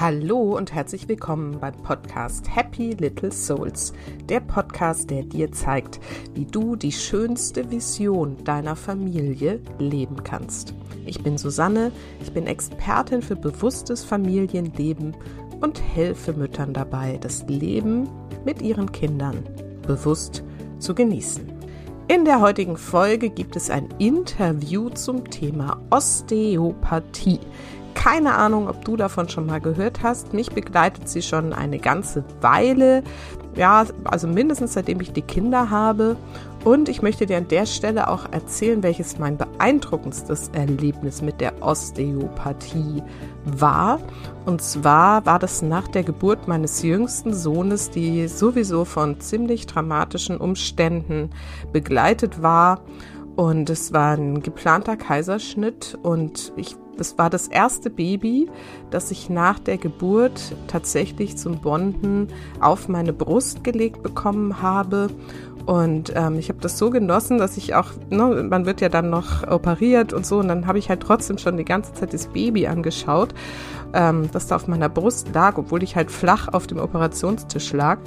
[0.00, 3.92] Hallo und herzlich willkommen beim Podcast Happy Little Souls,
[4.28, 5.98] der Podcast, der dir zeigt,
[6.34, 10.72] wie du die schönste Vision deiner Familie leben kannst.
[11.04, 11.90] Ich bin Susanne,
[12.22, 15.16] ich bin Expertin für bewusstes Familienleben
[15.60, 18.08] und helfe Müttern dabei, das Leben
[18.44, 19.42] mit ihren Kindern
[19.84, 20.44] bewusst
[20.78, 21.58] zu genießen.
[22.10, 27.40] In der heutigen Folge gibt es ein Interview zum Thema Osteopathie.
[27.98, 30.32] Keine Ahnung, ob du davon schon mal gehört hast.
[30.32, 33.02] Mich begleitet sie schon eine ganze Weile.
[33.56, 36.16] Ja, also mindestens seitdem ich die Kinder habe.
[36.64, 41.60] Und ich möchte dir an der Stelle auch erzählen, welches mein beeindruckendstes Erlebnis mit der
[41.60, 43.02] Osteopathie
[43.44, 43.98] war.
[44.46, 50.36] Und zwar war das nach der Geburt meines jüngsten Sohnes, die sowieso von ziemlich dramatischen
[50.36, 51.30] Umständen
[51.72, 52.80] begleitet war.
[53.34, 58.50] Und es war ein geplanter Kaiserschnitt und ich das war das erste Baby,
[58.90, 62.28] das ich nach der Geburt tatsächlich zum Bonden
[62.60, 65.08] auf meine Brust gelegt bekommen habe.
[65.64, 69.10] Und ähm, ich habe das so genossen, dass ich auch, ne, man wird ja dann
[69.10, 72.28] noch operiert und so, und dann habe ich halt trotzdem schon die ganze Zeit das
[72.28, 73.34] Baby angeschaut,
[73.92, 77.98] ähm, das da auf meiner Brust lag, obwohl ich halt flach auf dem Operationstisch lag.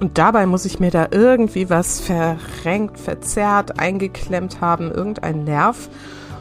[0.00, 5.88] Und dabei muss ich mir da irgendwie was verrenkt, verzerrt, eingeklemmt haben, irgendein Nerv.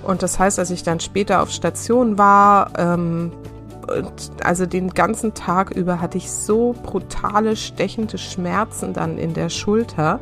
[0.06, 3.31] Und das heißt, als ich dann später auf Station war, ähm,
[4.44, 10.20] also den ganzen Tag über hatte ich so brutale, stechende Schmerzen dann in der Schulter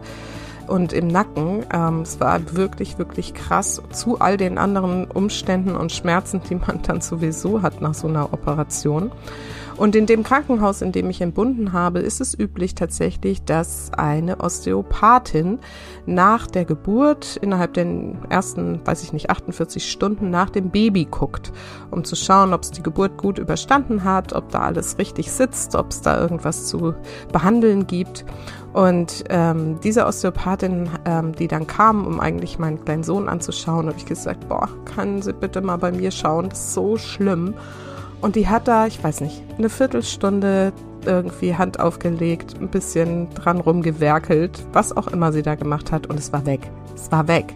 [0.67, 1.66] und im Nacken.
[1.72, 6.81] Ähm, es war wirklich, wirklich krass zu all den anderen Umständen und Schmerzen, die man
[6.84, 9.12] dann sowieso hat nach so einer Operation.
[9.84, 14.40] Und in dem Krankenhaus, in dem ich entbunden habe, ist es üblich tatsächlich, dass eine
[14.40, 15.59] Osteopathin
[16.06, 17.86] nach der Geburt innerhalb der
[18.30, 21.52] ersten, weiß ich nicht, 48 Stunden nach dem Baby guckt,
[21.92, 25.75] um zu schauen, ob es die Geburt gut überstanden hat, ob da alles richtig sitzt,
[25.75, 26.94] ob es da irgendwas zu
[27.34, 28.24] behandeln gibt.
[28.72, 33.97] Und ähm, diese Osteopathin, ähm, die dann kam, um eigentlich meinen kleinen Sohn anzuschauen, habe
[33.97, 37.56] ich gesagt, boah, kann sie bitte mal bei mir schauen, das ist so schlimm.
[38.23, 40.72] Und die hat da, ich weiß nicht, eine Viertelstunde
[41.06, 46.17] irgendwie Hand aufgelegt, ein bisschen dran rumgewerkelt, was auch immer sie da gemacht hat und
[46.17, 46.62] es war weg.
[46.95, 47.53] Es war weg.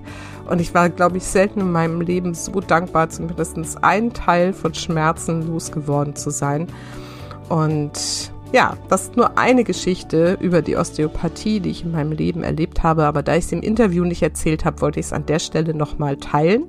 [0.50, 4.74] Und ich war, glaube ich, selten in meinem Leben so dankbar, zumindest einen Teil von
[4.74, 6.68] Schmerzen losgeworden zu sein.
[7.48, 12.44] Und ja, das ist nur eine Geschichte über die Osteopathie, die ich in meinem Leben
[12.44, 15.26] erlebt habe, aber da ich es im Interview nicht erzählt habe, wollte ich es an
[15.26, 16.66] der Stelle nochmal teilen.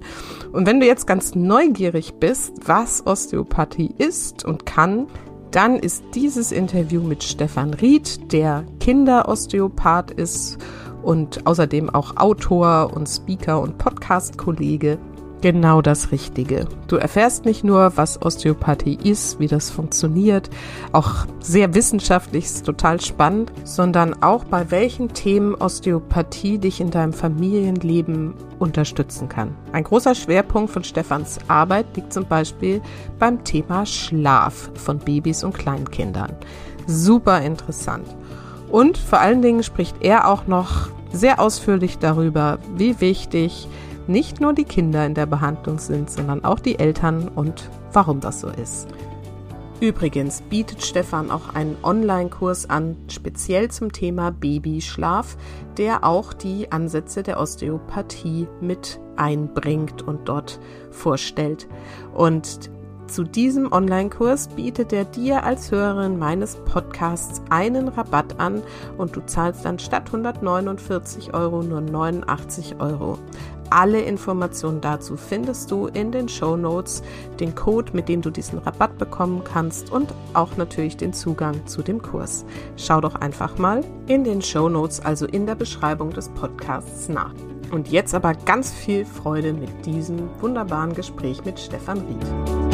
[0.53, 5.07] Und wenn du jetzt ganz neugierig bist, was Osteopathie ist und kann,
[5.51, 10.59] dann ist dieses Interview mit Stefan Ried, der Kinderosteopath ist
[11.03, 14.99] und außerdem auch Autor und Speaker und Podcast-Kollege,
[15.41, 16.67] genau das Richtige.
[16.87, 20.51] Du erfährst nicht nur, was Osteopathie ist, wie das funktioniert,
[20.93, 27.13] auch sehr wissenschaftlich, ist total spannend, sondern auch bei welchen Themen Osteopathie dich in deinem
[27.13, 29.55] Familienleben unterstützen kann.
[29.73, 32.81] Ein großer Schwerpunkt von Stefans Arbeit liegt zum Beispiel
[33.19, 36.33] beim Thema Schlaf von Babys und Kleinkindern.
[36.87, 38.07] Super interessant.
[38.71, 43.69] Und vor allen Dingen spricht er auch noch sehr ausführlich darüber, wie wichtig
[44.09, 48.41] nicht nur die Kinder in der Behandlung sind, sondern auch die Eltern und warum das
[48.41, 48.89] so ist.
[49.81, 55.37] Übrigens bietet Stefan auch einen Online-Kurs an, speziell zum Thema Babyschlaf,
[55.77, 60.59] der auch die Ansätze der Osteopathie mit einbringt und dort
[60.91, 61.69] vorstellt.
[62.13, 62.71] Und
[63.07, 68.63] zu diesem Online-Kurs bietet er dir als Hörerin meines Podcasts einen Rabatt an
[68.99, 73.19] und du zahlst dann statt 149 Euro nur 89 Euro.
[73.71, 77.03] Alle Informationen dazu findest du in den Show Notes,
[77.39, 81.83] den Code, mit dem du diesen Rabatt bekommen kannst und auch natürlich den Zugang zu
[81.83, 82.45] dem Kurs.
[82.77, 87.35] Schau doch einfach mal in den Show Notes, also in der Beschreibung des Podcasts nach.
[87.71, 92.68] Und jetzt aber ganz viel Freude mit diesem wunderbaren Gespräch mit Stefan Ried.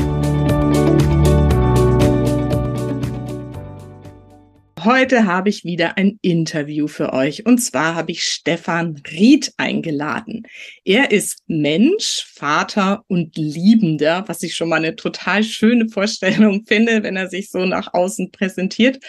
[4.84, 10.46] Heute habe ich wieder ein Interview für euch und zwar habe ich Stefan Ried eingeladen.
[10.84, 17.02] Er ist Mensch, Vater und Liebender, was ich schon mal eine total schöne Vorstellung finde,
[17.02, 19.02] wenn er sich so nach außen präsentiert.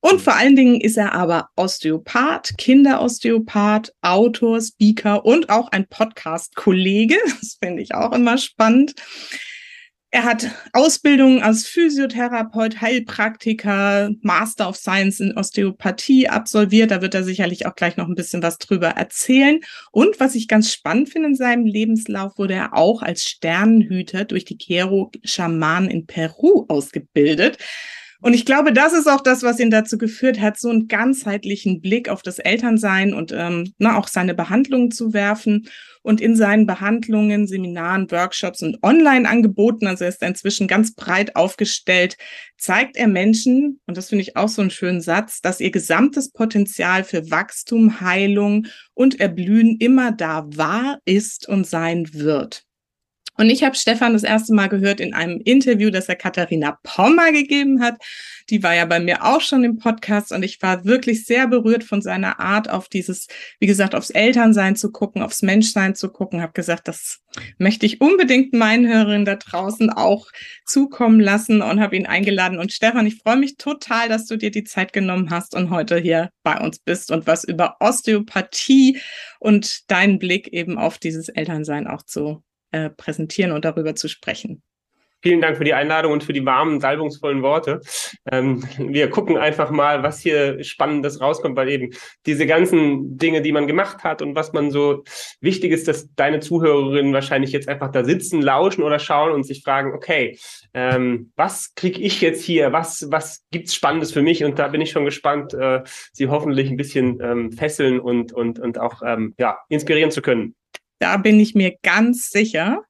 [0.00, 7.14] Und vor allen Dingen ist er aber Osteopath, Kinderosteopath, Autor, Speaker und auch ein Podcast-Kollege.
[7.40, 8.94] Das finde ich auch immer spannend.
[10.14, 16.90] Er hat Ausbildung als Physiotherapeut, Heilpraktiker, Master of Science in Osteopathie absolviert.
[16.90, 19.60] Da wird er sicherlich auch gleich noch ein bisschen was drüber erzählen.
[19.90, 24.44] Und was ich ganz spannend finde in seinem Lebenslauf, wurde er auch als Sternenhüter durch
[24.44, 27.56] die Kero-Schamanen in Peru ausgebildet.
[28.22, 31.80] Und ich glaube, das ist auch das, was ihn dazu geführt hat, so einen ganzheitlichen
[31.80, 35.68] Blick auf das Elternsein und ähm, na, auch seine Behandlungen zu werfen.
[36.02, 42.16] Und in seinen Behandlungen, Seminaren, Workshops und Online-Angeboten, also er ist inzwischen ganz breit aufgestellt,
[42.56, 46.30] zeigt er Menschen, und das finde ich auch so einen schönen Satz, dass ihr gesamtes
[46.30, 52.64] Potenzial für Wachstum, Heilung und Erblühen immer da war, ist und sein wird.
[53.38, 57.32] Und ich habe Stefan das erste Mal gehört in einem Interview, das er Katharina Pommer
[57.32, 57.96] gegeben hat.
[58.50, 61.82] Die war ja bei mir auch schon im Podcast und ich war wirklich sehr berührt
[61.82, 66.42] von seiner Art, auf dieses, wie gesagt, aufs Elternsein zu gucken, aufs Menschsein zu gucken.
[66.42, 67.20] Habe gesagt, das
[67.56, 70.26] möchte ich unbedingt meinen Hörerinnen da draußen auch
[70.66, 72.58] zukommen lassen und habe ihn eingeladen.
[72.58, 75.96] Und Stefan, ich freue mich total, dass du dir die Zeit genommen hast und heute
[75.96, 79.00] hier bei uns bist und was über Osteopathie
[79.40, 84.62] und deinen Blick eben auf dieses Elternsein auch zu äh, präsentieren und darüber zu sprechen.
[85.24, 87.80] Vielen Dank für die Einladung und für die warmen, salbungsvollen Worte.
[88.30, 91.90] Ähm, wir gucken einfach mal, was hier Spannendes rauskommt, weil eben
[92.26, 95.04] diese ganzen Dinge, die man gemacht hat und was man so
[95.40, 99.62] wichtig ist, dass deine Zuhörerinnen wahrscheinlich jetzt einfach da sitzen, lauschen oder schauen und sich
[99.62, 100.36] fragen, okay,
[100.74, 102.72] ähm, was kriege ich jetzt hier?
[102.72, 104.42] Was, was gibt's Spannendes für mich?
[104.42, 105.82] Und da bin ich schon gespannt, äh,
[106.12, 110.56] sie hoffentlich ein bisschen ähm, fesseln und, und, und auch ähm, ja, inspirieren zu können.
[111.02, 112.84] Da bin ich mir ganz sicher.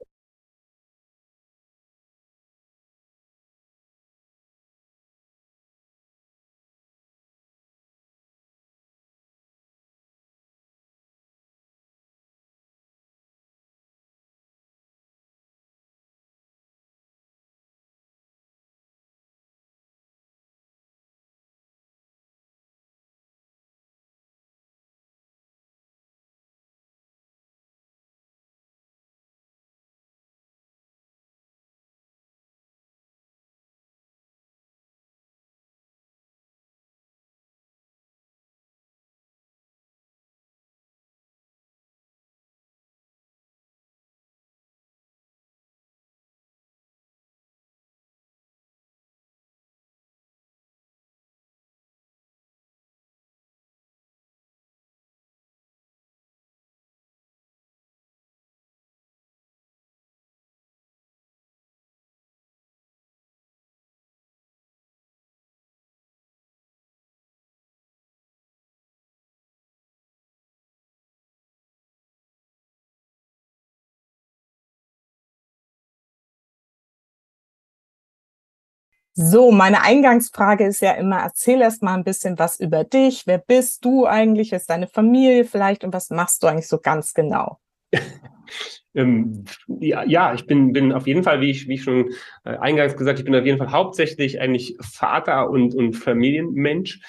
[79.14, 83.26] So, meine Eingangsfrage ist ja immer, erzähl erst mal ein bisschen was über dich.
[83.26, 84.52] Wer bist du eigentlich?
[84.52, 85.84] Wer ist deine Familie vielleicht?
[85.84, 87.58] Und was machst du eigentlich so ganz genau?
[88.94, 92.10] ähm, ja, ja, ich bin, bin auf jeden Fall, wie ich, wie ich schon
[92.44, 97.00] äh, eingangs gesagt, ich bin auf jeden Fall hauptsächlich eigentlich Vater und, und Familienmensch.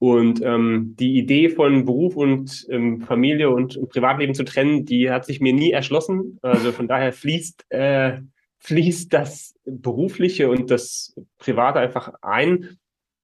[0.00, 5.10] Und ähm, die Idee von Beruf und ähm, Familie und, und Privatleben zu trennen, die
[5.10, 6.38] hat sich mir nie erschlossen.
[6.42, 8.18] Also von daher fließt äh,
[8.60, 12.78] fließt das Berufliche und das Private einfach ein,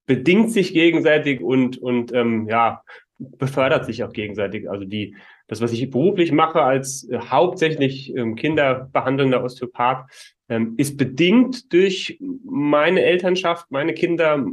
[0.05, 2.83] bedingt sich gegenseitig und, und ähm, ja,
[3.17, 4.69] befördert sich auch gegenseitig.
[4.69, 5.15] Also die,
[5.47, 10.09] das, was ich beruflich mache als äh, hauptsächlich ähm, kinderbehandelnder Osteopath,
[10.49, 14.45] ähm, ist bedingt durch meine Elternschaft, meine Kinder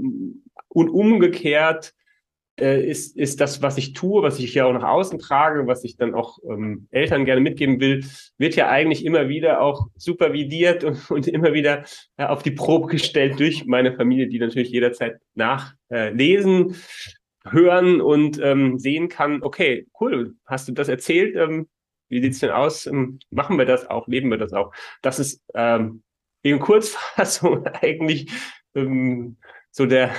[0.68, 1.94] und umgekehrt
[2.56, 5.96] ist, ist das, was ich tue, was ich ja auch nach außen trage, was ich
[5.96, 8.04] dann auch ähm, Eltern gerne mitgeben will,
[8.36, 11.84] wird ja eigentlich immer wieder auch supervidiert und, und immer wieder
[12.16, 16.74] äh, auf die Probe gestellt durch meine Familie, die natürlich jederzeit nachlesen, äh,
[17.50, 21.34] hören und ähm, sehen kann, okay, cool, hast du das erzählt?
[21.36, 21.68] Ähm,
[22.08, 22.86] wie sieht's denn aus?
[22.86, 24.06] Ähm, machen wir das auch?
[24.06, 24.72] Leben wir das auch?
[25.00, 26.02] Das ist ähm,
[26.42, 28.30] in Kurzfassung eigentlich
[28.74, 29.38] ähm,
[29.72, 30.10] so der,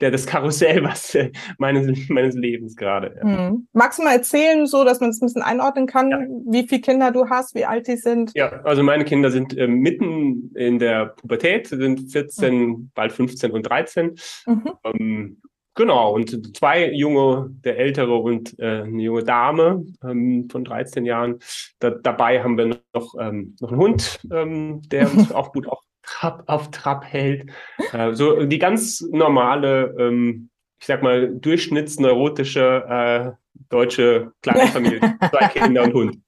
[0.00, 3.16] der das Karussell was äh, meines, meines Lebens gerade.
[3.16, 3.48] Ja.
[3.48, 3.68] Hm.
[3.72, 6.18] Magst du mal erzählen, so dass man es ein bisschen einordnen kann, ja.
[6.46, 8.32] wie viele Kinder du hast, wie alt die sind?
[8.34, 12.90] Ja, also meine Kinder sind äh, mitten in der Pubertät, sind 14, mhm.
[12.94, 14.16] bald 15 und 13.
[14.46, 14.64] Mhm.
[14.84, 15.42] Ähm,
[15.74, 21.38] genau, und zwei junge, der ältere und äh, eine junge Dame ähm, von 13 Jahren.
[21.78, 25.82] Da, dabei haben wir noch, ähm, noch einen Hund, ähm, der uns auch gut auch
[26.08, 27.50] Trab auf Trab hält.
[27.92, 30.50] Äh, so die ganz normale, ähm,
[30.80, 33.30] ich sag mal, durchschnittsneurotische äh,
[33.68, 35.00] deutsche Kleinfamilie.
[35.30, 36.18] Zwei Kinder und Hund.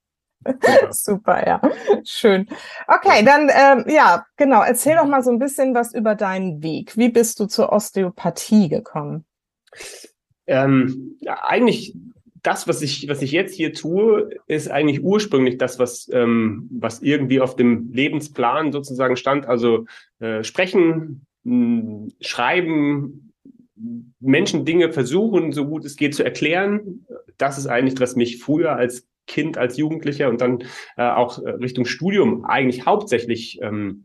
[0.44, 0.90] Genau.
[0.90, 1.60] Super, ja.
[2.04, 2.48] Schön.
[2.86, 4.62] Okay, dann ähm, ja, genau.
[4.62, 6.96] Erzähl doch mal so ein bisschen was über deinen Weg.
[6.96, 9.26] Wie bist du zur Osteopathie gekommen?
[10.46, 11.94] Ähm, ja, eigentlich
[12.42, 17.02] das, was ich, was ich jetzt hier tue, ist eigentlich ursprünglich das, was, ähm, was
[17.02, 19.46] irgendwie auf dem Lebensplan sozusagen stand.
[19.46, 19.86] Also
[20.20, 21.26] äh, sprechen,
[22.20, 23.32] schreiben,
[24.20, 27.06] Menschen Dinge versuchen, so gut es geht zu erklären.
[27.38, 30.64] Das ist eigentlich, was mich früher als Kind, als Jugendlicher und dann
[30.96, 34.04] äh, auch äh, Richtung Studium eigentlich hauptsächlich ähm,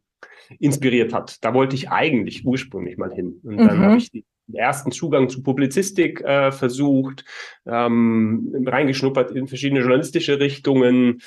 [0.59, 1.43] inspiriert hat.
[1.43, 3.41] Da wollte ich eigentlich ursprünglich mal hin.
[3.43, 3.81] Und dann mhm.
[3.81, 7.25] habe ich den ersten Zugang zu Publizistik äh, versucht,
[7.65, 11.21] ähm, reingeschnuppert in verschiedene journalistische Richtungen,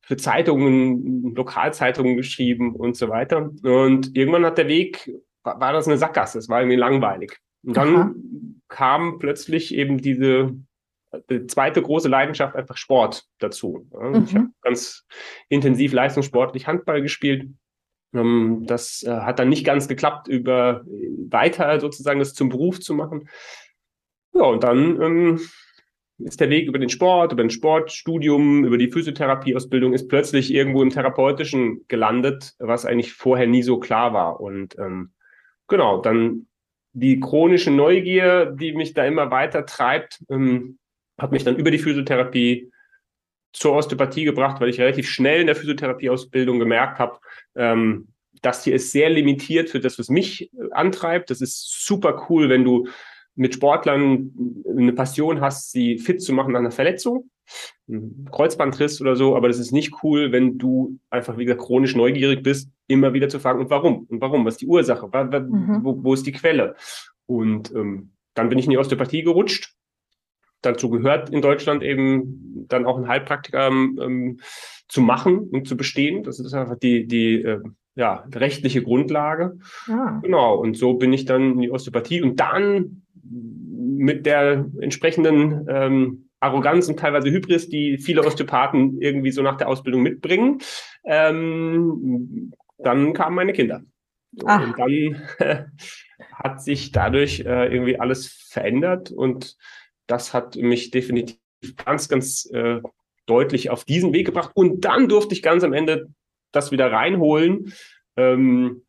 [0.00, 3.50] für Zeitungen, Lokalzeitungen geschrieben und so weiter.
[3.62, 5.10] Und irgendwann hat der Weg,
[5.42, 7.38] war, war das eine Sackgasse, es war irgendwie langweilig.
[7.64, 8.14] Und dann Aha.
[8.68, 10.52] kam plötzlich eben diese
[11.30, 13.86] die zweite große Leidenschaft einfach Sport dazu.
[13.92, 14.24] Mhm.
[14.24, 15.06] Ich habe ganz
[15.48, 17.50] intensiv leistungssportlich Handball gespielt.
[18.14, 20.84] Ähm, das äh, hat dann nicht ganz geklappt, über
[21.28, 23.28] weiter sozusagen das zum Beruf zu machen.
[24.34, 25.40] Ja, und dann ähm,
[26.18, 30.82] ist der Weg über den Sport, über ein Sportstudium, über die Physiotherapieausbildung ist plötzlich irgendwo
[30.82, 34.40] im Therapeutischen gelandet, was eigentlich vorher nie so klar war.
[34.40, 35.12] Und ähm,
[35.68, 36.46] genau, dann
[36.92, 40.78] die chronische Neugier, die mich da immer weiter treibt, ähm,
[41.18, 42.70] hat mich dann über die Physiotherapie
[43.52, 47.18] zur Osteopathie gebracht, weil ich relativ schnell in der Physiotherapieausbildung gemerkt habe,
[47.54, 48.08] ähm,
[48.40, 51.30] das hier ist sehr limitiert für das, was mich äh, antreibt.
[51.30, 52.88] Das ist super cool, wenn du
[53.34, 54.30] mit Sportlern
[54.68, 57.30] eine Passion hast, sie fit zu machen nach einer Verletzung,
[58.30, 62.70] Kreuzbandriss oder so, aber das ist nicht cool, wenn du einfach wieder chronisch neugierig bist,
[62.86, 64.06] immer wieder zu fragen, und warum?
[64.08, 64.44] Und warum?
[64.44, 65.06] Was ist die Ursache?
[65.06, 65.80] Mhm.
[65.82, 66.76] Wo, wo, ist die Quelle?
[67.26, 69.74] Und ähm, dann bin ich in die Osteopathie gerutscht
[70.62, 74.40] dazu gehört in Deutschland eben dann auch ein Heilpraktiker ähm,
[74.88, 76.22] zu machen und zu bestehen.
[76.22, 77.60] Das ist einfach die, die äh,
[77.94, 79.58] ja, rechtliche Grundlage.
[79.88, 80.20] Ah.
[80.22, 80.56] Genau.
[80.56, 86.88] Und so bin ich dann in die Osteopathie und dann mit der entsprechenden ähm, Arroganz
[86.88, 90.58] und teilweise Hybris, die viele Osteopathen irgendwie so nach der Ausbildung mitbringen.
[91.04, 93.82] Ähm, dann kamen meine Kinder.
[94.44, 94.66] Ach.
[94.66, 95.64] Und dann äh,
[96.32, 99.56] hat sich dadurch äh, irgendwie alles verändert und
[100.12, 101.38] das hat mich definitiv
[101.86, 102.82] ganz, ganz äh,
[103.24, 104.50] deutlich auf diesen Weg gebracht.
[104.54, 106.10] Und dann durfte ich ganz am Ende
[106.52, 107.72] das wieder reinholen,
[108.18, 108.82] ähm,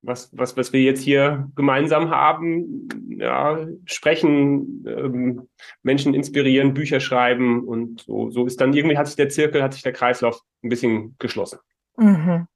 [0.00, 2.88] was, was, was wir jetzt hier gemeinsam haben.
[3.18, 5.48] Ja, sprechen, ähm,
[5.82, 9.74] Menschen inspirieren, Bücher schreiben und so, so ist dann irgendwie hat sich der Zirkel, hat
[9.74, 11.58] sich der Kreislauf ein bisschen geschlossen.
[11.98, 12.46] Mhm.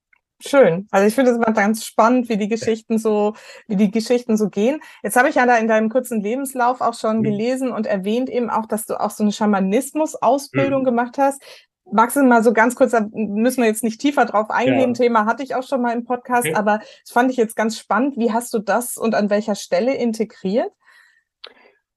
[0.40, 0.88] Schön.
[0.90, 3.34] Also ich finde es immer ganz spannend, wie die Geschichten so,
[3.68, 4.80] wie die Geschichten so gehen.
[5.02, 7.22] Jetzt habe ich ja da in deinem kurzen Lebenslauf auch schon mhm.
[7.22, 10.86] gelesen und erwähnt eben auch, dass du auch so eine Schamanismus-Ausbildung mhm.
[10.86, 11.42] gemacht hast.
[11.90, 15.04] Magst du mal so ganz kurz, da müssen wir jetzt nicht tiefer drauf eingehen, ja.
[15.04, 16.54] Thema hatte ich auch schon mal im Podcast, okay.
[16.54, 18.16] aber das fand ich jetzt ganz spannend.
[18.16, 20.72] Wie hast du das und an welcher Stelle integriert?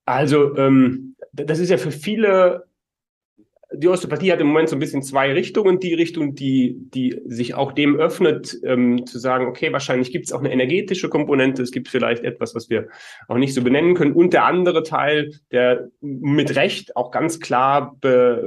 [0.04, 2.67] Also, ähm, das ist ja für viele
[3.74, 5.78] die Osteopathie hat im Moment so ein bisschen zwei Richtungen.
[5.78, 10.32] Die Richtung, die, die sich auch dem öffnet, ähm, zu sagen, okay, wahrscheinlich gibt es
[10.32, 12.88] auch eine energetische Komponente, es gibt vielleicht etwas, was wir
[13.28, 14.12] auch nicht so benennen können.
[14.12, 17.96] Und der andere Teil, der mit Recht auch ganz klar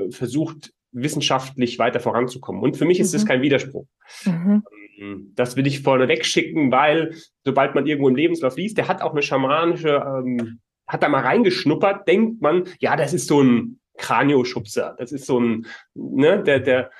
[0.09, 2.61] versucht, wissenschaftlich weiter voranzukommen.
[2.61, 3.27] Und für mich ist es mhm.
[3.27, 3.85] kein Widerspruch.
[4.25, 4.63] Mhm.
[4.99, 9.01] Ähm, das will ich vorne wegschicken, weil sobald man irgendwo im Lebenslauf liest, der hat
[9.01, 13.79] auch eine schamanische, ähm, hat da mal reingeschnuppert, denkt man, ja, das ist so ein
[14.01, 14.95] Kranioschubser.
[14.97, 16.91] Das ist so ein, ne, der, der,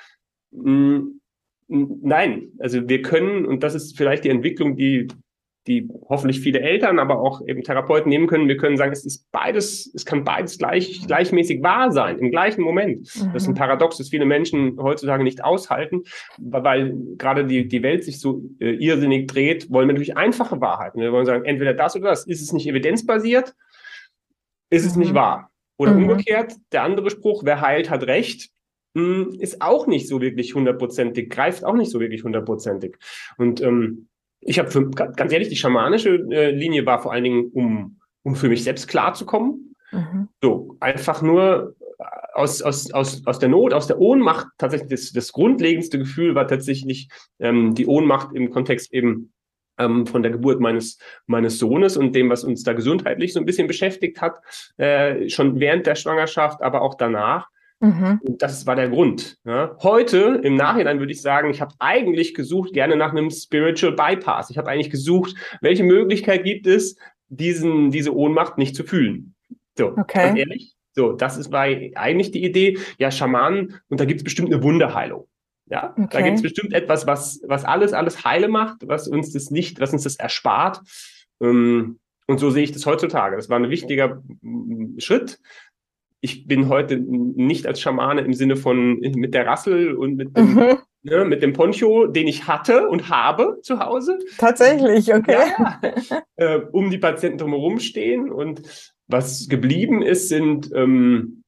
[0.52, 1.20] mh, mm,
[2.02, 5.08] nein, also wir können, und das ist vielleicht die Entwicklung, die,
[5.66, 8.48] die hoffentlich viele Eltern, aber auch eben Therapeuten nehmen können.
[8.48, 12.62] Wir können sagen, es ist beides, es kann beides gleich, gleichmäßig wahr sein, im gleichen
[12.62, 13.08] Moment.
[13.14, 13.32] Mhm.
[13.32, 13.58] Das ist ein mhm.
[13.58, 16.02] Paradox, das viele Menschen heutzutage nicht aushalten,
[16.38, 21.00] weil gerade die, die Welt sich so äh, irrsinnig dreht, wollen wir natürlich einfache Wahrheiten.
[21.00, 22.26] Wir wollen sagen, entweder das oder das.
[22.26, 23.54] Ist es nicht evidenzbasiert?
[24.68, 25.02] Ist es mhm.
[25.02, 25.51] nicht wahr?
[25.82, 26.10] Oder mhm.
[26.10, 28.50] umgekehrt, der andere Spruch, wer heilt, hat Recht,
[28.96, 32.96] hm, ist auch nicht so wirklich hundertprozentig, greift auch nicht so wirklich hundertprozentig.
[33.36, 34.06] Und ähm,
[34.38, 38.48] ich habe ganz ehrlich, die schamanische äh, Linie war vor allen Dingen, um, um für
[38.48, 39.74] mich selbst klarzukommen.
[39.90, 40.28] Mhm.
[40.40, 45.10] So, einfach nur äh, aus, aus, aus, aus der Not, aus der Ohnmacht, tatsächlich das,
[45.10, 47.08] das grundlegendste Gefühl war tatsächlich
[47.40, 49.32] ähm, die Ohnmacht im Kontext eben
[49.84, 53.46] ähm, von der Geburt meines, meines Sohnes und dem, was uns da gesundheitlich so ein
[53.46, 54.36] bisschen beschäftigt hat,
[54.76, 57.48] äh, schon während der Schwangerschaft, aber auch danach.
[57.80, 58.20] Mhm.
[58.22, 59.38] Und das war der Grund.
[59.44, 59.76] Ja.
[59.82, 64.50] Heute, im Nachhinein würde ich sagen, ich habe eigentlich gesucht, gerne nach einem Spiritual Bypass.
[64.50, 66.96] Ich habe eigentlich gesucht, welche Möglichkeit gibt es,
[67.28, 69.34] diesen, diese Ohnmacht nicht zu fühlen.
[69.76, 70.26] So, okay.
[70.26, 70.74] ganz ehrlich.
[70.94, 72.78] So, das ist war eigentlich die Idee.
[72.98, 75.26] Ja, Schamanen, und da gibt es bestimmt eine Wunderheilung.
[75.66, 76.08] Ja, okay.
[76.10, 79.80] da gibt es bestimmt etwas, was, was alles, alles heile macht, was uns das nicht,
[79.80, 80.80] was uns das erspart.
[81.40, 83.36] Ähm, und so sehe ich das heutzutage.
[83.36, 84.22] Das war ein wichtiger
[84.98, 85.40] Schritt.
[86.20, 90.54] Ich bin heute nicht als Schamane im Sinne von mit der Rassel und mit dem,
[90.54, 90.78] mhm.
[91.04, 94.20] Ne, mit dem Poncho, den ich hatte und habe zu Hause.
[94.38, 95.36] Tatsächlich, okay.
[95.58, 95.80] Ja,
[96.36, 98.30] äh, um die Patienten drumherum stehen.
[98.30, 98.62] Und
[99.08, 101.41] was geblieben ist, sind, ähm,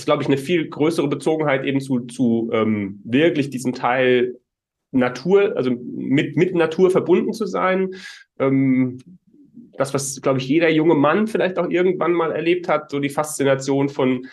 [0.00, 4.38] ist, glaube ich, eine viel größere Bezogenheit eben zu, zu ähm, wirklich diesem Teil
[4.90, 7.94] Natur, also mit, mit Natur verbunden zu sein.
[8.38, 8.98] Ähm,
[9.76, 13.10] das, was, glaube ich, jeder junge Mann vielleicht auch irgendwann mal erlebt hat, so die
[13.10, 14.26] Faszination von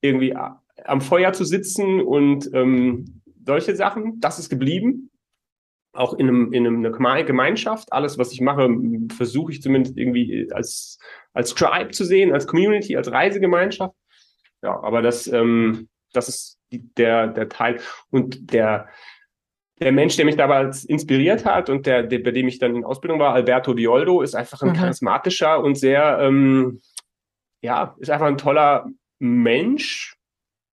[0.00, 5.08] irgendwie am Feuer zu sitzen und ähm, solche Sachen, das ist geblieben.
[5.94, 7.92] Auch in, einem, in einer Gemeinschaft.
[7.92, 8.70] Alles, was ich mache,
[9.14, 10.98] versuche ich zumindest irgendwie als,
[11.34, 13.94] als Tribe zu sehen, als Community, als Reisegemeinschaft.
[14.62, 17.80] Ja, aber das, ähm, das ist der, der Teil.
[18.10, 18.88] Und der,
[19.80, 22.84] der Mensch, der mich damals inspiriert hat und der, der, bei dem ich dann in
[22.84, 24.76] Ausbildung war, Alberto Violdo, ist einfach ein mhm.
[24.76, 26.80] charismatischer und sehr, ähm,
[27.60, 28.88] ja, ist einfach ein toller
[29.18, 30.16] Mensch,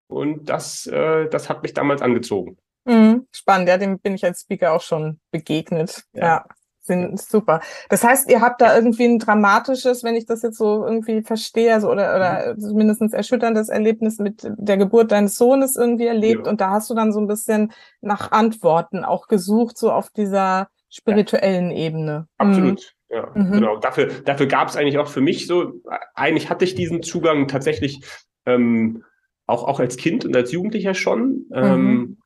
[0.10, 2.58] und das, äh, das hat mich damals angezogen.
[2.86, 6.04] Mhm, spannend, ja, dem bin ich als Speaker auch schon begegnet.
[6.14, 6.24] Ja.
[6.24, 6.46] ja.
[6.90, 7.62] Sind super.
[7.90, 11.72] Das heißt, ihr habt da irgendwie ein dramatisches, wenn ich das jetzt so irgendwie verstehe,
[11.72, 12.60] also oder, oder mhm.
[12.60, 16.48] zumindest erschütterndes Erlebnis mit der Geburt deines Sohnes irgendwie erlebt.
[16.48, 16.52] Ja.
[16.52, 20.70] Und da hast du dann so ein bisschen nach Antworten auch gesucht, so auf dieser
[20.90, 21.78] spirituellen ja.
[21.78, 22.28] Ebene.
[22.40, 22.96] Absolut.
[23.10, 23.16] Mhm.
[23.16, 23.52] Ja, mhm.
[23.52, 23.78] genau.
[23.78, 25.74] Dafür, dafür gab es eigentlich auch für mich so,
[26.16, 28.02] eigentlich hatte ich diesen Zugang tatsächlich
[28.48, 29.04] ähm,
[29.46, 31.46] auch, auch als Kind und als Jugendlicher schon.
[31.50, 31.54] Mhm.
[31.54, 32.18] Ähm,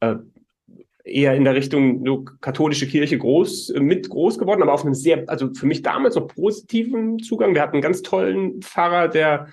[0.00, 0.14] äh,
[1.06, 4.94] eher in der Richtung so, katholische Kirche groß, äh, mit groß geworden, aber auf einem
[4.94, 7.54] sehr, also für mich damals noch positiven Zugang.
[7.54, 9.48] Wir hatten einen ganz tollen Pfarrer, der,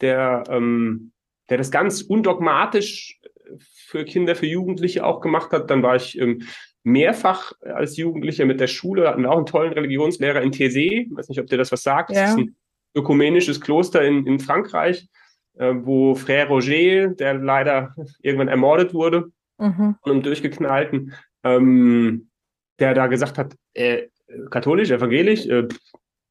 [0.00, 1.12] der, ähm,
[1.48, 3.20] der das ganz undogmatisch
[3.60, 5.70] für Kinder, für Jugendliche auch gemacht hat.
[5.70, 6.42] Dann war ich ähm,
[6.82, 11.06] mehrfach als Jugendlicher mit der Schule, hatten auch einen tollen Religionslehrer in Thésée.
[11.08, 12.10] Ich weiß nicht, ob dir das was sagt.
[12.10, 12.22] Ja.
[12.22, 12.56] Das ist ein
[12.94, 15.08] ökumenisches Kloster in, in Frankreich
[15.58, 19.96] äh, wo Frère Roger, der leider irgendwann ermordet wurde, mhm.
[20.02, 22.28] und durchgeknallten, ähm,
[22.78, 24.08] der da gesagt hat, äh,
[24.50, 25.68] katholisch, evangelisch, äh,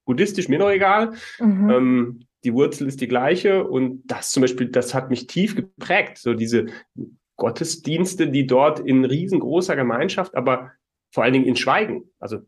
[0.06, 1.14] buddhistisch, mir noch egal.
[1.40, 1.70] Mhm.
[1.70, 6.20] Ähm, die Wurzel ist die gleiche und das zum Beispiel, das hat mich tief geprägt.
[6.20, 6.68] So diese
[7.38, 10.72] Gottesdienste, die dort in riesengroßer Gemeinschaft, aber
[11.12, 12.40] vor allen Dingen in Schweigen, also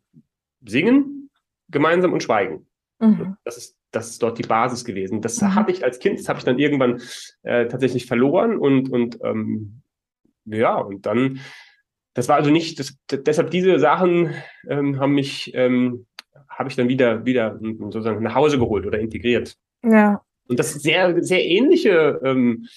[0.63, 1.29] singen
[1.69, 2.67] gemeinsam und schweigen.
[2.99, 3.37] Mhm.
[3.43, 5.21] Das ist das ist dort die Basis gewesen.
[5.21, 5.55] Das mhm.
[5.55, 7.01] habe ich als Kind, das habe ich dann irgendwann
[7.43, 9.81] äh, tatsächlich verloren und, und ähm,
[10.47, 11.39] ja, und dann,
[12.13, 14.33] das war also nicht, das, deshalb diese Sachen
[14.69, 16.07] ähm, haben mich, ähm,
[16.49, 19.55] habe ich dann wieder, wieder sozusagen nach Hause geholt oder integriert.
[19.83, 20.21] Ja.
[20.47, 22.67] Und das sehr, sehr ähnliche ähm,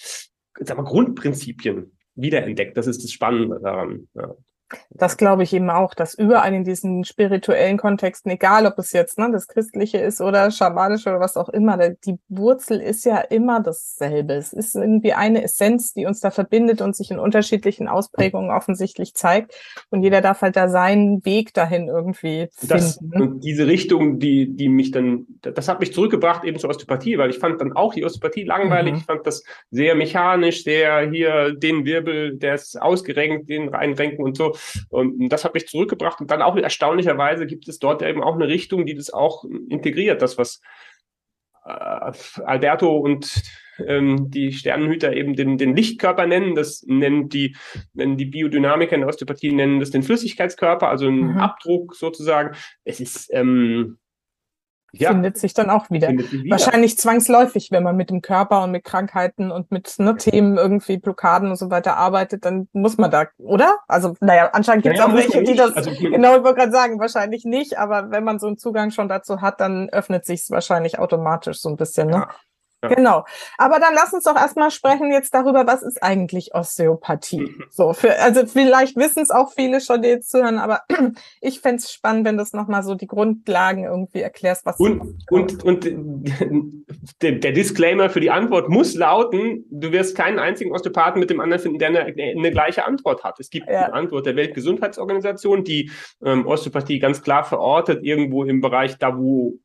[0.59, 2.77] sag mal, Grundprinzipien wiederentdeckt.
[2.77, 4.09] Das ist das Spannende daran.
[4.15, 4.35] Ja.
[4.91, 9.19] Das glaube ich eben auch, dass überall in diesen spirituellen Kontexten, egal ob es jetzt
[9.19, 13.61] ne, das Christliche ist oder Schamanisch oder was auch immer, die Wurzel ist ja immer
[13.61, 14.35] dasselbe.
[14.35, 19.15] Es ist irgendwie eine Essenz, die uns da verbindet und sich in unterschiedlichen Ausprägungen offensichtlich
[19.15, 19.55] zeigt.
[19.91, 22.69] Und jeder darf halt da seinen Weg dahin irgendwie finden.
[22.69, 27.19] Das, und diese Richtung, die, die mich dann, das hat mich zurückgebracht eben zur Osteopathie,
[27.19, 28.93] weil ich fand dann auch die Osteopathie langweilig.
[28.93, 28.99] Mhm.
[28.99, 34.37] Ich fand das sehr mechanisch, sehr hier den Wirbel, der ist ausgerenkt, den reinrenken und
[34.37, 34.55] so.
[34.89, 36.21] Und das hat mich zurückgebracht.
[36.21, 40.23] Und dann auch erstaunlicherweise gibt es dort eben auch eine Richtung, die das auch integriert.
[40.23, 40.61] Das, was
[41.65, 42.13] äh,
[42.45, 43.43] Alberto und
[43.87, 47.57] ähm, die Sternenhüter eben den, den Lichtkörper nennen, das nennen die,
[47.93, 51.39] nennen die Biodynamiker in der Osteopathie, nennen das den Flüssigkeitskörper, also einen mhm.
[51.39, 52.57] Abdruck sozusagen.
[52.85, 53.99] Es ist, ähm,
[54.93, 56.09] ja, findet sich dann auch wieder.
[56.09, 56.51] wieder.
[56.51, 60.99] Wahrscheinlich zwangsläufig, wenn man mit dem Körper und mit Krankheiten und mit ne, Themen irgendwie
[60.99, 63.79] Blockaden und so weiter arbeitet, dann muss man da, oder?
[63.89, 66.73] Also, naja, anscheinend gibt es naja, auch welche, die das, also, genau, ich wollte gerade
[66.73, 70.41] sagen, wahrscheinlich nicht, aber wenn man so einen Zugang schon dazu hat, dann öffnet sich
[70.41, 72.09] es wahrscheinlich automatisch so ein bisschen.
[72.09, 72.17] Ne?
[72.17, 72.29] Ja.
[72.83, 73.25] Genau.
[73.59, 77.43] Aber dann lass uns doch erstmal sprechen jetzt darüber, was ist eigentlich Osteopathie?
[77.43, 77.65] Mhm.
[77.71, 80.83] So, für, also vielleicht wissen es auch viele schon, die jetzt zuhören, aber
[81.41, 85.23] ich fände es spannend, wenn du es nochmal so die Grundlagen irgendwie erklärst, was Und,
[85.31, 85.85] und, und
[87.21, 91.41] der, der, Disclaimer für die Antwort muss lauten, du wirst keinen einzigen Osteopathen mit dem
[91.41, 93.39] anderen finden, der eine, eine gleiche Antwort hat.
[93.41, 93.87] Es gibt ja.
[93.87, 95.91] eine Antwort der Weltgesundheitsorganisation, die
[96.25, 99.59] ähm, Osteopathie ganz klar verortet, irgendwo im Bereich da, wo,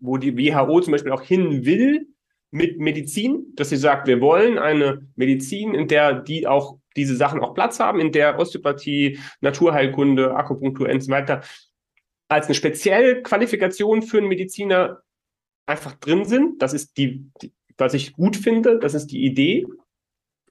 [0.00, 2.08] wo die WHO zum Beispiel auch hin will
[2.50, 7.40] mit Medizin, dass sie sagt, wir wollen eine Medizin, in der die auch diese Sachen
[7.40, 11.42] auch Platz haben, in der Osteopathie, Naturheilkunde, Akupunktur und so weiter
[12.28, 15.02] als eine spezielle Qualifikation für einen Mediziner
[15.66, 16.60] einfach drin sind.
[16.60, 19.66] Das ist die, die was ich gut finde, das ist die Idee.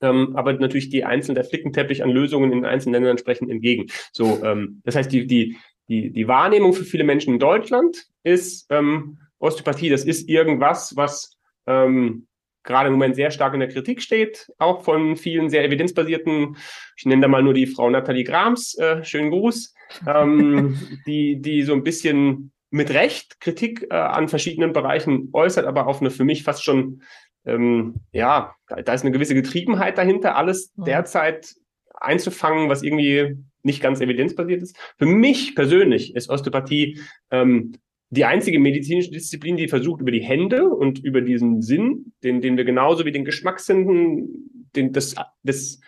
[0.02, 3.88] Ähm, aber natürlich die einzelnen, der Flickenteppich an Lösungen in den einzelnen Ländern entsprechend entgegen.
[4.12, 5.58] So, ähm, das heißt, die, die,
[5.90, 11.37] die, die Wahrnehmung für viele Menschen in Deutschland ist ähm, Osteopathie, das ist irgendwas, was
[11.68, 12.28] ähm,
[12.68, 16.58] gerade im Moment sehr stark in der Kritik steht, auch von vielen sehr evidenzbasierten,
[16.98, 19.74] ich nenne da mal nur die Frau Nathalie Grams, äh, schönen Gruß,
[20.06, 20.78] ähm,
[21.08, 26.02] die, die so ein bisschen mit Recht Kritik äh, an verschiedenen Bereichen äußert, aber auf
[26.02, 27.02] eine für mich fast schon,
[27.46, 30.86] ähm, ja, da, ist eine gewisse Getriebenheit dahinter, alles mhm.
[30.86, 31.56] derzeit
[31.94, 34.78] einzufangen, was irgendwie nicht ganz evidenzbasiert ist.
[34.98, 37.00] Für mich persönlich ist Osteopathie
[37.32, 37.74] ähm,
[38.10, 42.56] die einzige medizinische Disziplin, die versucht, über die Hände und über diesen Sinn, den, den
[42.58, 45.80] wir genauso wie den Geschmackssinnen, den, das, das,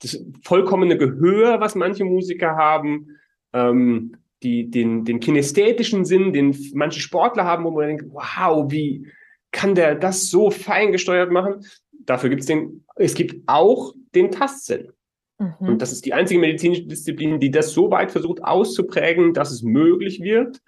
[0.00, 3.08] das vollkommene Gehör, was manche Musiker haben,
[3.52, 9.06] ähm, die, den, den kinästhetischen Sinn, den manche Sportler haben, wo man denkt, wow, wie
[9.52, 11.64] kann der das so fein gesteuert machen?
[12.04, 14.92] Dafür gibt es den, es gibt auch den Tastsinn.
[15.38, 15.68] Mhm.
[15.68, 19.62] Und das ist die einzige medizinische Disziplin, die das so weit versucht auszuprägen, dass es
[19.62, 20.62] möglich wird,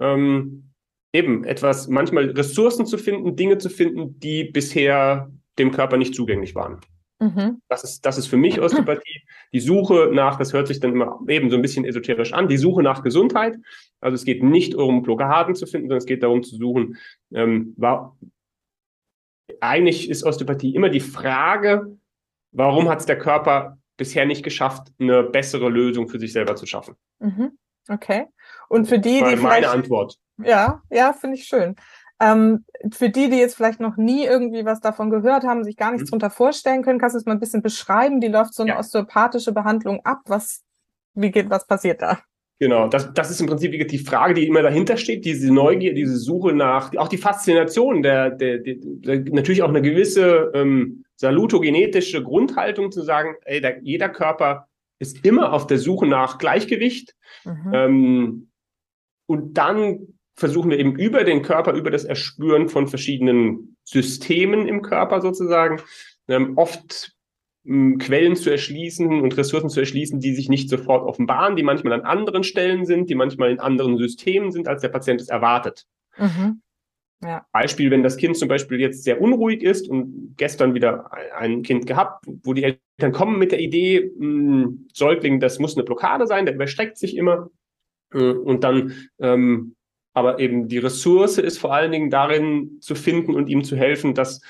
[0.00, 0.70] ähm,
[1.12, 6.54] eben etwas, manchmal Ressourcen zu finden, Dinge zu finden, die bisher dem Körper nicht zugänglich
[6.54, 6.80] waren.
[7.20, 7.62] Mhm.
[7.68, 9.22] Das, ist, das ist für mich Osteopathie.
[9.52, 12.56] Die Suche nach, das hört sich dann immer eben so ein bisschen esoterisch an, die
[12.56, 13.56] Suche nach Gesundheit.
[14.00, 16.96] Also es geht nicht um Blockaden zu finden, sondern es geht darum zu suchen,
[17.32, 18.16] ähm, war,
[19.60, 21.96] eigentlich ist Osteopathie immer die Frage,
[22.50, 26.66] warum hat es der Körper bisher nicht geschafft, eine bessere Lösung für sich selber zu
[26.66, 26.96] schaffen.
[27.20, 27.52] Mhm.
[27.88, 28.26] Okay.
[28.72, 30.16] Und für die, die meine Antwort.
[30.42, 31.76] Ja, ja, finde ich schön.
[32.18, 35.92] Ähm, für die, die jetzt vielleicht noch nie irgendwie was davon gehört haben, sich gar
[35.92, 36.12] nichts mhm.
[36.12, 38.22] darunter vorstellen können, kannst du es mal ein bisschen beschreiben?
[38.22, 38.78] Wie läuft so eine ja.
[38.78, 40.20] osteopathische Behandlung ab?
[40.24, 40.62] Was,
[41.12, 42.20] wie geht, was passiert da?
[42.60, 46.16] Genau, das, das ist im Prinzip die Frage, die immer dahinter steht, diese Neugier, diese
[46.16, 52.22] Suche nach, auch die Faszination, der, der, der, der natürlich auch eine gewisse ähm, salutogenetische
[52.22, 54.66] Grundhaltung zu sagen, ey, der, jeder Körper
[54.98, 57.14] ist immer auf der Suche nach Gleichgewicht.
[57.44, 57.70] Mhm.
[57.74, 58.48] Ähm,
[59.32, 64.82] und dann versuchen wir eben über den Körper, über das Erspüren von verschiedenen Systemen im
[64.82, 65.80] Körper sozusagen,
[66.28, 67.12] ähm, oft
[67.66, 71.92] ähm, Quellen zu erschließen und Ressourcen zu erschließen, die sich nicht sofort offenbaren, die manchmal
[71.92, 75.86] an anderen Stellen sind, die manchmal in anderen Systemen sind, als der Patient es erwartet.
[76.18, 76.62] Mhm.
[77.22, 77.46] Ja.
[77.52, 81.86] Beispiel, wenn das Kind zum Beispiel jetzt sehr unruhig ist und gestern wieder ein Kind
[81.86, 86.26] gehabt, wo die Eltern kommen mit der Idee, mh, hm, Säugling, das muss eine Blockade
[86.26, 87.48] sein, der überstreckt sich immer.
[88.14, 89.76] Äh, und dann, ähm,
[90.14, 94.14] aber eben die Ressource ist vor allen Dingen darin zu finden und ihm zu helfen,
[94.14, 94.40] dass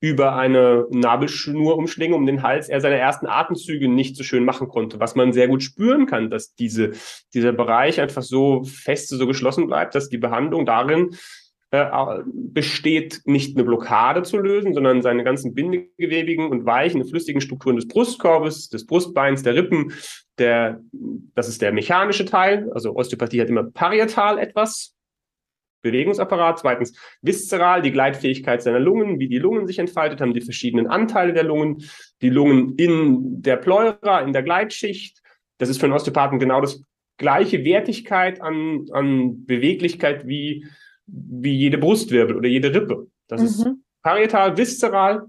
[0.00, 5.00] über eine Nabelschnurumschlinge um den Hals er seine ersten Atemzüge nicht so schön machen konnte,
[5.00, 6.90] was man sehr gut spüren kann, dass diese,
[7.32, 11.16] dieser Bereich einfach so fest, so geschlossen bleibt, dass die Behandlung darin
[12.24, 17.88] besteht, nicht eine Blockade zu lösen, sondern seine ganzen bindegewebigen und weichen, flüssigen Strukturen des
[17.88, 19.92] Brustkorbes, des Brustbeins, der Rippen,
[20.38, 20.80] der,
[21.34, 22.70] das ist der mechanische Teil.
[22.72, 24.94] Also Osteopathie hat immer parietal etwas,
[25.84, 26.58] Bewegungsapparat.
[26.58, 31.32] Zweitens viszeral, die Gleitfähigkeit seiner Lungen, wie die Lungen sich entfaltet haben, die verschiedenen Anteile
[31.32, 31.84] der Lungen,
[32.22, 35.20] die Lungen in der Pleura, in der Gleitschicht.
[35.58, 36.82] Das ist für einen Osteopathen genau das
[37.16, 40.66] gleiche Wertigkeit an, an Beweglichkeit wie
[41.06, 43.06] wie jede Brustwirbel oder jede Rippe.
[43.28, 43.46] Das mhm.
[43.46, 43.66] ist
[44.02, 45.26] parietal, viszeral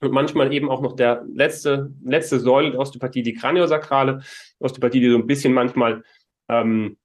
[0.00, 4.22] und manchmal eben auch noch der letzte, letzte Säule der Osteopathie, die kraniosakrale
[4.58, 6.02] Osteopathie, die so ein bisschen manchmal
[6.48, 6.96] ähm,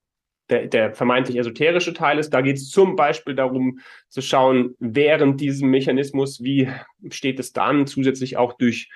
[0.49, 2.31] der, der vermeintlich esoterische Teil ist.
[2.31, 3.79] Da geht es zum Beispiel darum
[4.09, 6.69] zu schauen, während diesem Mechanismus, wie
[7.09, 8.89] steht es dann zusätzlich auch durch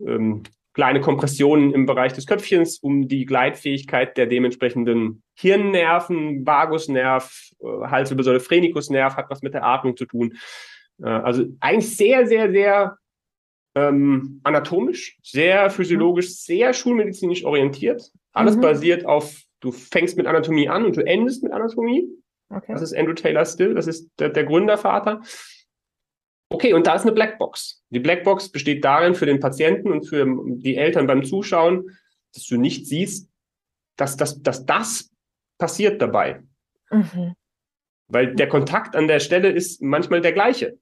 [0.00, 0.42] ähm,
[0.74, 8.40] kleine Kompressionen im Bereich des Köpfchens, um die Gleitfähigkeit der dementsprechenden Hirnnerven, Vagusnerv, äh, Halswirbelsäule,
[8.40, 10.34] Phrenikusnerv hat was mit der Atmung zu tun.
[11.00, 12.98] Äh, also eigentlich sehr, sehr, sehr
[13.76, 18.10] ähm, anatomisch, sehr physiologisch, sehr schulmedizinisch orientiert.
[18.32, 18.60] Alles mhm.
[18.60, 22.08] basiert auf, du fängst mit Anatomie an und du endest mit Anatomie.
[22.50, 22.72] Okay.
[22.72, 25.22] Das ist Andrew Taylor Still, das ist der, der Gründervater.
[26.54, 27.82] Okay, und da ist eine Blackbox.
[27.90, 30.24] Die Blackbox besteht darin für den Patienten und für
[30.56, 31.90] die Eltern beim Zuschauen,
[32.32, 33.28] dass du nicht siehst,
[33.96, 35.10] dass, dass, dass das
[35.58, 36.44] passiert dabei.
[36.90, 37.34] Mhm.
[38.06, 40.78] Weil der Kontakt an der Stelle ist manchmal der gleiche.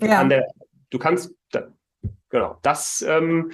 [0.00, 0.22] Ja.
[0.22, 0.46] Der,
[0.90, 1.34] du kannst,
[2.28, 3.50] genau, das, ähm,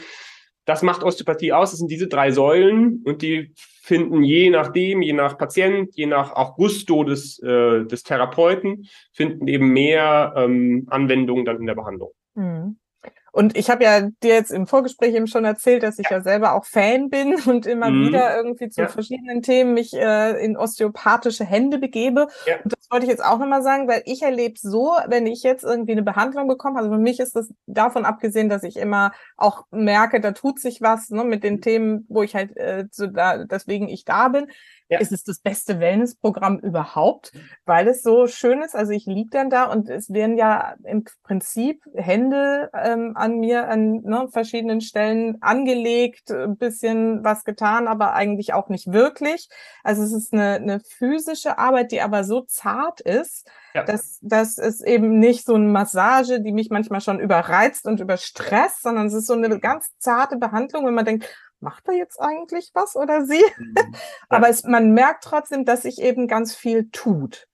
[0.71, 1.73] das macht Osteopathie aus.
[1.73, 3.53] Das sind diese drei Säulen und die
[3.83, 9.49] finden je nachdem, je nach Patient, je nach auch Gusto des, äh, des Therapeuten, finden
[9.49, 12.13] eben mehr ähm, Anwendungen dann in der Behandlung.
[12.37, 12.77] Mhm.
[13.33, 16.23] Und ich habe ja dir jetzt im Vorgespräch eben schon erzählt, dass ich ja, ja
[16.23, 18.09] selber auch Fan bin und immer mhm.
[18.09, 18.89] wieder irgendwie zu ja.
[18.89, 22.29] verschiedenen Themen mich äh, in osteopathische Hände begebe.
[22.47, 22.57] Ja.
[22.63, 25.65] Und das wollte ich jetzt auch nochmal sagen, weil ich erlebe so, wenn ich jetzt
[25.65, 29.65] irgendwie eine Behandlung bekomme, also für mich ist das davon abgesehen, dass ich immer auch
[29.71, 33.45] merke, da tut sich was ne, mit den Themen, wo ich halt äh, so da,
[33.45, 34.49] deswegen ich da bin,
[34.91, 34.99] ja.
[34.99, 37.33] ist es das beste Wellnessprogramm überhaupt,
[37.65, 38.75] weil es so schön ist.
[38.75, 43.69] Also ich liege dann da und es werden ja im Prinzip Hände ähm, an mir
[43.69, 49.49] an ne, verschiedenen Stellen angelegt, ein bisschen was getan, aber eigentlich auch nicht wirklich.
[49.85, 53.85] Also es ist eine, eine physische Arbeit, die aber so zart ist, ja.
[53.85, 58.83] dass, dass es eben nicht so eine Massage, die mich manchmal schon überreizt und überstresst,
[58.83, 61.29] sondern es ist so eine ganz zarte Behandlung, wenn man denkt,
[61.61, 63.43] macht er jetzt eigentlich was oder sie?
[63.59, 63.75] Mhm.
[64.29, 67.47] Aber es, man merkt trotzdem, dass sich eben ganz viel tut.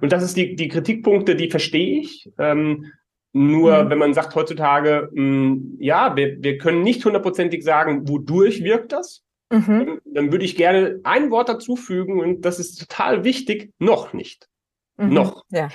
[0.00, 2.30] Und das ist die, die Kritikpunkte, die verstehe ich.
[2.38, 2.92] Ähm,
[3.32, 3.90] nur mhm.
[3.90, 8.92] wenn man sagt heutzutage, mh, hm, ja, wir, wir können nicht hundertprozentig sagen, wodurch wirkt
[8.92, 10.00] das, mhm.
[10.06, 14.48] dann, würde ich gerne ein Wort dazu fügen und das ist total wichtig, noch nicht.
[14.96, 15.12] Mhm.
[15.12, 15.44] Noch.
[15.50, 15.68] Ja.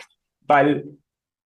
[0.48, 0.98] Weil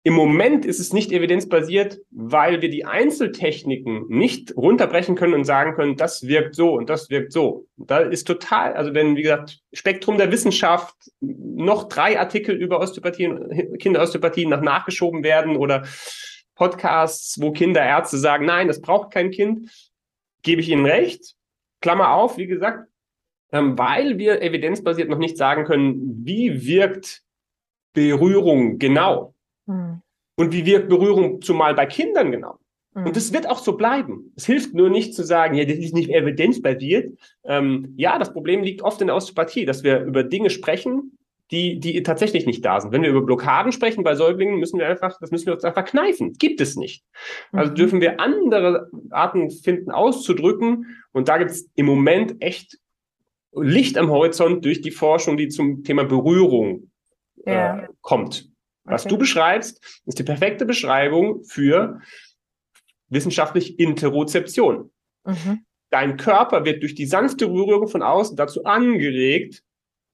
[0.06, 5.74] im Moment ist es nicht evidenzbasiert, weil wir die Einzeltechniken nicht runterbrechen können und sagen
[5.74, 7.66] können, das wirkt so und das wirkt so.
[7.76, 13.34] Da ist total, also wenn, wie gesagt, Spektrum der Wissenschaft noch drei Artikel über Osteopathie,
[13.80, 15.88] Kinderosteopathie nach nachgeschoben werden oder
[16.54, 19.72] Podcasts, wo Kinderärzte sagen, nein, das braucht kein Kind,
[20.44, 21.34] gebe ich Ihnen recht.
[21.82, 22.88] Klammer auf, wie gesagt,
[23.52, 27.24] ähm, weil wir evidenzbasiert noch nicht sagen können, wie wirkt
[27.94, 29.35] Berührung genau.
[29.66, 30.02] Mhm.
[30.38, 32.60] Und wie wirkt Berührung zumal bei Kindern genau?
[32.94, 33.08] Mhm.
[33.08, 34.34] Und das wird auch so bleiben.
[34.36, 37.18] Es hilft nur nicht zu sagen, ja, das ist nicht evidenzbasiert.
[37.44, 41.18] Ähm, ja, das Problem liegt oft in der Osteopathie, dass wir über Dinge sprechen,
[41.52, 42.92] die, die tatsächlich nicht da sind.
[42.92, 45.86] Wenn wir über Blockaden sprechen bei Säuglingen, müssen wir einfach, das müssen wir uns einfach
[45.86, 46.34] kneifen.
[46.34, 47.04] Gibt es nicht.
[47.52, 47.76] Also mhm.
[47.76, 50.98] dürfen wir andere Arten finden, auszudrücken.
[51.12, 52.80] Und da gibt es im Moment echt
[53.54, 56.92] Licht am Horizont durch die Forschung, die zum Thema Berührung
[57.46, 57.80] ja.
[57.80, 58.50] äh, kommt.
[58.86, 59.10] Was okay.
[59.10, 62.00] du beschreibst, ist die perfekte Beschreibung für
[63.10, 64.92] wissenschaftlich Interozeption.
[65.26, 65.66] Mhm.
[65.90, 69.64] Dein Körper wird durch die sanfte Berührung von außen dazu angeregt,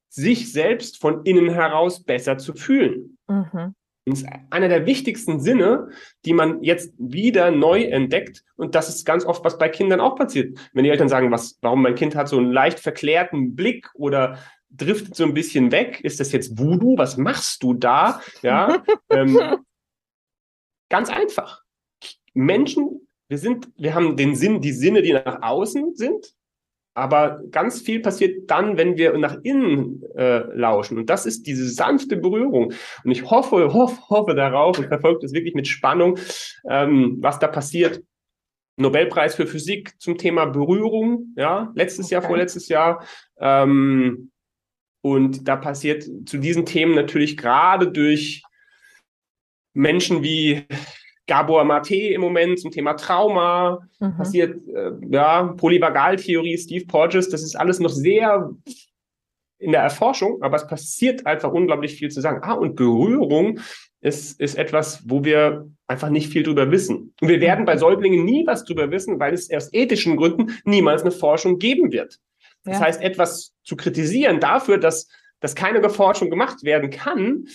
[0.10, 3.18] sich selbst von innen heraus besser zu fühlen.
[3.28, 3.76] Mhm.
[4.06, 5.90] Das ist einer der wichtigsten Sinne,
[6.26, 8.44] die man jetzt wieder neu entdeckt.
[8.56, 10.58] Und das ist ganz oft, was bei Kindern auch passiert.
[10.74, 14.40] Wenn die Eltern sagen, was, warum mein Kind hat so einen leicht verklärten Blick oder
[14.72, 16.02] driftet so ein bisschen weg.
[16.02, 16.98] Ist das jetzt Voodoo?
[16.98, 18.22] Was machst du da?
[18.42, 19.40] Ja, ähm,
[20.90, 21.62] ganz einfach.
[22.34, 26.34] Menschen, wir sind, wir haben den Sinn, die Sinne, die nach außen sind,
[26.94, 30.98] aber ganz viel passiert dann, wenn wir nach innen äh, lauschen.
[30.98, 32.74] Und das ist diese sanfte Berührung.
[33.04, 36.18] Und ich hoffe, hoffe, hoffe darauf und verfolge das wirklich mit Spannung,
[36.70, 38.04] ähm, was da passiert.
[38.78, 42.16] Nobelpreis für Physik zum Thema Berührung, ja, letztes okay.
[42.16, 43.06] Jahr, vorletztes Jahr.
[43.40, 44.32] Ähm,
[45.02, 48.44] und da passiert zu diesen Themen natürlich gerade durch
[49.74, 50.66] Menschen wie
[51.28, 54.18] Gabor Mate im Moment zum Thema Trauma, mhm.
[54.18, 58.52] passiert äh, ja Polyvagaltheorie, Steve Porges, das ist alles noch sehr
[59.60, 62.40] in der Erforschung, aber es passiert einfach unglaublich viel zu sagen.
[62.42, 63.60] Ah, und Berührung
[64.02, 67.14] ist, ist etwas, wo wir einfach nicht viel drüber wissen.
[67.22, 71.04] Und wir werden bei Säuglingen nie was drüber wissen, weil es aus ethischen Gründen niemals
[71.04, 72.20] eine Forschung geben wird.
[72.64, 72.86] Das ja.
[72.86, 75.08] heißt, etwas zu kritisieren dafür, dass,
[75.40, 77.46] dass keine Forschung gemacht werden kann,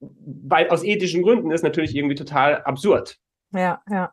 [0.00, 3.18] weil aus ethischen Gründen ist natürlich irgendwie total absurd.
[3.52, 4.12] Ja, ja.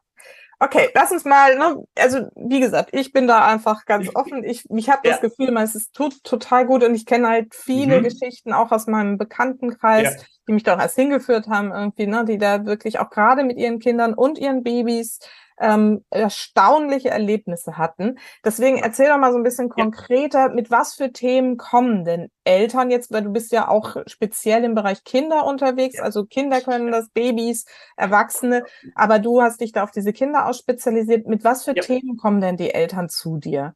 [0.61, 4.43] Okay, lass uns mal, ne, also wie gesagt, ich bin da einfach ganz offen.
[4.43, 5.29] Ich, ich habe das ja.
[5.29, 8.03] Gefühl, es ist tut, total gut und ich kenne halt viele mhm.
[8.03, 10.25] Geschichten auch aus meinem Bekanntenkreis, ja.
[10.49, 13.79] die mich doch erst hingeführt haben, irgendwie, ne, die da wirklich auch gerade mit ihren
[13.79, 15.19] Kindern und ihren Babys
[15.59, 18.17] ähm, erstaunliche Erlebnisse hatten.
[18.43, 20.49] Deswegen erzähl doch mal so ein bisschen konkreter, ja.
[20.49, 24.73] mit was für Themen kommen denn Eltern jetzt, weil du bist ja auch speziell im
[24.73, 26.03] Bereich Kinder unterwegs, ja.
[26.03, 28.63] also Kinder können das, Babys, Erwachsene,
[28.95, 31.27] aber du hast dich da auf diese Kinder ausspezialisiert.
[31.27, 31.81] Mit was für ja.
[31.81, 33.75] Themen kommen denn die Eltern zu dir?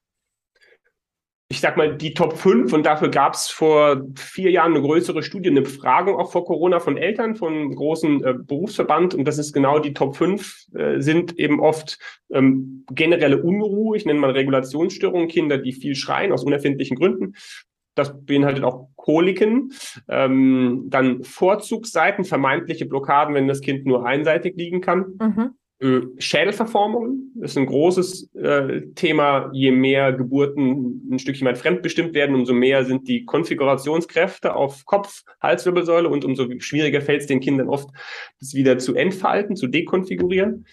[1.54, 5.22] Ich sag mal, die Top 5 und dafür gab es vor vier Jahren eine größere
[5.22, 9.54] Studie, eine Befragung auch vor Corona von Eltern, von großen äh, Berufsverband und das ist
[9.54, 12.00] genau die Top 5 äh, sind eben oft
[12.32, 17.36] ähm, generelle Unruhe, ich nenne mal Regulationsstörungen, Kinder, die viel schreien aus unerfindlichen Gründen.
[17.94, 19.74] Das beinhaltet auch Koliken,
[20.10, 25.20] ähm, dann Vorzugsseiten, vermeintliche Blockaden, wenn das Kind nur einseitig liegen kann.
[25.22, 25.52] Mhm.
[26.18, 29.50] Schädelverformungen ist ein großes äh, Thema.
[29.54, 35.24] Je mehr Geburten ein Stückchen weit fremdbestimmt werden, umso mehr sind die Konfigurationskräfte auf Kopf,
[35.42, 37.90] Halswirbelsäule und umso schwieriger fällt es den Kindern oft,
[38.40, 40.66] das wieder zu entfalten, zu dekonfigurieren.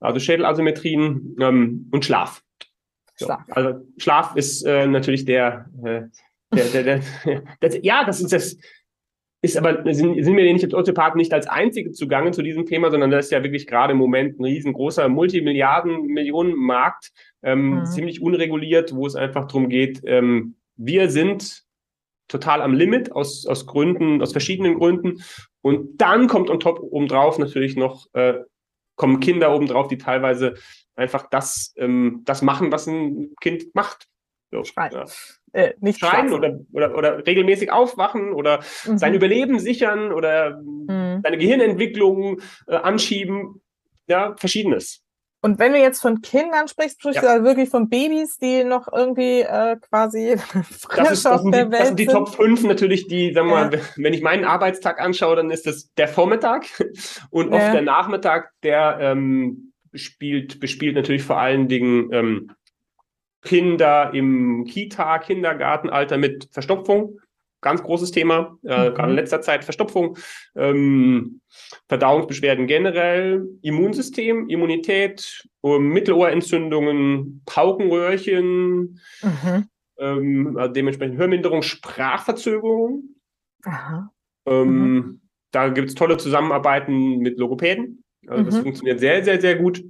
[0.00, 2.42] Also Schädelasymmetrien ähm, und Schlaf.
[3.16, 3.42] Schlaf.
[3.46, 6.02] So, also Schlaf ist äh, natürlich der, äh,
[6.54, 7.02] der, der, der,
[7.62, 8.56] der, ja, das ist das
[9.42, 12.90] ist aber, sind, sind wir nicht als Osteopathen nicht als einzige zugange zu diesem Thema,
[12.90, 17.86] sondern das ist ja wirklich gerade im Moment ein riesengroßer Multimilliarden, Millionen Markt, ähm, mhm.
[17.86, 21.64] ziemlich unreguliert, wo es einfach darum geht, ähm, wir sind
[22.28, 25.22] total am Limit aus, aus Gründen, aus verschiedenen Gründen.
[25.62, 28.40] Und dann kommt on top obendrauf natürlich noch, äh,
[28.96, 30.54] kommen Kinder obendrauf, die teilweise
[30.94, 34.08] einfach das, ähm, das machen, was ein Kind macht.
[34.50, 34.62] So.
[34.78, 35.04] Ja.
[35.56, 38.98] Äh, nicht Schreien oder, oder, oder regelmäßig aufwachen oder mhm.
[38.98, 41.22] sein Überleben sichern oder mhm.
[41.22, 43.62] seine Gehirnentwicklung äh, anschieben.
[44.06, 45.02] Ja, verschiedenes.
[45.40, 47.22] Und wenn du jetzt von Kindern sprichst, sprichst ja.
[47.22, 51.64] du also wirklich von Babys, die noch irgendwie äh, quasi frisch das ist, auf der
[51.64, 53.64] die, Welt Das sind die Top 5 natürlich, die, sagen wir ja.
[53.70, 56.66] mal, wenn ich meinen Arbeitstag anschaue, dann ist das der Vormittag
[57.30, 57.72] und oft ja.
[57.72, 62.50] der Nachmittag, der ähm, spielt, bespielt natürlich vor allen Dingen ähm,
[63.46, 67.20] Kinder im Kita, Kindergartenalter mit Verstopfung.
[67.62, 68.94] Ganz großes Thema, äh, mhm.
[68.94, 70.18] gerade in letzter Zeit Verstopfung,
[70.54, 71.40] ähm,
[71.88, 79.68] Verdauungsbeschwerden generell, Immunsystem, Immunität, Mittelohrentzündungen, Paukenröhrchen, mhm.
[79.98, 83.16] ähm, also dementsprechend Hörminderung, Sprachverzögerung.
[84.46, 85.20] Ähm, mhm.
[85.50, 88.04] Da gibt es tolle Zusammenarbeiten mit Logopäden.
[88.28, 88.62] Also das mhm.
[88.62, 89.82] funktioniert sehr, sehr, sehr gut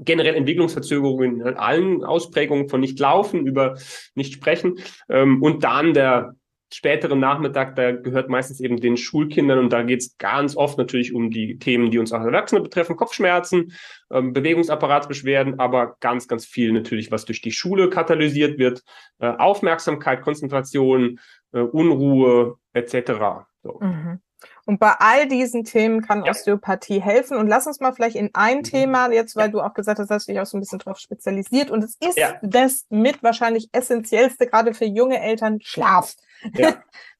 [0.00, 3.78] generell Entwicklungsverzögerungen in allen Ausprägungen von nicht laufen über
[4.14, 4.78] nicht sprechen
[5.08, 6.34] ähm, und dann der
[6.74, 11.14] späteren Nachmittag, da gehört meistens eben den Schulkindern und da geht es ganz oft natürlich
[11.14, 13.72] um die Themen, die uns auch Erwachsene betreffen, Kopfschmerzen,
[14.10, 18.82] ähm, Bewegungsapparatsbeschwerden, aber ganz, ganz viel natürlich, was durch die Schule katalysiert wird,
[19.20, 21.20] äh, Aufmerksamkeit, Konzentration,
[21.52, 23.46] äh, Unruhe etc.
[23.62, 23.78] So.
[23.80, 24.18] Mhm.
[24.66, 26.30] Und bei all diesen Themen kann ja.
[26.30, 27.36] Osteopathie helfen.
[27.36, 28.62] Und lass uns mal vielleicht in ein mhm.
[28.62, 29.52] Thema, jetzt weil ja.
[29.52, 31.70] du auch gesagt hast, hast du dich auch so ein bisschen drauf spezialisiert.
[31.70, 32.34] Und es ist ja.
[32.42, 36.14] das mit wahrscheinlich essentiellste, gerade für junge Eltern, Schlaf.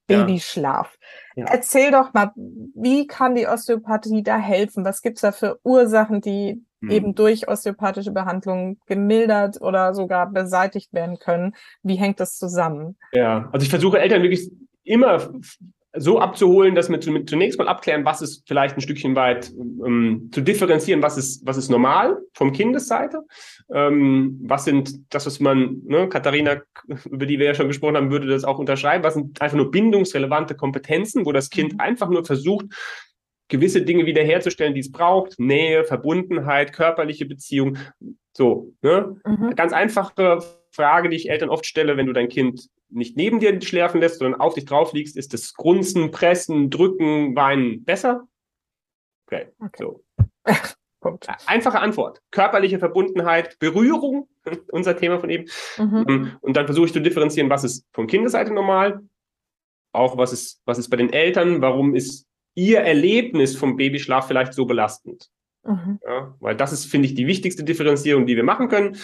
[0.07, 0.99] Babyschlaf.
[1.35, 4.85] Erzähl doch mal, wie kann die Osteopathie da helfen?
[4.85, 6.91] Was gibt's da für Ursachen, die hm.
[6.91, 11.55] eben durch osteopathische Behandlung gemildert oder sogar beseitigt werden können?
[11.83, 12.97] Wie hängt das zusammen?
[13.13, 14.51] Ja, also ich versuche Eltern wirklich
[14.85, 15.31] immer
[15.97, 20.41] so abzuholen, dass wir zunächst mal abklären, was ist vielleicht ein Stückchen weit ähm, zu
[20.41, 23.23] differenzieren, was ist, was ist normal vom Kindesseite,
[23.73, 26.63] ähm, was sind das, was man, ne, Katharina,
[27.11, 29.71] über die wir ja schon gesprochen haben, würde das auch unterschreiben, was sind einfach nur
[29.71, 31.81] bindungsrelevante Kompetenzen, wo das Kind mhm.
[31.81, 32.67] einfach nur versucht,
[33.49, 37.79] gewisse Dinge wiederherzustellen, die es braucht, Nähe, Verbundenheit, körperliche Beziehung,
[38.33, 39.17] so, ne?
[39.25, 39.55] Mhm.
[39.55, 40.41] Ganz einfache
[40.73, 44.19] Frage, die ich Eltern oft stelle, wenn du dein Kind nicht neben dir schläfen lässt,
[44.19, 48.27] sondern auf dich drauf liegst, ist das Grunzen, Pressen, Drücken, Weinen besser?
[49.27, 49.83] Okay, okay.
[49.83, 50.05] so.
[51.05, 51.29] Punkt.
[51.47, 52.23] Einfache Antwort.
[52.31, 54.29] Körperliche Verbundenheit, Berührung,
[54.73, 55.45] unser Thema von eben.
[55.77, 56.05] Mhm.
[56.09, 59.03] Ähm, und dann versuche ich zu differenzieren, was ist von Kindesseite normal,
[59.93, 64.55] auch was ist, was ist bei den Eltern, warum ist ihr Erlebnis vom Babyschlaf vielleicht
[64.55, 65.29] so belastend.
[65.63, 66.01] Mhm.
[66.07, 68.97] Ja, weil das ist, finde ich, die wichtigste Differenzierung, die wir machen können.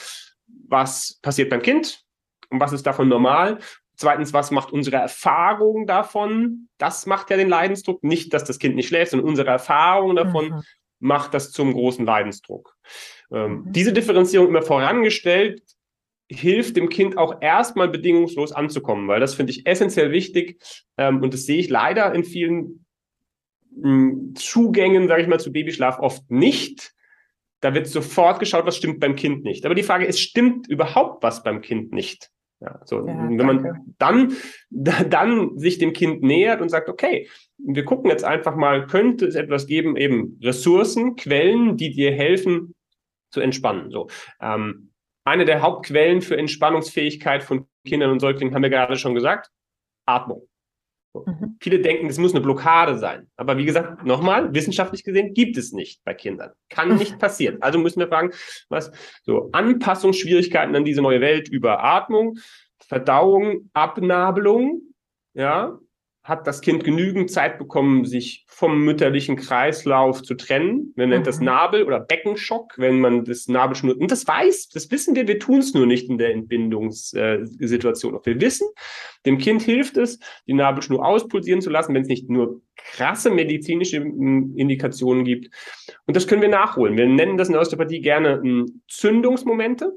[0.69, 2.03] Was passiert beim Kind
[2.49, 3.59] und was ist davon normal?
[4.01, 6.69] Zweitens, was macht unsere Erfahrung davon?
[6.79, 8.03] Das macht ja den Leidensdruck.
[8.03, 10.63] Nicht, dass das Kind nicht schläft, sondern unsere Erfahrung davon mhm.
[11.01, 12.75] macht das zum großen Leidensdruck.
[13.31, 13.73] Ähm, mhm.
[13.73, 15.61] Diese Differenzierung immer vorangestellt
[16.31, 20.63] hilft dem Kind auch erstmal bedingungslos anzukommen, weil das finde ich essentiell wichtig
[20.97, 22.87] ähm, und das sehe ich leider in vielen
[23.77, 26.95] mh, hm, Zugängen, sage ich mal, zu Babyschlaf oft nicht.
[27.61, 29.67] Da wird sofort geschaut, was stimmt beim Kind nicht.
[29.67, 32.31] Aber die Frage ist, stimmt überhaupt was beim Kind nicht?
[32.61, 34.37] Ja, so, ja, wenn man dann,
[34.71, 39.35] dann sich dem Kind nähert und sagt, okay, wir gucken jetzt einfach mal, könnte es
[39.35, 42.75] etwas geben, eben Ressourcen, Quellen, die dir helfen
[43.31, 43.91] zu entspannen.
[43.91, 44.09] So,
[44.41, 44.93] ähm,
[45.25, 49.51] eine der Hauptquellen für Entspannungsfähigkeit von Kindern und Säuglingen haben wir gerade schon gesagt,
[50.07, 50.50] Atmung.
[51.15, 51.57] Mhm.
[51.61, 53.29] Viele denken, es muss eine Blockade sein.
[53.37, 56.53] Aber wie gesagt, nochmal, wissenschaftlich gesehen gibt es nicht bei Kindern.
[56.69, 57.61] Kann nicht passieren.
[57.61, 58.31] Also müssen wir fragen,
[58.69, 58.91] was
[59.23, 62.39] so Anpassungsschwierigkeiten an diese neue Welt über Atmung,
[62.79, 64.83] Verdauung, Abnabelung,
[65.35, 65.79] ja,
[66.31, 70.95] hat das Kind genügend Zeit bekommen, sich vom mütterlichen Kreislauf zu trennen.
[70.97, 71.27] Man nennt mhm.
[71.27, 75.41] das Nabel- oder Beckenschock, wenn man das Nabelschnur, und das weiß, das wissen wir, wir
[75.41, 78.15] tun es nur nicht in der Entbindungssituation.
[78.15, 78.69] Äh, wir wissen,
[79.27, 83.97] dem Kind hilft es, die Nabelschnur auspulsieren zu lassen, wenn es nicht nur krasse medizinische
[83.97, 85.53] Indikationen gibt.
[86.07, 86.97] Und das können wir nachholen.
[86.97, 88.41] Wir nennen das in der Osteopathie gerne
[88.89, 89.93] Zündungsmomente.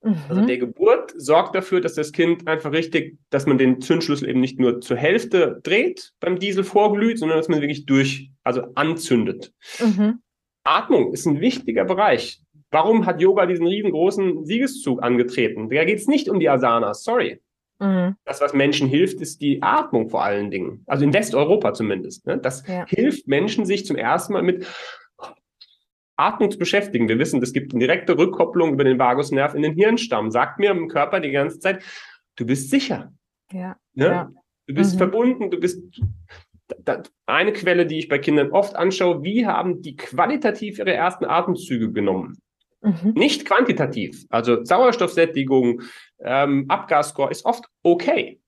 [0.00, 0.24] Also mhm.
[0.28, 4.40] Also der Geburt sorgt dafür, dass das Kind einfach richtig, dass man den Zündschlüssel eben
[4.40, 9.52] nicht nur zur Hälfte dreht beim Diesel vorglüht, sondern dass man wirklich durch, also anzündet.
[9.80, 10.20] Mhm.
[10.64, 12.40] Atmung ist ein wichtiger Bereich.
[12.70, 15.70] Warum hat Yoga diesen riesengroßen Siegeszug angetreten?
[15.70, 17.40] Da geht es nicht um die Asanas, sorry.
[17.80, 18.16] Mhm.
[18.24, 20.82] Das, was Menschen hilft, ist die Atmung vor allen Dingen.
[20.86, 22.26] Also in Westeuropa zumindest.
[22.26, 22.38] Ne?
[22.38, 22.84] Das ja.
[22.86, 24.66] hilft Menschen, sich zum ersten Mal mit
[26.18, 27.08] Atmung zu beschäftigen.
[27.08, 30.30] Wir wissen, es gibt eine direkte Rückkopplung über den Vagusnerv in den Hirnstamm.
[30.30, 31.82] Sagt mir im Körper die ganze Zeit,
[32.36, 33.12] du bist sicher.
[33.52, 33.76] Ja.
[33.94, 34.06] Ne?
[34.06, 34.30] ja.
[34.66, 34.98] Du bist mhm.
[34.98, 35.82] verbunden, du bist
[37.26, 41.90] eine Quelle, die ich bei Kindern oft anschaue, wie haben die qualitativ ihre ersten Atemzüge
[41.92, 42.36] genommen?
[42.82, 43.12] Mhm.
[43.14, 44.26] Nicht quantitativ.
[44.28, 45.82] Also Sauerstoffsättigung,
[46.20, 48.40] ähm, Abgasscore ist oft okay.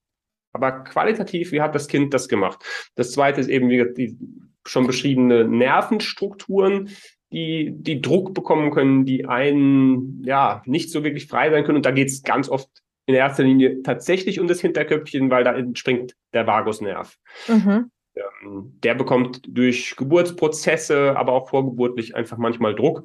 [0.53, 2.62] Aber qualitativ, wie hat das Kind das gemacht?
[2.97, 4.18] Das zweite ist eben wie die
[4.66, 6.91] schon beschriebene Nervenstrukturen,
[7.33, 11.76] die, die Druck bekommen können, die einen ja nicht so wirklich frei sein können.
[11.76, 12.68] Und da geht es ganz oft
[13.07, 17.16] in erster Linie tatsächlich um das Hinterköpfchen, weil da entspringt der Vagusnerv.
[17.49, 17.91] Mhm.
[18.14, 23.05] Ähm, der bekommt durch Geburtsprozesse, aber auch vorgeburtlich einfach manchmal Druck.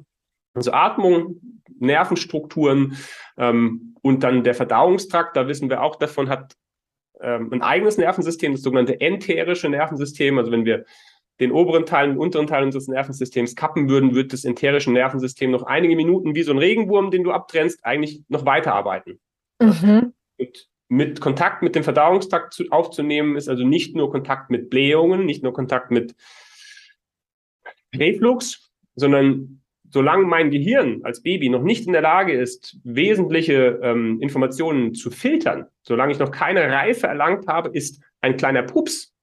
[0.54, 1.40] Also Atmung,
[1.78, 2.96] Nervenstrukturen
[3.36, 6.54] ähm, und dann der Verdauungstrakt, da wissen wir auch davon, hat
[7.20, 10.38] ähm, ein eigenes Nervensystem, das sogenannte enterische Nervensystem.
[10.38, 10.84] Also wenn wir
[11.40, 15.50] den oberen Teil und den unteren Teil unseres Nervensystems kappen würden, wird das enterische Nervensystem
[15.50, 19.20] noch einige Minuten wie so ein Regenwurm, den du abtrennst, eigentlich noch weiterarbeiten.
[19.60, 20.12] Mhm.
[20.38, 25.26] Und mit Kontakt mit dem Verdauungstrakt zu, aufzunehmen, ist also nicht nur Kontakt mit Blähungen,
[25.26, 26.14] nicht nur Kontakt mit
[27.94, 34.20] Reflux, sondern solange mein Gehirn als Baby noch nicht in der Lage ist, wesentliche ähm,
[34.20, 39.15] Informationen zu filtern, solange ich noch keine Reife erlangt habe, ist ein kleiner Pups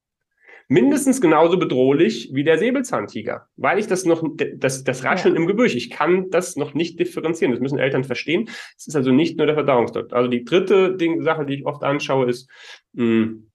[0.68, 4.24] mindestens genauso bedrohlich wie der Säbelzahntiger, weil ich das noch,
[4.56, 5.42] das, das Rascheln ja.
[5.42, 7.52] im Gebüsch, ich kann das noch nicht differenzieren.
[7.52, 8.50] Das müssen Eltern verstehen.
[8.78, 10.14] Es ist also nicht nur der Verdauungstrakt.
[10.14, 12.50] Also die dritte Ding, Sache, die ich oft anschaue, ist
[12.94, 13.52] mh, hm,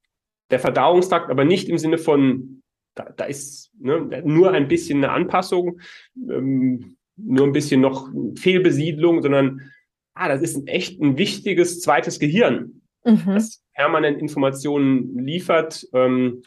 [0.51, 2.63] der Verdauungstrakt, aber nicht im Sinne von,
[2.95, 5.81] da, da ist ne, nur ein bisschen eine Anpassung,
[6.17, 9.71] ähm, nur ein bisschen noch Fehlbesiedlung, sondern
[10.15, 13.23] ah, das ist ein echt ein wichtiges zweites Gehirn, mhm.
[13.27, 15.87] das permanent Informationen liefert.
[15.93, 16.43] Ähm,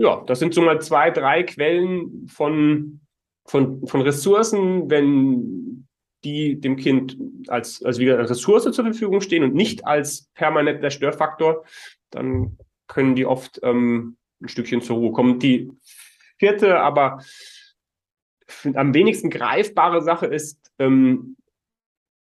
[0.00, 3.00] ja, das sind so mal zwei, drei Quellen von,
[3.44, 5.86] von, von Ressourcen, wenn
[6.24, 11.64] die dem Kind als, als wieder Ressource zur Verfügung stehen und nicht als permanenter Störfaktor,
[12.08, 12.56] dann
[12.88, 15.38] können die oft ähm, ein Stückchen zur Ruhe kommen.
[15.38, 15.70] Die
[16.38, 17.22] vierte, aber
[18.72, 21.36] am wenigsten greifbare Sache ist ähm,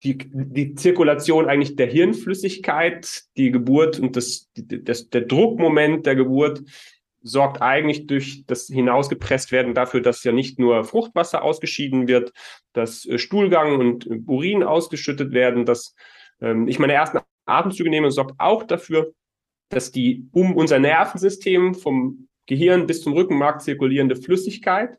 [0.03, 6.61] die, die Zirkulation eigentlich der Hirnflüssigkeit, die Geburt und das, das, der Druckmoment der Geburt
[7.21, 12.31] sorgt eigentlich durch das Hinausgepresst werden dafür, dass ja nicht nur Fruchtwasser ausgeschieden wird,
[12.73, 15.95] dass äh, Stuhlgang und äh, Urin ausgeschüttet werden, dass
[16.41, 19.13] ähm, ich meine ersten Atemzüge nehme, sorgt auch dafür,
[19.69, 24.97] dass die um unser Nervensystem vom Gehirn bis zum Rückenmark zirkulierende Flüssigkeit,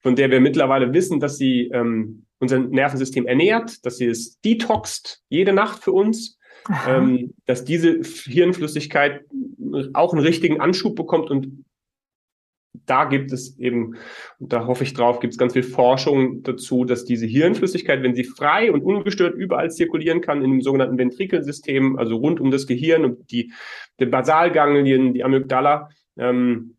[0.00, 5.22] von der wir mittlerweile wissen, dass sie ähm, unser Nervensystem ernährt, dass sie es detoxt
[5.28, 6.38] jede Nacht für uns,
[6.86, 9.24] ähm, dass diese Hirnflüssigkeit
[9.94, 11.64] auch einen richtigen Anschub bekommt und
[12.86, 13.96] da gibt es eben,
[14.38, 18.14] und da hoffe ich drauf, gibt es ganz viel Forschung dazu, dass diese Hirnflüssigkeit, wenn
[18.14, 22.66] sie frei und ungestört überall zirkulieren kann, in dem sogenannten Ventrikelsystem, also rund um das
[22.66, 23.52] Gehirn und die,
[24.00, 26.76] die Basalganglien, die Amygdala, ähm,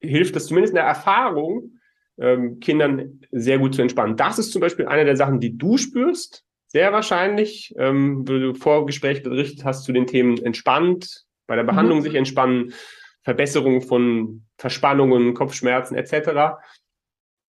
[0.00, 1.78] hilft das zumindest in der Erfahrung,
[2.18, 4.16] ähm, Kindern sehr gut zu entspannen.
[4.16, 8.54] Das ist zum Beispiel eine der Sachen, die du spürst, sehr wahrscheinlich, ähm, wo du
[8.54, 12.02] vor Gespräch berichtet hast zu den Themen entspannt, bei der Behandlung mhm.
[12.02, 12.74] sich entspannen,
[13.22, 16.60] Verbesserung von Verspannungen, Kopfschmerzen etc.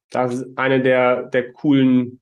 [0.09, 2.22] Das ist eine der, der coolen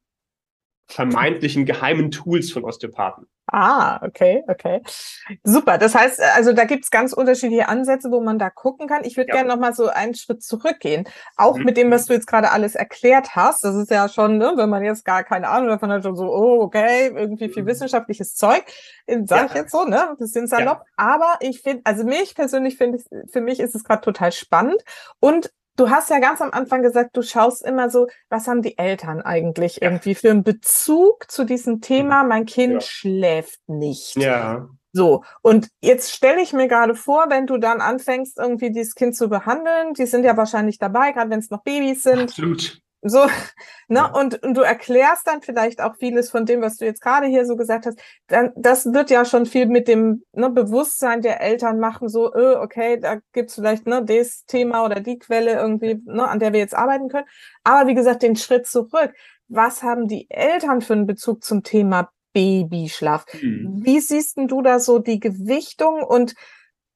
[0.88, 3.28] vermeintlichen geheimen Tools von Osteopathen.
[3.50, 4.82] Ah, okay, okay.
[5.44, 5.78] Super.
[5.78, 9.06] Das heißt, also da gibt's ganz unterschiedliche Ansätze, wo man da gucken kann.
[9.06, 9.36] Ich würde ja.
[9.36, 11.08] gerne noch mal so einen Schritt zurückgehen.
[11.38, 11.64] Auch mhm.
[11.64, 13.64] mit dem, was du jetzt gerade alles erklärt hast.
[13.64, 16.26] Das ist ja schon, ne, wenn man jetzt gar keine Ahnung davon hat, schon so,
[16.26, 17.68] oh, okay, irgendwie viel mhm.
[17.68, 18.66] wissenschaftliches Zeug,
[19.06, 19.48] äh, sage ja.
[19.48, 20.16] ich jetzt so, ne?
[20.20, 20.80] Das sind salopp.
[20.80, 20.94] Ja.
[20.98, 24.84] Aber ich finde, also mich persönlich finde ich, für mich ist es gerade total spannend.
[25.20, 28.78] Und Du hast ja ganz am Anfang gesagt, du schaust immer so, was haben die
[28.78, 29.84] Eltern eigentlich ja.
[29.90, 32.82] irgendwie für einen Bezug zu diesem Thema, mein Kind ja.
[32.82, 34.18] schläft nicht.
[34.18, 34.68] Ja.
[34.92, 39.16] So, und jetzt stelle ich mir gerade vor, wenn du dann anfängst, irgendwie dieses Kind
[39.16, 42.22] zu behandeln, die sind ja wahrscheinlich dabei, gerade wenn es noch Babys sind.
[42.22, 42.82] Absolut.
[43.02, 43.26] So,
[43.88, 44.06] ne, ja.
[44.08, 47.46] und, und du erklärst dann vielleicht auch vieles von dem, was du jetzt gerade hier
[47.46, 48.00] so gesagt hast.
[48.28, 52.56] Dann, das wird ja schon viel mit dem ne, Bewusstsein der Eltern machen, so, äh,
[52.56, 56.60] okay, da gibt's vielleicht ne, das Thema oder die Quelle irgendwie, ne, an der wir
[56.60, 57.28] jetzt arbeiten können.
[57.64, 59.14] Aber wie gesagt, den Schritt zurück.
[59.50, 63.26] Was haben die Eltern für einen Bezug zum Thema Babyschlaf?
[63.42, 63.80] Mhm.
[63.84, 66.36] Wie siehst denn du da so die Gewichtung und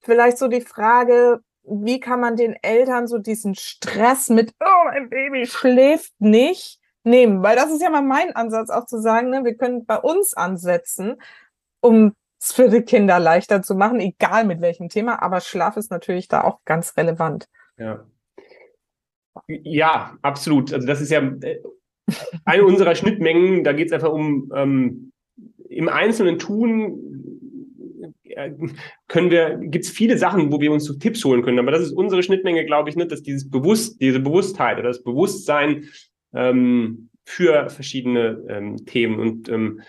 [0.01, 5.09] vielleicht so die Frage, wie kann man den Eltern so diesen Stress mit, oh, mein
[5.09, 7.43] Baby schläft nicht, nehmen?
[7.43, 10.33] Weil das ist ja mal mein Ansatz, auch zu sagen, ne, wir können bei uns
[10.33, 11.21] ansetzen,
[11.81, 15.91] um es für die Kinder leichter zu machen, egal mit welchem Thema, aber Schlaf ist
[15.91, 17.47] natürlich da auch ganz relevant.
[17.77, 18.05] Ja.
[19.47, 20.73] Ja, absolut.
[20.73, 21.61] Also das ist ja äh,
[22.45, 23.63] eine unserer Schnittmengen.
[23.63, 25.11] Da geht es einfach um ähm,
[25.69, 27.50] im Einzelnen tun,
[29.07, 31.59] können wir, gibt es viele Sachen, wo wir uns so Tipps holen können.
[31.59, 35.03] Aber das ist unsere Schnittmenge, glaube ich, nicht, dass dieses Bewusst, diese Bewusstheit oder das
[35.03, 35.85] Bewusstsein
[36.33, 39.81] ähm, für verschiedene ähm, Themen und ähm,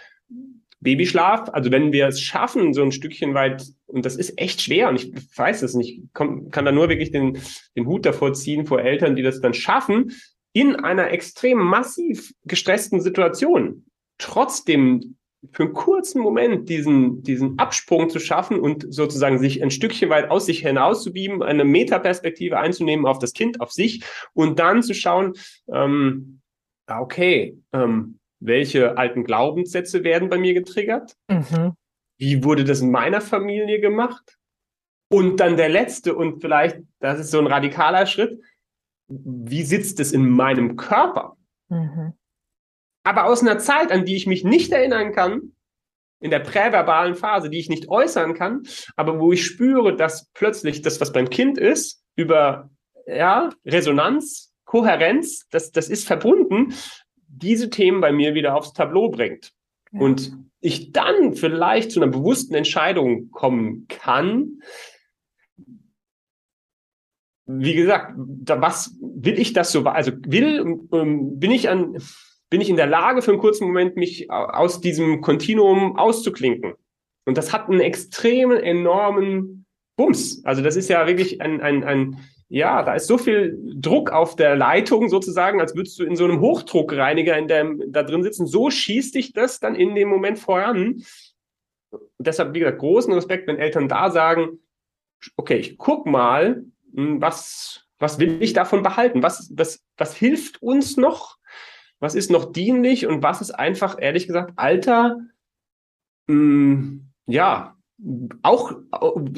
[0.80, 4.88] Babyschlaf, also wenn wir es schaffen, so ein Stückchen weit, und das ist echt schwer,
[4.88, 7.38] und ich weiß es nicht, komm, kann da nur wirklich den,
[7.76, 10.12] den Hut davor ziehen vor Eltern, die das dann schaffen,
[10.52, 13.84] in einer extrem massiv gestressten Situation
[14.18, 15.16] trotzdem
[15.50, 20.30] für einen kurzen Moment diesen, diesen Absprung zu schaffen und sozusagen sich ein Stückchen weit
[20.30, 24.82] aus sich hinaus zu bieben, eine Metaperspektive einzunehmen auf das Kind, auf sich und dann
[24.82, 25.34] zu schauen,
[25.72, 26.40] ähm,
[26.86, 31.16] okay, ähm, welche alten Glaubenssätze werden bei mir getriggert?
[31.28, 31.74] Mhm.
[32.18, 34.38] Wie wurde das in meiner Familie gemacht?
[35.08, 38.40] Und dann der letzte und vielleicht, das ist so ein radikaler Schritt,
[39.08, 41.36] wie sitzt es in meinem Körper?
[41.68, 42.14] Mhm.
[43.04, 45.52] Aber aus einer Zeit, an die ich mich nicht erinnern kann,
[46.20, 48.62] in der präverbalen Phase, die ich nicht äußern kann,
[48.96, 52.70] aber wo ich spüre, dass plötzlich das, was beim Kind ist, über
[53.06, 56.74] ja, Resonanz, Kohärenz, das, das ist verbunden,
[57.26, 59.52] diese Themen bei mir wieder aufs Tableau bringt.
[59.90, 60.00] Ja.
[60.00, 64.62] Und ich dann vielleicht zu einer bewussten Entscheidung kommen kann,
[67.46, 71.96] wie gesagt, da, was will ich das so, also will, ähm, bin ich an,
[72.52, 76.74] bin ich in der Lage, für einen kurzen Moment mich aus diesem Kontinuum auszuklinken.
[77.24, 79.64] Und das hat einen extremen, enormen
[79.96, 80.44] Bums.
[80.44, 82.18] Also das ist ja wirklich ein, ein, ein
[82.50, 86.24] ja, da ist so viel Druck auf der Leitung sozusagen, als würdest du in so
[86.24, 88.46] einem Hochdruckreiniger in dem, da drin sitzen.
[88.46, 91.02] So schießt dich das dann in dem Moment voran.
[91.90, 94.58] Und deshalb, wie gesagt, großen Respekt, wenn Eltern da sagen,
[95.38, 99.22] okay, ich guck mal, hm, was, was will ich davon behalten?
[99.22, 101.38] Was, was, was hilft uns noch?
[102.02, 105.20] Was ist noch dienlich und was ist einfach, ehrlich gesagt, alter,
[106.26, 107.76] mh, hm, ja,
[108.42, 108.72] auch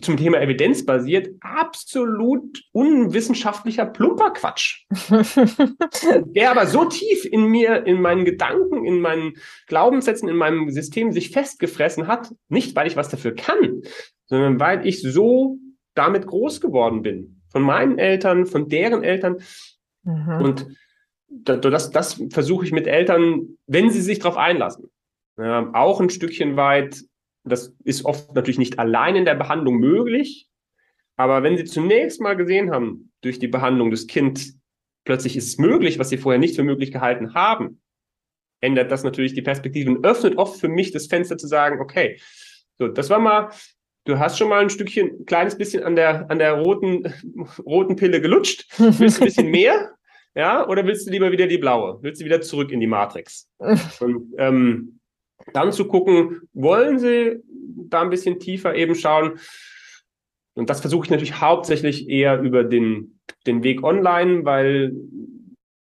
[0.01, 4.87] zum Thema evidenzbasiert, absolut unwissenschaftlicher Plumperquatsch.
[6.25, 9.35] der aber so tief in mir, in meinen Gedanken, in meinen
[9.67, 13.83] Glaubenssätzen, in meinem System sich festgefressen hat, nicht weil ich was dafür kann,
[14.25, 15.59] sondern weil ich so
[15.95, 17.43] damit groß geworden bin.
[17.51, 19.43] Von meinen Eltern, von deren Eltern.
[20.05, 20.41] Mhm.
[20.41, 20.67] Und
[21.43, 24.91] das, das versuche ich mit Eltern, wenn sie sich darauf einlassen,
[25.37, 27.03] ja, auch ein Stückchen weit,
[27.45, 30.49] das ist oft natürlich nicht allein in der Behandlung möglich,
[31.17, 34.55] aber wenn sie zunächst mal gesehen haben, durch die Behandlung des Kind,
[35.05, 37.81] plötzlich ist es möglich, was sie vorher nicht für möglich gehalten haben,
[38.61, 42.19] ändert das natürlich die Perspektive und öffnet oft für mich das Fenster zu sagen, okay,
[42.79, 43.51] so, das war mal,
[44.05, 47.13] du hast schon mal ein Stückchen, ein kleines bisschen an der, an der roten,
[47.65, 49.95] roten Pille gelutscht, willst ein bisschen mehr?
[50.35, 51.99] Ja, oder willst du lieber wieder die blaue?
[52.03, 53.49] Willst du wieder zurück in die Matrix?
[54.01, 54.99] Und ähm,
[55.53, 57.43] dann zu gucken, wollen sie
[57.89, 59.39] da ein bisschen tiefer eben schauen?
[60.55, 64.93] Und das versuche ich natürlich hauptsächlich eher über den, den Weg online, weil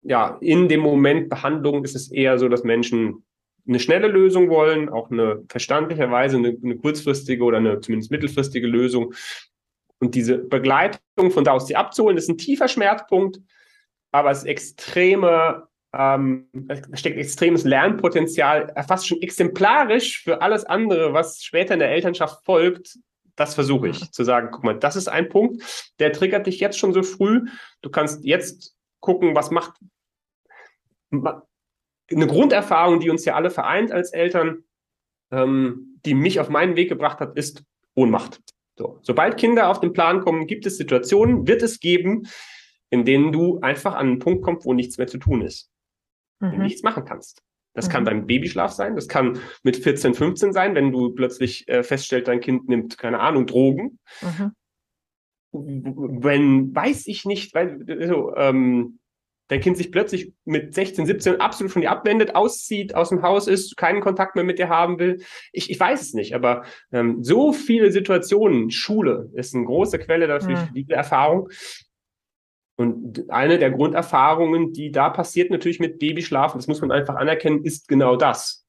[0.01, 3.23] ja, in dem Moment Behandlung ist es eher so, dass Menschen
[3.67, 9.13] eine schnelle Lösung wollen, auch eine verstandlicherweise eine, eine kurzfristige oder eine zumindest mittelfristige Lösung.
[9.99, 13.39] Und diese Begleitung von da aus sie abzuholen, ist ein tiefer Schmerzpunkt
[14.13, 21.13] aber es ist extreme, ähm, da steckt extremes Lernpotenzial, fast schon exemplarisch für alles andere,
[21.13, 22.99] was später in der Elternschaft folgt.
[23.35, 26.77] Das versuche ich zu sagen, guck mal, das ist ein Punkt, der triggert dich jetzt
[26.77, 27.47] schon so früh.
[27.81, 29.73] Du kannst jetzt gucken, was macht
[31.11, 34.63] eine Grunderfahrung, die uns ja alle vereint als Eltern,
[35.31, 37.63] ähm, die mich auf meinen Weg gebracht hat, ist
[37.95, 38.39] Ohnmacht.
[38.77, 42.27] So, sobald Kinder auf den Plan kommen, gibt es Situationen, wird es geben,
[42.93, 45.71] in denen du einfach an einen Punkt kommst, wo nichts mehr zu tun ist.
[46.39, 46.61] Mhm.
[46.61, 47.41] Nichts machen kannst.
[47.73, 47.91] Das mhm.
[47.91, 52.27] kann beim Babyschlaf sein, das kann mit 14, 15 sein, wenn du plötzlich äh, feststellst,
[52.27, 53.97] dein Kind nimmt, keine Ahnung, Drogen.
[54.21, 54.51] Mhm.
[55.51, 58.99] Wenn, weiß ich nicht, weil so, ähm,
[59.47, 63.47] dein Kind sich plötzlich mit 16, 17 absolut von dir abwendet, auszieht, aus dem Haus
[63.47, 65.23] ist, keinen Kontakt mehr mit dir haben will.
[65.51, 70.27] Ich, ich weiß es nicht, aber ähm, so viele Situationen, Schule ist eine große Quelle
[70.27, 70.73] dafür, mhm.
[70.75, 71.49] diese Erfahrung.
[72.83, 77.63] Und eine der Grunderfahrungen, die da passiert natürlich mit Babyschlafen, das muss man einfach anerkennen,
[77.63, 78.65] ist genau das.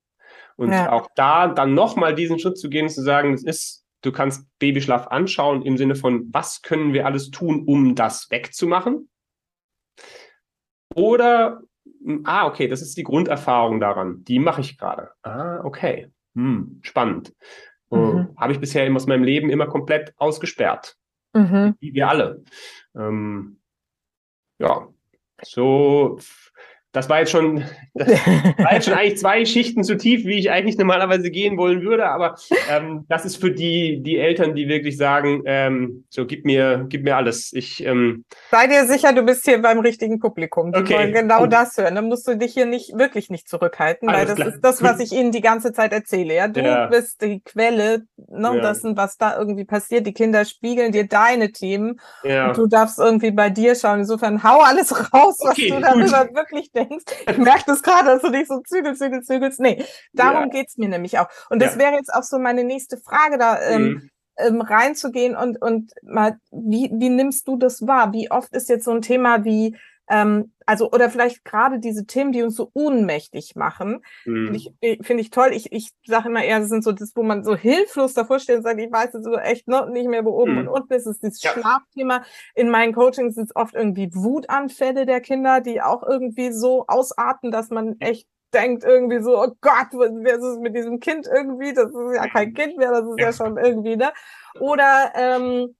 [0.54, 0.92] Und ja.
[0.92, 5.08] auch da dann nochmal diesen Schritt zu gehen, zu sagen, das ist, du kannst Babyschlaf
[5.08, 9.08] anschauen im Sinne von, was können wir alles tun, um das wegzumachen?
[10.94, 11.60] Oder,
[12.22, 15.10] ah, okay, das ist die Grunderfahrung daran, die mache ich gerade.
[15.22, 17.34] Ah, okay, hm, spannend.
[17.90, 18.28] Äh, mhm.
[18.36, 20.96] Habe ich bisher aus meinem Leben immer komplett ausgesperrt.
[21.32, 21.74] Mhm.
[21.80, 22.44] Wie wir alle.
[22.94, 23.58] Ähm,
[24.64, 24.88] ja,
[25.42, 26.18] so
[26.94, 27.64] das war jetzt schon,
[27.94, 31.82] das war jetzt schon eigentlich zwei Schichten zu tief, wie ich eigentlich normalerweise gehen wollen
[31.82, 32.06] würde.
[32.06, 32.36] Aber
[32.70, 37.02] ähm, das ist für die, die Eltern, die wirklich sagen, ähm, so gib mir, gib
[37.02, 37.52] mir alles.
[37.52, 40.72] Ich ähm, sei dir sicher, du bist hier beim richtigen Publikum.
[40.72, 40.94] Die okay.
[40.94, 41.52] wollen genau Gut.
[41.52, 41.96] das hören.
[41.96, 44.48] Dann musst du dich hier nicht wirklich nicht zurückhalten, alles weil das klar.
[44.48, 46.34] ist das, was ich ihnen die ganze Zeit erzähle.
[46.34, 46.86] Ja, du ja.
[46.86, 48.60] bist die Quelle, ne, ja.
[48.60, 50.06] dessen, was da irgendwie passiert.
[50.06, 52.48] Die Kinder spiegeln dir deine Themen ja.
[52.48, 53.98] und du darfst irgendwie bei dir schauen.
[53.98, 56.36] Insofern hau alles raus, okay, was du darüber gut.
[56.36, 57.04] wirklich denkst denkst.
[57.28, 59.60] Ich merke das gerade, dass du dich so zügelst, zügelst, zügelst.
[59.60, 60.48] Nee, darum ja.
[60.48, 61.28] geht's mir nämlich auch.
[61.50, 61.80] Und das ja.
[61.80, 63.60] wäre jetzt auch so meine nächste Frage da.
[63.60, 64.10] Ähm, mhm.
[64.36, 68.12] Ähm, reinzugehen und, und mal, wie, wie nimmst du das wahr?
[68.12, 69.76] Wie oft ist jetzt so ein Thema wie
[70.08, 74.46] ähm, also, oder vielleicht gerade diese Themen, die uns so ohnmächtig machen, mhm.
[74.46, 75.50] finde ich, find ich toll.
[75.52, 78.58] Ich, ich sage immer eher, das sind so das, wo man so hilflos davor steht
[78.58, 80.58] und sagt, ich weiß jetzt so echt noch nicht mehr, wo oben mhm.
[80.60, 81.06] und unten ist.
[81.06, 81.50] Es ist dieses ja.
[81.52, 82.24] Schlafthema.
[82.54, 87.50] In meinen Coachings sind es oft irgendwie Wutanfälle der Kinder, die auch irgendwie so ausarten,
[87.50, 91.74] dass man echt denkt irgendwie so, oh Gott, was ist es mit diesem Kind irgendwie?
[91.74, 94.12] Das ist ja kein Kind mehr, das ist ja, ja schon irgendwie, ne?
[94.60, 95.74] Oder ähm,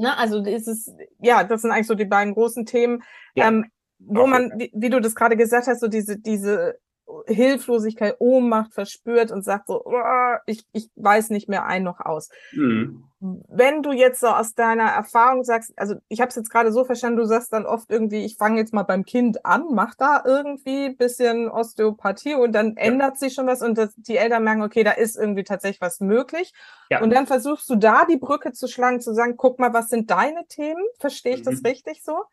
[0.00, 0.16] Ne?
[0.16, 3.02] Also dieses, ja, das sind eigentlich so die beiden großen Themen,
[3.34, 3.48] ja.
[3.48, 3.66] ähm,
[3.98, 4.30] wo okay.
[4.30, 6.78] man, wie, wie, du das gerade gesagt hast, so diese, diese
[7.26, 12.28] Hilflosigkeit, Ohnmacht verspürt und sagt so, oh, ich, ich weiß nicht mehr ein noch aus.
[12.52, 13.04] Mhm.
[13.20, 16.84] Wenn du jetzt so aus deiner Erfahrung sagst, also ich habe es jetzt gerade so
[16.84, 20.22] verstanden, du sagst dann oft irgendwie, ich fange jetzt mal beim Kind an, mach da
[20.24, 22.84] irgendwie bisschen Osteopathie und dann ja.
[22.84, 26.00] ändert sich schon was und das, die Eltern merken, okay, da ist irgendwie tatsächlich was
[26.00, 26.54] möglich.
[26.90, 27.02] Ja.
[27.02, 30.10] Und dann versuchst du da die Brücke zu schlagen, zu sagen, guck mal, was sind
[30.10, 30.82] deine Themen?
[30.98, 31.50] Verstehe ich mhm.
[31.50, 32.24] das richtig so?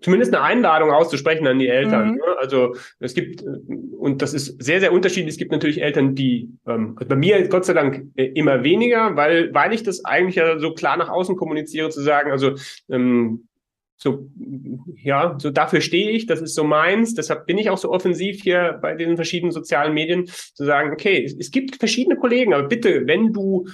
[0.00, 2.10] Zumindest eine Einladung auszusprechen an die Eltern.
[2.10, 2.16] Mhm.
[2.16, 2.36] Ne?
[2.38, 6.94] Also es gibt, und das ist sehr, sehr unterschiedlich, es gibt natürlich Eltern, die, ähm,
[6.94, 10.74] bei mir Gott sei Dank äh, immer weniger, weil, weil ich das eigentlich ja so
[10.74, 12.54] klar nach außen kommuniziere, zu sagen, also
[12.88, 13.48] ähm,
[13.98, 14.28] so,
[14.94, 18.42] ja, so dafür stehe ich, das ist so meins, deshalb bin ich auch so offensiv
[18.42, 22.68] hier bei den verschiedenen sozialen Medien, zu sagen, okay, es, es gibt verschiedene Kollegen, aber
[22.68, 23.66] bitte, wenn du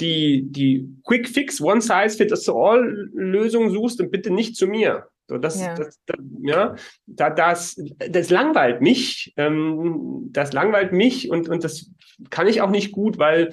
[0.00, 5.06] die, die Quick Fix, One Size Fits All Lösung suchst, dann bitte nicht zu mir.
[5.28, 5.74] So, das, ja.
[5.74, 6.74] Das, das, ja,
[7.06, 9.34] da, das, das langweilt mich.
[9.36, 11.90] Ähm, das langweilt mich und, und das
[12.30, 13.52] kann ich auch nicht gut, weil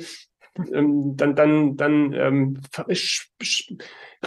[0.73, 2.61] ähm, dann, dann, dann ähm,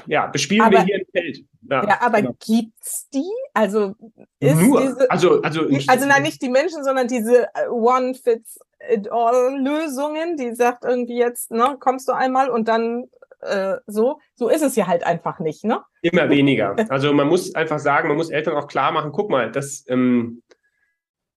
[0.07, 1.45] ja, bespielen aber, wir hier ein Feld.
[1.71, 2.37] Ja, ja aber genau.
[2.45, 3.31] gibt's die?
[3.55, 3.95] Also
[4.39, 8.59] ist Nur, diese, also, also, also nein, nicht die Menschen, sondern diese äh, One Fits
[8.91, 13.07] It All Lösungen, die sagt irgendwie jetzt, ne, kommst du einmal und dann
[13.41, 14.21] äh, so.
[14.35, 15.81] So ist es ja halt einfach nicht, ne?
[16.03, 16.77] Immer weniger.
[16.89, 20.43] Also man muss einfach sagen, man muss Eltern auch klar machen, guck mal, das, ähm,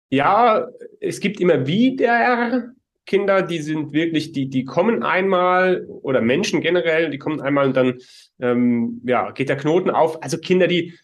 [0.09, 0.67] ja,
[0.99, 2.73] es gibt immer wieder
[3.05, 7.75] Kinder, die sind wirklich, die, die kommen einmal oder Menschen generell, die kommen einmal und
[7.75, 7.97] dann
[8.39, 10.21] ähm, ja, geht der Knoten auf.
[10.21, 10.97] Also Kinder, die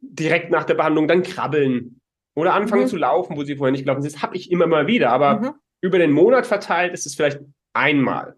[0.00, 2.00] direkt nach der Behandlung dann krabbeln
[2.34, 2.88] oder anfangen mhm.
[2.88, 4.14] zu laufen, wo sie vorher nicht gelaufen sind.
[4.14, 5.50] Das habe ich immer mal wieder, aber mhm.
[5.80, 7.40] über den Monat verteilt ist es vielleicht
[7.72, 8.36] einmal.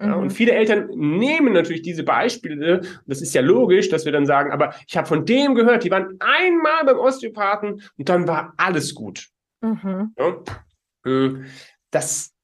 [0.00, 0.30] Ja, und mhm.
[0.30, 4.74] viele Eltern nehmen natürlich diese Beispiele, das ist ja logisch, dass wir dann sagen, aber
[4.88, 9.28] ich habe von dem gehört, die waren einmal beim Osteopathen und dann war alles gut.
[9.60, 10.12] Mhm.
[10.18, 10.42] Ja,
[11.06, 11.44] äh,
[11.92, 12.34] das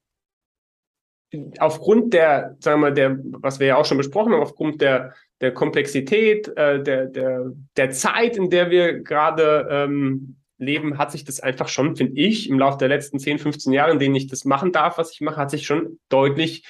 [1.59, 5.53] aufgrund der, sagen wir, der, was wir ja auch schon besprochen haben, aufgrund der, der
[5.53, 11.41] Komplexität, äh, der, der, der Zeit, in der wir gerade ähm, leben, hat sich das
[11.41, 14.45] einfach schon, finde ich, im Laufe der letzten 10, 15 Jahre, in denen ich das
[14.45, 16.65] machen darf, was ich mache, hat sich schon deutlich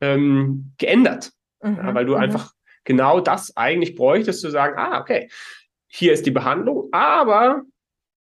[0.00, 1.32] ähm, geändert.
[1.62, 1.76] Mhm.
[1.76, 2.20] Ja, weil du mhm.
[2.22, 2.52] einfach
[2.84, 5.28] genau das eigentlich bräuchtest, zu sagen, ah, okay,
[5.88, 7.62] hier ist die Behandlung, aber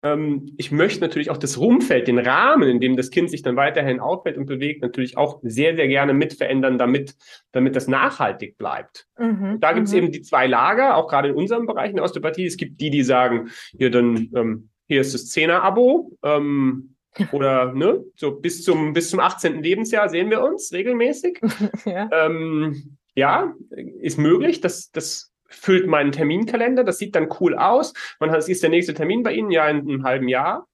[0.05, 3.57] ähm, ich möchte natürlich auch das Rumfeld, den Rahmen, in dem das Kind sich dann
[3.57, 7.16] weiterhin aufhält und bewegt, natürlich auch sehr, sehr gerne mit verändern, damit,
[7.53, 9.07] damit das nachhaltig bleibt.
[9.18, 9.59] Mhm.
[9.61, 9.99] Da gibt es mhm.
[9.99, 12.47] eben die zwei Lager, auch gerade in unserem Bereich in der Osteopathie.
[12.47, 16.93] Es gibt die, die sagen, hier dann, ähm, hier ist das Zehner-Abo, ähm,
[17.33, 19.62] oder ne, so bis zum, bis zum 18.
[19.62, 21.41] Lebensjahr sehen wir uns regelmäßig.
[21.85, 22.09] ja.
[22.12, 23.55] Ähm, ja,
[24.01, 24.61] ist möglich.
[24.61, 26.85] Das, das füllt meinen Terminkalender.
[26.85, 27.95] Das sieht dann cool aus.
[28.19, 30.67] Man hat, es ist der nächste Termin bei Ihnen, ja, in einem halben Jahr.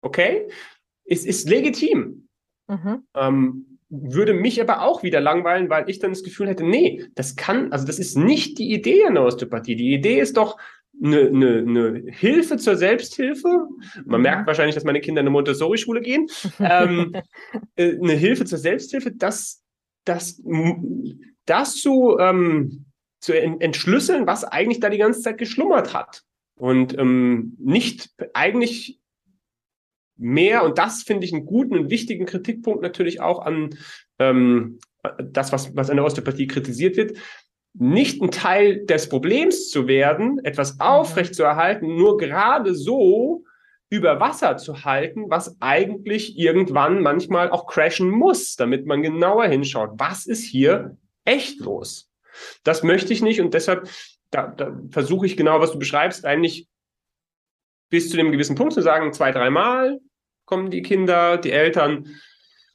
[0.00, 0.48] Okay.
[1.04, 2.28] Es ist legitim.
[2.68, 3.06] Mhm.
[3.14, 7.36] Ähm, würde mich aber auch wieder langweilen, weil ich dann das Gefühl hätte, nee, das
[7.36, 9.76] kann, also das ist nicht die Idee einer Osteopathie.
[9.76, 10.56] Die Idee ist doch,
[11.02, 13.68] eine, eine, eine Hilfe zur Selbsthilfe.
[14.04, 14.46] Man merkt mhm.
[14.46, 16.28] wahrscheinlich, dass meine Kinder in eine Montessori-Schule gehen.
[16.60, 17.14] ähm,
[17.76, 19.62] äh, eine Hilfe zur Selbsthilfe, das,
[20.04, 20.42] das,
[21.46, 22.86] das zu, ähm,
[23.20, 26.22] zu entschlüsseln, was eigentlich da die ganze Zeit geschlummert hat.
[26.56, 29.00] Und ähm, nicht eigentlich
[30.16, 33.76] mehr, und das finde ich einen guten und wichtigen Kritikpunkt natürlich auch an
[34.18, 34.78] ähm,
[35.18, 37.18] das, was, was an der Osteopathie kritisiert wird,
[37.74, 40.80] nicht ein Teil des Problems zu werden, etwas mhm.
[40.80, 43.44] aufrechtzuerhalten, nur gerade so,
[43.90, 49.90] über Wasser zu halten, was eigentlich irgendwann manchmal auch crashen muss, damit man genauer hinschaut.
[49.98, 52.10] Was ist hier echt los?
[52.64, 53.88] Das möchte ich nicht und deshalb
[54.34, 56.66] da, da versuche ich genau, was du beschreibst, eigentlich
[57.88, 60.00] bis zu dem gewissen Punkt zu sagen, zwei, dreimal
[60.44, 62.08] kommen die Kinder, die Eltern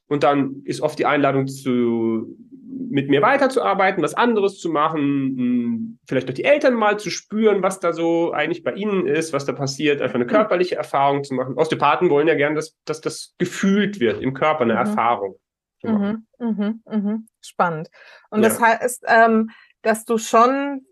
[0.08, 2.38] und dann ist oft die Einladung zu
[2.80, 7.80] mit mir weiterzuarbeiten, was anderes zu machen, vielleicht durch die Eltern mal zu spüren, was
[7.80, 10.30] da so eigentlich bei ihnen ist, was da passiert, einfach eine mhm.
[10.30, 11.56] körperliche Erfahrung zu machen.
[11.58, 14.80] Osteopathen wollen ja gerne, dass, dass das gefühlt wird im Körper, eine mhm.
[14.80, 15.36] Erfahrung.
[15.84, 17.28] Mhm, mhm, mhm.
[17.42, 17.90] Spannend.
[18.30, 18.50] Und ja.
[18.50, 19.50] das heißt, ähm,
[19.82, 20.86] dass du schon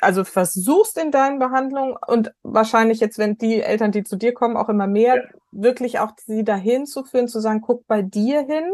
[0.00, 4.56] also versuchst in deinen Behandlungen und wahrscheinlich jetzt, wenn die Eltern, die zu dir kommen,
[4.56, 5.22] auch immer mehr, ja.
[5.52, 8.70] wirklich auch sie dahin zu führen, zu sagen, guck bei dir hin.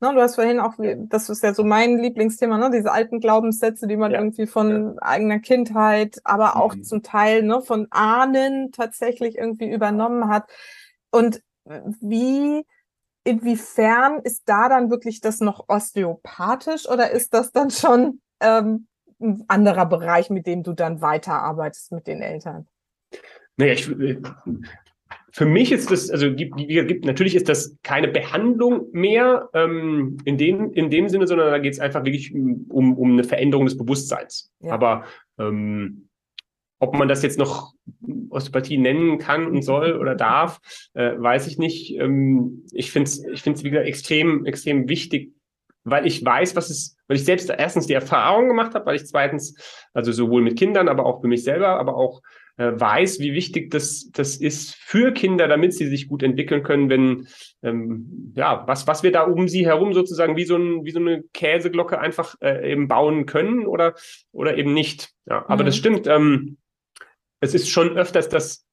[0.00, 3.86] Ne, du hast vorhin auch, das ist ja so mein Lieblingsthema, ne, diese alten Glaubenssätze,
[3.86, 4.18] die man ja.
[4.18, 5.02] irgendwie von ja.
[5.02, 6.82] eigener Kindheit, aber auch mhm.
[6.82, 10.50] zum Teil ne, von Ahnen tatsächlich irgendwie übernommen hat.
[11.10, 11.42] Und
[12.00, 12.66] wie,
[13.24, 18.86] inwiefern ist da dann wirklich das noch osteopathisch oder ist das dann schon ähm,
[19.20, 22.66] ein anderer Bereich, mit dem du dann weiterarbeitest mit den Eltern?
[23.56, 24.20] Naja, ich, äh,
[25.36, 30.38] für mich ist das, also gibt, gibt, natürlich ist das keine Behandlung mehr ähm, in,
[30.38, 33.76] dem, in dem Sinne, sondern da geht es einfach wirklich um, um eine Veränderung des
[33.76, 34.52] Bewusstseins.
[34.60, 34.72] Ja.
[34.72, 35.06] Aber
[35.40, 36.08] ähm,
[36.78, 37.72] ob man das jetzt noch
[38.30, 40.60] Osteopathie nennen kann und soll oder darf,
[40.94, 41.98] äh, weiß ich nicht.
[41.98, 45.32] Ähm, ich finde es, ich finde es wieder extrem, extrem wichtig,
[45.82, 49.06] weil ich weiß, was es, weil ich selbst erstens die Erfahrung gemacht habe, weil ich
[49.06, 49.56] zweitens,
[49.94, 52.22] also sowohl mit Kindern, aber auch für mich selber, aber auch
[52.56, 57.26] weiß, wie wichtig das, das ist für Kinder, damit sie sich gut entwickeln können, wenn,
[57.62, 61.00] ähm, ja, was, was wir da um sie herum sozusagen wie so, ein, wie so
[61.00, 63.94] eine Käseglocke einfach äh, eben bauen können oder,
[64.32, 65.10] oder eben nicht.
[65.26, 65.66] Ja, aber mhm.
[65.66, 66.06] das stimmt.
[66.06, 66.58] Ähm,
[67.40, 68.64] es ist schon öfters, dass,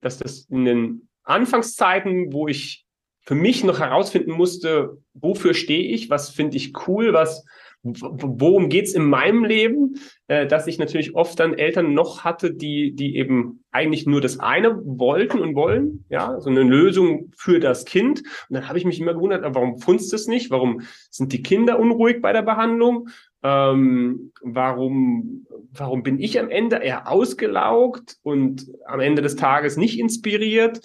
[0.00, 2.86] dass das in den Anfangszeiten, wo ich
[3.22, 7.44] für mich noch herausfinden musste, wofür stehe ich, was finde ich cool, was,
[7.82, 9.94] worum geht's in meinem Leben,
[10.26, 14.40] äh, dass ich natürlich oft dann Eltern noch hatte, die, die eben eigentlich nur das
[14.40, 18.20] eine wollten und wollen, ja, so eine Lösung für das Kind.
[18.20, 20.50] Und dann habe ich mich immer gewundert, warum funzt es nicht?
[20.50, 23.08] Warum sind die Kinder unruhig bei der Behandlung?
[23.42, 29.98] Ähm, warum, warum bin ich am Ende eher ausgelaugt und am Ende des Tages nicht
[30.00, 30.80] inspiriert?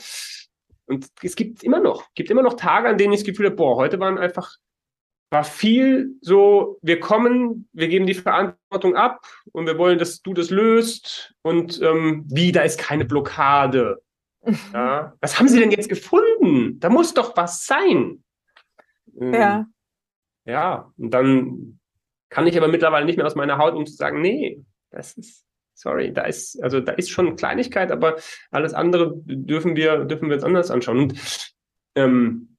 [0.86, 3.56] Und es gibt immer noch, gibt immer noch Tage, an denen ich das Gefühl habe,
[3.56, 4.58] boah, heute waren einfach,
[5.34, 10.34] war viel so, wir kommen, wir geben die Verantwortung ab und wir wollen, dass du
[10.34, 14.02] das löst und ähm, wie, da ist keine Blockade.
[14.74, 15.14] Ja?
[15.22, 16.78] Was haben sie denn jetzt gefunden?
[16.82, 18.26] Da muss doch was sein.
[19.18, 19.66] Ähm, ja.
[20.44, 21.80] Ja, und dann
[22.30, 25.46] kann ich aber mittlerweile nicht mehr aus meiner Haut, um zu sagen, nee, das ist,
[25.76, 28.18] Sorry, da ist, also da ist schon Kleinigkeit, aber
[28.52, 31.00] alles andere dürfen wir, dürfen wir uns anders anschauen.
[31.00, 31.50] Und
[31.96, 32.58] ähm,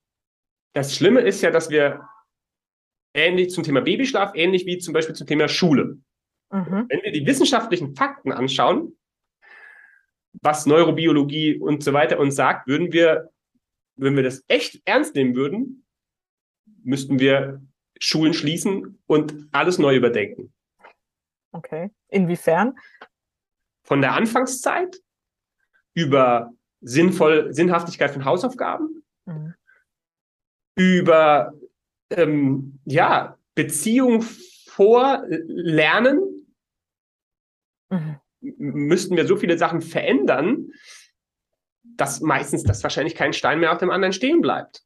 [0.72, 2.00] das Schlimme ist ja, dass wir
[3.14, 5.98] ähnlich zum Thema Babyschlaf, ähnlich wie zum Beispiel zum Thema Schule.
[6.50, 6.86] Mhm.
[6.88, 8.96] Wenn wir die wissenschaftlichen Fakten anschauen,
[10.42, 13.30] was Neurobiologie und so weiter uns sagt, würden wir,
[13.96, 15.86] wenn wir das echt ernst nehmen würden,
[16.82, 17.62] müssten wir
[18.00, 20.52] Schulen schließen und alles neu überdenken.
[21.52, 21.90] Okay.
[22.08, 22.76] Inwiefern?
[23.84, 25.00] Von der Anfangszeit
[25.94, 29.54] über sinnvoll, Sinnhaftigkeit von Hausaufgaben, mhm.
[30.74, 31.54] über
[32.10, 34.22] ähm, ja, Beziehung
[34.68, 36.46] vor Lernen,
[37.90, 38.16] mhm.
[38.40, 40.70] müssten wir so viele Sachen verändern,
[41.82, 44.82] dass meistens das wahrscheinlich kein Stein mehr auf dem anderen stehen bleibt.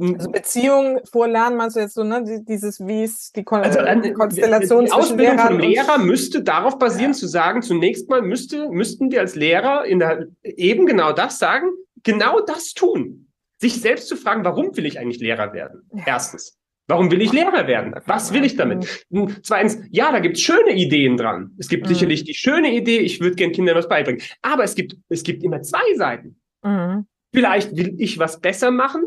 [0.00, 2.22] Also Beziehung vorlernen, meinst du jetzt so, ne?
[2.48, 6.78] Dieses, wie ist die, Kon also, äh, Konstellation die Ausbildung Lehrer vom Lehrer müsste darauf
[6.78, 7.18] basieren, ja.
[7.18, 11.70] zu sagen, zunächst mal müsste, müssten wir als Lehrer in der, eben genau das sagen,
[12.04, 13.27] genau das tun.
[13.58, 15.82] Sich selbst zu fragen, warum will ich eigentlich Lehrer werden?
[16.06, 16.58] Erstens.
[16.86, 17.94] Warum will ich Lehrer werden?
[18.06, 19.06] Was will ich damit?
[19.10, 21.50] Hm, zweitens, ja, da gibt's schöne Ideen dran.
[21.58, 21.88] Es gibt mhm.
[21.90, 24.22] sicherlich die schöne Idee, ich würde gern Kindern was beibringen.
[24.40, 26.40] Aber es gibt, es gibt immer zwei Seiten.
[26.62, 27.06] Mhm.
[27.34, 29.02] Vielleicht will ich was besser machen,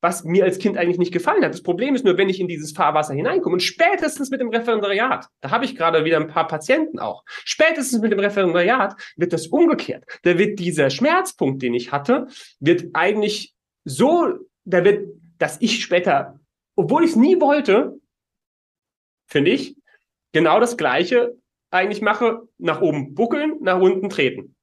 [0.00, 1.52] was mir als Kind eigentlich nicht gefallen hat.
[1.52, 5.26] Das Problem ist nur, wenn ich in dieses Fahrwasser hineinkomme und spätestens mit dem Referendariat,
[5.40, 9.46] da habe ich gerade wieder ein paar Patienten auch, spätestens mit dem Referendariat wird das
[9.46, 10.04] umgekehrt.
[10.22, 12.26] Da wird dieser Schmerzpunkt, den ich hatte,
[12.58, 13.54] wird eigentlich
[13.96, 16.38] so, da wird, dass ich später,
[16.76, 17.98] obwohl ich es nie wollte,
[19.26, 19.76] finde ich,
[20.32, 21.36] genau das Gleiche
[21.70, 24.54] eigentlich mache, nach oben buckeln, nach unten treten.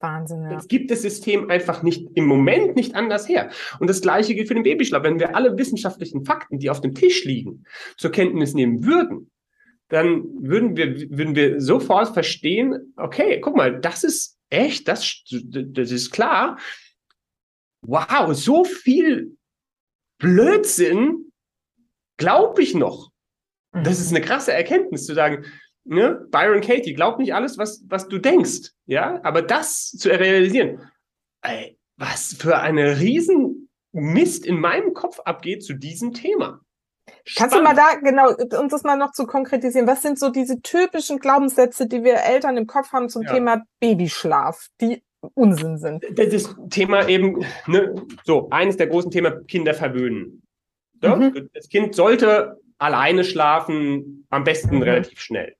[0.00, 0.56] Wahnsinn, ja.
[0.56, 3.50] Es gibt das System einfach nicht im Moment nicht anders her.
[3.80, 5.02] Und das Gleiche gilt für den Babyschlaf.
[5.02, 7.64] Wenn wir alle wissenschaftlichen Fakten, die auf dem Tisch liegen,
[7.96, 9.30] zur Kenntnis nehmen würden,
[9.88, 15.90] dann würden wir, würden wir sofort verstehen, okay, guck mal, das ist echt, das, das
[15.90, 16.58] ist klar.
[17.82, 19.36] Wow, so viel
[20.18, 21.32] Blödsinn
[22.16, 23.10] glaube ich noch.
[23.72, 25.44] Das ist eine krasse Erkenntnis zu sagen,
[25.84, 30.90] ne, Byron Katie, glaub nicht alles, was, was du denkst, ja, aber das zu realisieren,
[31.42, 36.60] ey, was für eine riesen Mist in meinem Kopf abgeht zu diesem Thema.
[37.36, 39.86] Kannst du mal da, genau, uns das mal noch zu konkretisieren?
[39.86, 43.32] Was sind so diese typischen Glaubenssätze, die wir Eltern im Kopf haben zum ja.
[43.32, 45.02] Thema Babyschlaf, die
[45.34, 46.04] Unsinn sind?
[46.14, 47.94] Das ist Thema eben, ne,
[48.24, 50.42] so, eines der großen Themen, Kinder verwöhnen.
[51.02, 51.16] Ja?
[51.16, 51.50] Mhm.
[51.54, 54.82] Das Kind sollte alleine schlafen, am besten mhm.
[54.82, 55.54] relativ schnell.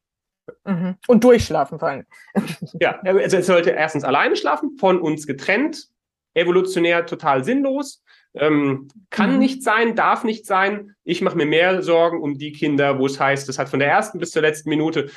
[0.65, 0.97] Mhm.
[1.07, 2.07] Und durchschlafen vor allem.
[2.81, 5.89] ja, also es sollte erstens alleine schlafen, von uns getrennt,
[6.35, 8.03] evolutionär total sinnlos.
[8.35, 9.39] Ähm, kann mhm.
[9.39, 10.95] nicht sein, darf nicht sein.
[11.05, 13.89] Ich mache mir mehr Sorgen um die Kinder, wo es heißt, das hat von der
[13.89, 15.11] ersten bis zur letzten Minute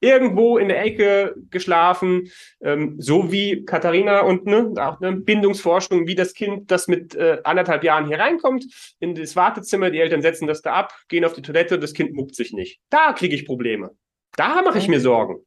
[0.00, 2.30] irgendwo in der Ecke geschlafen,
[2.62, 7.38] ähm, so wie Katharina und ne, auch ne, Bindungsforschung, wie das Kind, das mit äh,
[7.44, 8.66] anderthalb Jahren hier reinkommt,
[8.98, 12.14] in das Wartezimmer, die Eltern setzen das da ab, gehen auf die Toilette, das Kind
[12.14, 12.80] muckt sich nicht.
[12.88, 13.90] Da kriege ich Probleme.
[14.36, 15.44] Da mache ich mir Sorgen.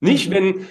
[0.00, 0.34] Nicht, mhm.
[0.34, 0.66] wenn,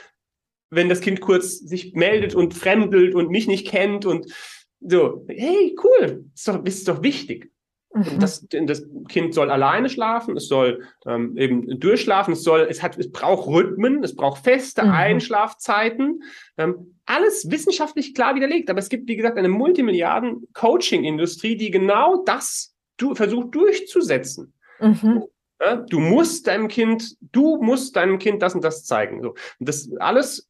[0.70, 4.32] wenn das Kind kurz sich meldet und fremdelt und mich nicht kennt und
[4.80, 7.53] so, hey, cool, ist doch, ist doch wichtig.
[7.94, 8.20] Mhm.
[8.20, 12.98] Das, das Kind soll alleine schlafen, es soll ähm, eben durchschlafen, es soll, es hat,
[12.98, 14.92] es braucht Rhythmen, es braucht feste mhm.
[14.92, 16.24] Einschlafzeiten.
[16.58, 18.70] Ähm, alles wissenschaftlich klar widerlegt.
[18.70, 24.54] Aber es gibt, wie gesagt, eine Multimilliarden-Coaching-Industrie, die genau das du, versucht durchzusetzen.
[24.80, 25.26] Mhm.
[25.62, 29.22] Ja, du musst deinem Kind, du musst deinem Kind das und das zeigen.
[29.22, 29.36] So.
[29.60, 30.50] Und das alles,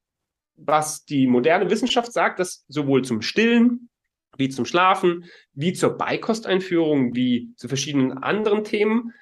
[0.56, 3.90] was die moderne Wissenschaft sagt, dass sowohl zum Stillen,
[4.38, 9.14] wie zum Schlafen, wie zur Beikosteinführung, wie zu verschiedenen anderen Themen.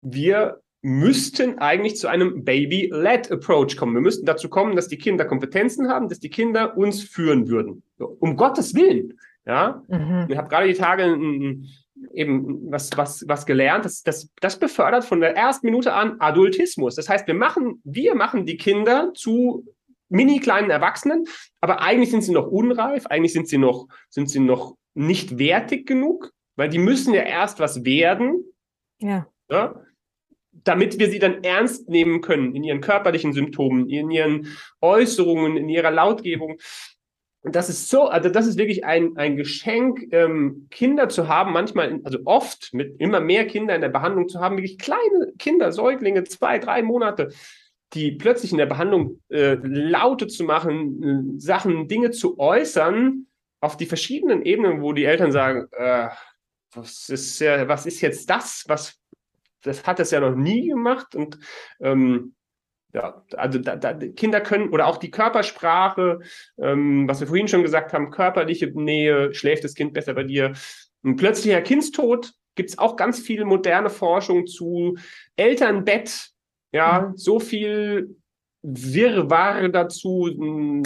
[0.00, 3.94] Wir müssten eigentlich zu einem Baby-led Approach kommen.
[3.94, 7.84] Wir müssten dazu kommen, dass die Kinder Kompetenzen haben, dass die Kinder uns führen würden.
[7.98, 9.18] Um Gottes Willen.
[9.46, 10.26] Ja, mhm.
[10.28, 11.68] ich habe gerade die Tage ein,
[12.12, 13.84] eben was, was, was gelernt.
[13.84, 16.94] Das, das, das befördert von der ersten Minute an Adultismus.
[16.96, 19.64] Das heißt, wir machen, wir machen die Kinder zu
[20.12, 21.24] mini kleinen Erwachsenen,
[21.60, 25.86] aber eigentlich sind sie noch unreif, eigentlich sind sie noch, sind sie noch nicht wertig
[25.86, 28.44] genug, weil die müssen ja erst was werden.
[28.98, 29.26] Ja.
[29.50, 29.74] ja
[30.64, 34.48] damit wir sie dann ernst nehmen können in ihren körperlichen Symptomen, in ihren
[34.80, 36.58] Äußerungen, in ihrer Lautgebung.
[37.44, 41.52] Und das ist so, also das ist wirklich ein, ein Geschenk, ähm, Kinder zu haben,
[41.52, 45.72] manchmal, also oft mit immer mehr Kinder in der Behandlung zu haben, wirklich kleine Kinder,
[45.72, 47.30] Säuglinge, zwei, drei Monate,
[47.94, 53.26] die plötzlich in der Behandlung äh, Laute zu machen, äh, Sachen, Dinge zu äußern,
[53.60, 56.08] auf die verschiedenen Ebenen, wo die Eltern sagen, äh,
[56.74, 58.64] was ist ja, was ist jetzt das?
[58.66, 58.98] Was,
[59.62, 61.38] das hat es ja noch nie gemacht und
[61.80, 62.34] ähm,
[62.94, 66.20] ja, also da, da, Kinder können oder auch die Körpersprache,
[66.58, 70.52] ähm, was wir vorhin schon gesagt haben, körperliche Nähe, schläft das Kind besser bei dir.
[71.02, 74.98] Ein plötzlicher Kindstod gibt es auch ganz viel moderne Forschung zu
[75.36, 76.31] Elternbett,
[76.72, 78.16] ja, so viel
[78.62, 80.28] Wirrwarr dazu.
[80.28, 80.82] Hm,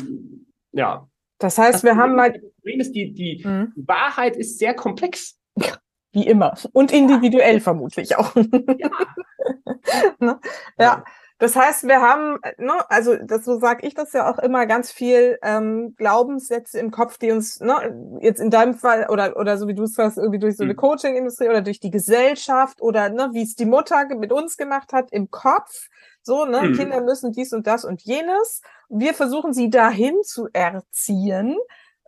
[0.73, 1.09] ja.
[1.39, 2.33] Das heißt, das wir haben mal.
[2.33, 3.73] Problem ist, die, die mhm.
[3.77, 5.39] Wahrheit ist sehr komplex.
[6.13, 6.55] Wie immer.
[6.73, 7.61] Und individuell ja.
[7.61, 8.35] vermutlich auch.
[8.35, 8.91] Ja.
[10.19, 10.41] ne?
[10.79, 10.85] ja.
[10.85, 11.05] ja.
[11.39, 14.91] Das heißt, wir haben, ne, also das, so sage ich das ja auch immer, ganz
[14.91, 19.69] viel ähm, Glaubenssätze im Kopf, die uns, ne, jetzt in deinem Fall oder oder so
[19.69, 20.79] wie du es sagst, irgendwie durch so eine mhm.
[20.79, 25.13] Coaching-Industrie oder durch die Gesellschaft oder ne, wie es die Mutter mit uns gemacht hat,
[25.13, 25.89] im Kopf.
[26.23, 26.77] So, ne, mhm.
[26.77, 28.63] Kinder müssen dies und das und jenes.
[28.89, 31.57] Wir versuchen sie dahin zu erziehen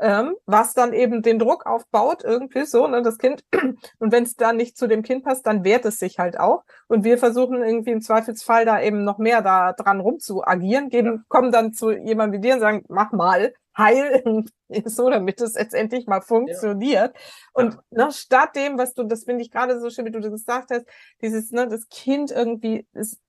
[0.01, 3.44] ähm, was dann eben den Druck aufbaut, irgendwie so, ne, das Kind.
[3.99, 6.64] Und wenn es dann nicht zu dem Kind passt, dann wehrt es sich halt auch.
[6.86, 11.22] Und wir versuchen irgendwie im Zweifelsfall da eben noch mehr da dran rumzuagieren, geben, ja.
[11.28, 14.45] kommen dann zu jemandem wie dir und sagen, mach mal, heil
[14.85, 17.14] so, damit es jetzt endlich mal funktioniert.
[17.14, 17.22] Ja.
[17.53, 18.07] Und ja.
[18.07, 20.70] ne, statt dem, was du, das finde ich gerade so schön, wie du das gesagt
[20.70, 20.85] hast,
[21.22, 23.20] dieses, ne, das Kind irgendwie ist,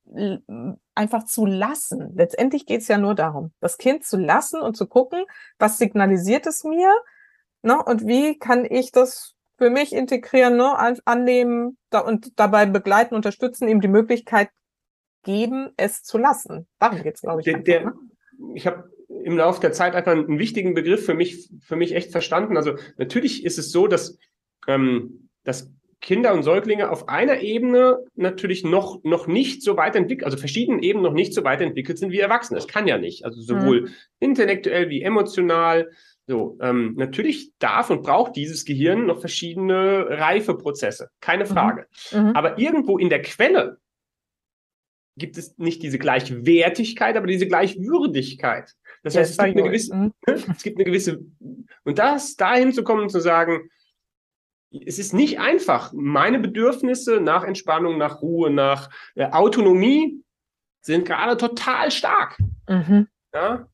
[0.95, 2.11] einfach zu lassen.
[2.15, 5.23] Letztendlich geht es ja nur darum, das Kind zu lassen und zu gucken,
[5.59, 6.91] was signalisiert es mir,
[7.61, 13.15] ne, und wie kann ich das für mich integrieren, ne, annehmen da, und dabei begleiten,
[13.15, 14.49] unterstützen, ihm die Möglichkeit
[15.23, 16.67] geben, es zu lassen.
[16.79, 17.45] Darum geht's, glaube ich.
[17.45, 17.93] Der, der, ne?
[18.55, 18.89] Ich habe
[19.23, 22.57] im Laufe der Zeit einfach einen wichtigen Begriff für mich, für mich echt verstanden.
[22.57, 24.17] Also natürlich ist es so, dass,
[24.67, 30.25] ähm, dass Kinder und Säuglinge auf einer Ebene natürlich noch, noch nicht so weit entwickelt,
[30.25, 32.57] also verschiedenen Ebenen noch nicht so weit entwickelt sind wie Erwachsene.
[32.57, 33.25] Das kann ja nicht.
[33.25, 33.89] Also sowohl mhm.
[34.19, 35.89] intellektuell wie emotional.
[36.25, 41.09] So, ähm, natürlich darf und braucht dieses Gehirn noch verschiedene Reifeprozesse.
[41.19, 41.49] Keine mhm.
[41.49, 41.87] Frage.
[42.11, 42.31] Mhm.
[42.33, 43.79] Aber irgendwo in der Quelle
[45.17, 48.73] gibt es nicht diese Gleichwertigkeit, aber diese Gleichwürdigkeit.
[49.03, 50.13] Das heißt, es gibt, eine gewisse, mhm.
[50.25, 51.19] es gibt eine gewisse,
[51.83, 53.69] und das dahin zu kommen, zu sagen,
[54.71, 55.93] es ist nicht einfach.
[55.93, 60.23] Meine Bedürfnisse nach Entspannung, nach Ruhe, nach äh, Autonomie
[60.81, 62.37] sind gerade total stark.
[62.67, 63.07] Mhm.
[63.33, 63.67] Ja?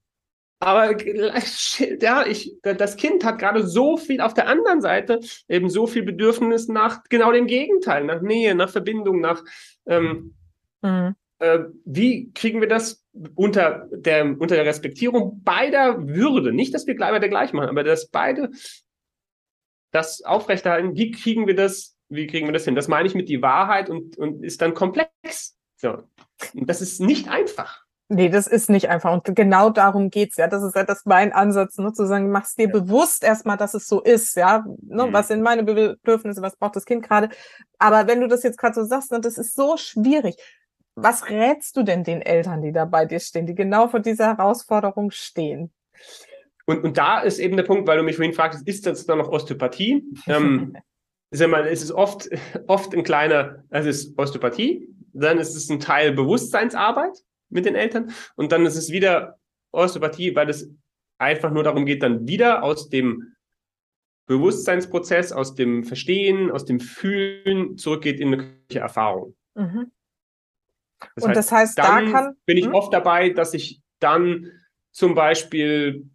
[0.59, 0.97] Aber
[2.01, 6.03] ja, ich, das Kind hat gerade so viel auf der anderen Seite eben so viel
[6.03, 9.43] Bedürfnis nach genau dem Gegenteil, nach Nähe, nach Verbindung, nach
[9.85, 10.33] ähm,
[10.81, 11.15] mhm.
[11.39, 13.04] äh, wie kriegen wir das
[13.35, 18.09] unter der, unter der Respektierung beider Würde, nicht, dass wir beide gleich machen, aber dass
[18.09, 18.51] beide
[19.91, 22.75] das aufrechterhalten, wie kriegen wir das, wie kriegen wir das hin?
[22.75, 25.55] Das meine ich mit die Wahrheit und, und ist dann komplex.
[25.77, 26.03] So.
[26.53, 27.85] Und das ist nicht einfach.
[28.07, 29.11] Nee, das ist nicht einfach.
[29.13, 30.47] Und genau darum geht's ja.
[30.47, 32.71] Das ist ja das mein Ansatz, ne, zu sagen, machst dir ja.
[32.71, 34.63] bewusst erstmal, dass es so ist, ja.
[34.81, 35.13] Ne, mhm.
[35.13, 37.29] Was sind meine Bedürfnisse, was braucht das Kind gerade?
[37.79, 40.35] Aber wenn du das jetzt gerade so sagst, ne, das ist so schwierig.
[40.95, 44.27] Was rätst du denn den Eltern, die da bei dir stehen, die genau vor dieser
[44.27, 45.71] Herausforderung stehen?
[46.65, 49.19] Und, und da ist eben der Punkt, weil du mich vorhin fragtest, ist das dann
[49.19, 50.03] noch Osteopathie?
[50.27, 50.77] ähm,
[51.31, 52.29] sag mal, es ist oft,
[52.67, 57.17] oft ein kleiner, also es ist Osteopathie, dann ist es ein Teil Bewusstseinsarbeit
[57.49, 59.37] mit den Eltern und dann ist es wieder
[59.71, 60.69] Osteopathie, weil es
[61.17, 63.35] einfach nur darum geht, dann wieder aus dem
[64.27, 69.35] Bewusstseinsprozess, aus dem Verstehen, aus dem Fühlen zurückgeht in eine Erfahrung.
[69.53, 69.91] Mhm.
[71.15, 72.73] Das und heißt, das heißt, da kann, bin ich hm?
[72.73, 74.51] oft dabei, dass ich dann
[74.91, 76.09] zum Beispiel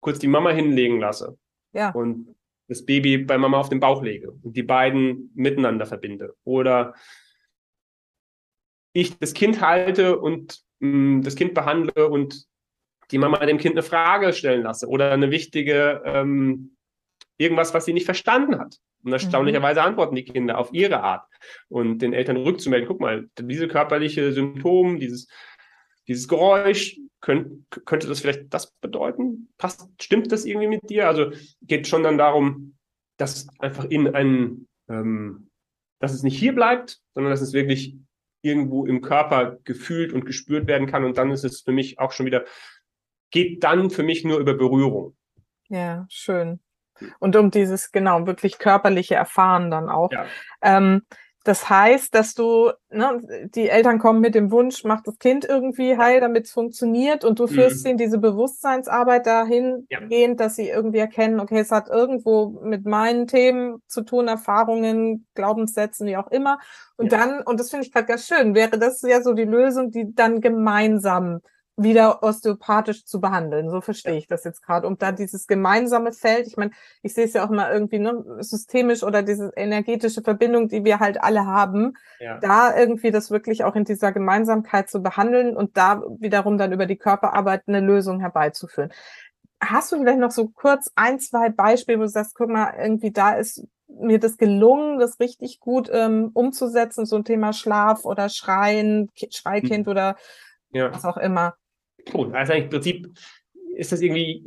[0.00, 1.38] kurz die Mama hinlegen lasse.
[1.72, 1.90] Ja.
[1.90, 2.34] Und
[2.68, 6.36] das Baby bei Mama auf den Bauch lege und die beiden miteinander verbinde.
[6.44, 6.94] Oder
[8.92, 12.46] ich das Kind halte und mh, mm, das Kind behandle und
[13.10, 16.76] die Mama dem Kind eine Frage stellen lasse oder eine wichtige, ähm,
[17.40, 18.76] irgendwas, was sie nicht verstanden hat.
[19.02, 21.26] Und erstaunlicherweise antworten die Kinder auf ihre Art.
[21.68, 25.28] Und den Eltern rückzumelden, guck mal, diese körperliche Symptom, dieses,
[26.06, 29.50] dieses Geräusch, Könnt, könnte das vielleicht das bedeuten?
[29.58, 31.06] Passt, stimmt das irgendwie mit dir?
[31.06, 32.78] Also geht schon dann darum,
[33.18, 35.50] dass einfach in einen, ähm,
[35.98, 37.94] dass es nicht hier bleibt, sondern dass es wirklich
[38.40, 41.04] irgendwo im Körper gefühlt und gespürt werden kann.
[41.04, 42.46] Und dann ist es für mich auch schon wieder,
[43.30, 45.14] geht dann für mich nur über Berührung.
[45.68, 46.58] Ja, schön.
[47.18, 50.12] Und um dieses, genau, wirklich körperliche Erfahren dann auch.
[50.12, 50.26] Ja.
[50.62, 51.02] Ähm,
[51.42, 55.96] das heißt, dass du, ne, die Eltern kommen mit dem Wunsch, macht das Kind irgendwie
[55.96, 57.80] heil, damit es funktioniert und du führst mhm.
[57.80, 60.34] sie in diese Bewusstseinsarbeit dahingehend, ja.
[60.34, 66.06] dass sie irgendwie erkennen, okay, es hat irgendwo mit meinen Themen zu tun, Erfahrungen, Glaubenssätzen,
[66.06, 66.58] wie auch immer.
[66.96, 67.18] Und ja.
[67.18, 70.14] dann, und das finde ich gerade ganz schön, wäre das ja so die Lösung, die
[70.14, 71.40] dann gemeinsam
[71.76, 73.70] wieder osteopathisch zu behandeln.
[73.70, 74.86] So verstehe ich das jetzt gerade.
[74.86, 78.22] Und da dieses gemeinsame Feld, ich meine, ich sehe es ja auch immer irgendwie ne,
[78.40, 82.38] systemisch oder diese energetische Verbindung, die wir halt alle haben, ja.
[82.38, 86.86] da irgendwie das wirklich auch in dieser Gemeinsamkeit zu behandeln und da wiederum dann über
[86.86, 88.92] die Körperarbeit eine Lösung herbeizuführen.
[89.62, 93.10] Hast du vielleicht noch so kurz ein, zwei Beispiele, wo du sagst, guck mal, irgendwie
[93.10, 98.28] da ist mir das gelungen, das richtig gut ähm, umzusetzen, so ein Thema Schlaf oder
[98.28, 99.90] Schreien, Schreikind hm.
[99.90, 100.16] oder
[100.72, 100.92] ja.
[100.92, 101.54] was auch immer.
[102.10, 103.08] Gut, also im Prinzip
[103.76, 104.44] ist das irgendwie,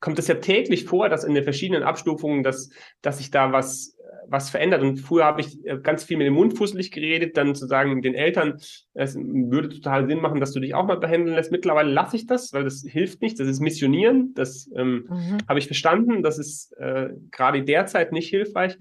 [0.00, 2.70] kommt das ja täglich vor, dass in den verschiedenen Abstufungen, dass,
[3.00, 3.96] dass sich da was,
[4.28, 4.82] was verändert.
[4.82, 8.02] Und früher habe ich äh, ganz viel mit dem Mund fusselig geredet, dann zu sagen,
[8.02, 8.58] den Eltern,
[8.94, 11.52] es würde total Sinn machen, dass du dich auch mal behandeln lässt.
[11.52, 13.38] Mittlerweile lasse ich das, weil das hilft nicht.
[13.38, 14.32] Das ist Missionieren.
[14.34, 15.38] Das ähm, mhm.
[15.48, 16.22] habe ich verstanden.
[16.22, 18.78] Das ist äh, gerade derzeit nicht hilfreich.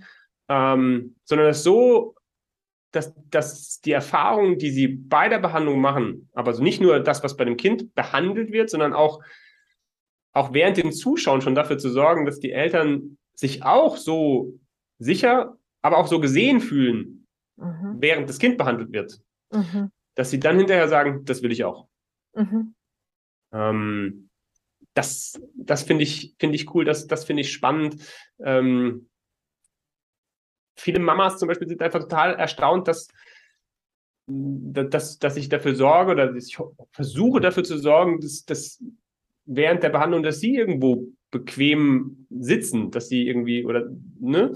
[0.49, 2.15] Ähm, sondern das so
[2.91, 7.23] dass, dass die Erfahrungen, die sie bei der Behandlung machen, aber also nicht nur das,
[7.23, 9.21] was bei dem Kind behandelt wird, sondern auch,
[10.33, 14.59] auch während dem Zuschauen schon dafür zu sorgen, dass die Eltern sich auch so
[14.99, 17.95] sicher, aber auch so gesehen fühlen, mhm.
[17.99, 19.21] während das Kind behandelt wird.
[19.51, 19.91] Mhm.
[20.15, 21.87] Dass sie dann hinterher sagen, das will ich auch.
[22.35, 22.75] Mhm.
[23.53, 24.29] Ähm,
[24.93, 27.97] das das finde ich, finde ich cool, das, das finde ich spannend.
[28.43, 29.09] Ähm,
[30.81, 33.07] viele Mamas zum Beispiel sind einfach total erstaunt, dass,
[34.27, 36.57] dass, dass ich dafür sorge oder ich
[36.91, 38.83] versuche dafür zu sorgen, dass, dass
[39.45, 44.53] während der Behandlung, dass sie irgendwo bequem sitzen, dass sie irgendwie oder ne,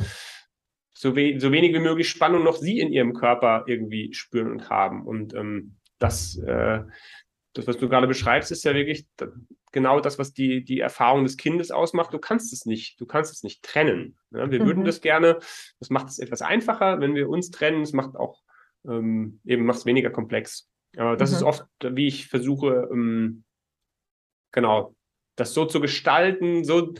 [0.94, 4.70] so, we so wenig wie möglich Spannung noch sie in ihrem Körper irgendwie spüren und
[4.70, 5.06] haben.
[5.06, 6.82] Und ähm, das, äh,
[7.54, 9.06] das, was du gerade beschreibst, ist ja wirklich
[9.76, 12.14] genau das, was die, die Erfahrung des Kindes ausmacht.
[12.14, 14.18] Du kannst es nicht, du kannst es nicht trennen.
[14.32, 14.66] Ja, wir mhm.
[14.66, 15.38] würden das gerne,
[15.80, 17.84] das macht es etwas einfacher, wenn wir uns trennen.
[17.84, 18.42] Es macht auch
[18.88, 20.70] ähm, eben macht es weniger komplex.
[20.98, 21.36] Aber das mhm.
[21.36, 23.44] ist oft, wie ich versuche, ähm,
[24.52, 24.96] genau,
[25.36, 26.94] das so zu gestalten, so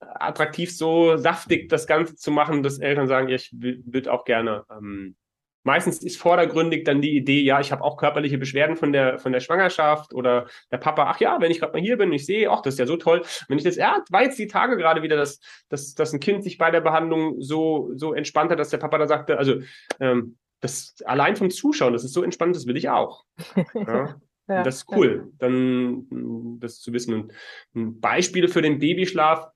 [0.00, 4.66] attraktiv, so saftig das Ganze zu machen, dass Eltern sagen, ja, ich würde auch gerne
[4.70, 5.16] ähm,
[5.64, 9.32] Meistens ist vordergründig dann die Idee, ja, ich habe auch körperliche Beschwerden von der, von
[9.32, 12.50] der Schwangerschaft oder der Papa, ach ja, wenn ich gerade mal hier bin, ich sehe,
[12.50, 13.22] ach, das ist ja so toll.
[13.48, 15.40] Wenn ich das, ja, war jetzt die Tage gerade wieder, dass,
[15.70, 18.98] dass, dass ein Kind sich bei der Behandlung so, so entspannt hat, dass der Papa
[18.98, 19.60] da sagte, also
[20.00, 23.24] ähm, das allein vom Zuschauen, das ist so entspannt, das will ich auch.
[23.74, 24.16] Ja.
[24.48, 25.32] ja das ist cool, ja.
[25.38, 27.32] dann das zu wissen.
[27.74, 29.48] Und Beispiele für den Babyschlaf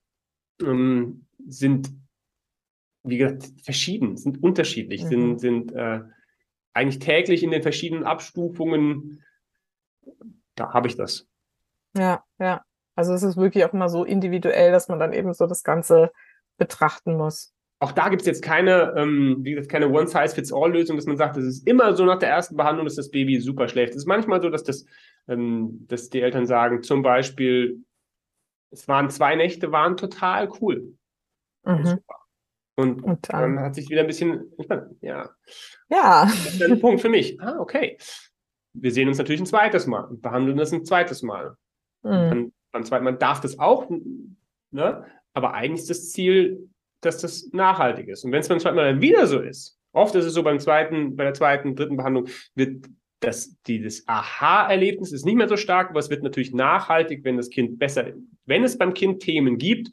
[0.62, 1.90] ähm, sind
[3.09, 5.09] wie gesagt, verschieden, sind unterschiedlich, mhm.
[5.09, 6.00] sind, sind äh,
[6.72, 9.22] eigentlich täglich in den verschiedenen Abstufungen.
[10.54, 11.26] Da habe ich das.
[11.96, 12.62] Ja, ja.
[12.94, 16.11] Also es ist wirklich auch immer so individuell, dass man dann eben so das Ganze
[16.56, 17.54] betrachten muss.
[17.80, 21.44] Auch da gibt es jetzt keine, ähm, wie gesagt, keine One-Size-Fits-All-Lösung, dass man sagt, es
[21.44, 23.90] ist immer so nach der ersten Behandlung, dass das Baby super schläft.
[23.90, 24.84] Es ist manchmal so, dass, das,
[25.28, 27.84] ähm, dass die Eltern sagen, zum Beispiel,
[28.70, 30.92] es waren zwei Nächte, waren total cool.
[31.64, 32.00] Mhm.
[32.79, 34.53] Und, und dann, dann, hat sich wieder ein bisschen.
[35.01, 35.29] Ja.
[35.91, 36.26] Ja.
[36.26, 37.41] Das ist ein Punkt für mich.
[37.41, 37.99] Ah, okay.
[38.72, 41.57] Wir sehen uns natürlich ein zweites Mal und behandeln das ein zweites Mal.
[42.05, 42.11] Mhm.
[42.11, 43.91] Dann, beim zweiten Mal darf das auch,
[44.70, 45.05] ne?
[45.33, 46.70] aber eigentlich ist das Ziel,
[47.01, 48.24] dass das nachhaltig ist.
[48.24, 50.61] Und wenn es beim zweiten Mal dann wieder so ist, oft ist es so beim
[50.61, 52.87] zweiten, bei der zweiten, dritten Behandlung, wird
[53.18, 57.39] das, die, das Aha-Erlebnis ist nicht mehr so stark, aber es wird natürlich nachhaltig, wenn
[57.39, 58.12] das Kind besser,
[58.47, 59.91] wenn es beim Kind Themen gibt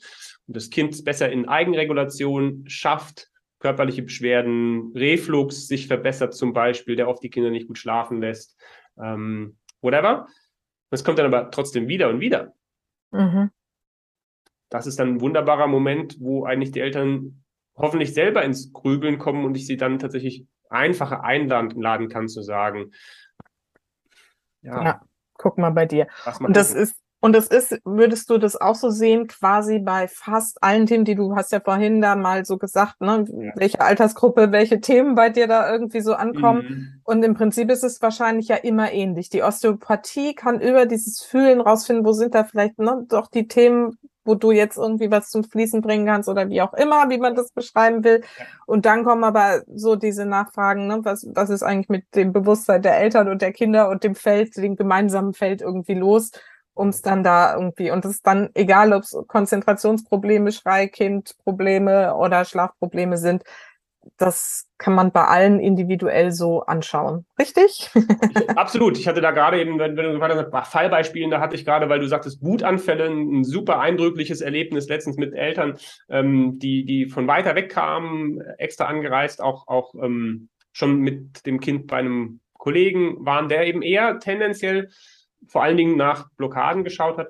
[0.47, 3.29] das Kind besser in Eigenregulation schafft,
[3.59, 8.59] körperliche Beschwerden, Reflux sich verbessert zum Beispiel, der oft die Kinder nicht gut schlafen lässt,
[9.01, 10.27] ähm, whatever.
[10.91, 12.53] Das kommt dann aber trotzdem wieder und wieder.
[13.11, 13.49] Mhm.
[14.69, 17.43] Das ist dann ein wunderbarer Moment, wo eigentlich die Eltern
[17.75, 22.91] hoffentlich selber ins Grübeln kommen und ich sie dann tatsächlich einfacher einladen kann zu sagen,
[24.61, 25.01] ja, ja
[25.37, 26.07] guck mal bei dir.
[26.39, 30.61] Und das ist, und das ist, würdest du das auch so sehen, quasi bei fast
[30.61, 33.51] allen Themen, die du hast ja vorhin da mal so gesagt, ne, ja.
[33.55, 36.61] welche Altersgruppe, welche Themen bei dir da irgendwie so ankommen.
[36.61, 37.01] Mhm.
[37.03, 39.31] Und im Prinzip ist es wahrscheinlich ja immer ähnlich.
[39.31, 43.97] Die Osteopathie kann über dieses Fühlen rausfinden, wo sind da vielleicht ne, doch die Themen,
[44.23, 47.33] wo du jetzt irgendwie was zum Fließen bringen kannst oder wie auch immer, wie man
[47.33, 48.21] das beschreiben will.
[48.37, 48.45] Ja.
[48.67, 52.83] Und dann kommen aber so diese Nachfragen, ne, was, was ist eigentlich mit dem Bewusstsein
[52.83, 56.29] der Eltern und der Kinder und dem Feld, dem gemeinsamen Feld irgendwie los?
[56.75, 62.45] Um es dann da irgendwie, und es ist dann egal, ob es Konzentrationsprobleme, Schreikindprobleme oder
[62.45, 63.43] Schlafprobleme sind,
[64.17, 67.25] das kann man bei allen individuell so anschauen.
[67.39, 67.89] Richtig?
[68.55, 68.97] Absolut.
[68.97, 71.89] Ich hatte da gerade eben, wenn, wenn du gerade bei Fallbeispielen, da hatte ich gerade,
[71.89, 75.77] weil du sagtest, Wutanfälle, ein super eindrückliches Erlebnis letztens mit Eltern,
[76.09, 81.59] ähm, die, die von weiter weg kamen, extra angereist, auch, auch ähm, schon mit dem
[81.59, 84.89] Kind bei einem Kollegen waren, der eben eher tendenziell
[85.47, 87.29] vor allen Dingen nach Blockaden geschaut hat,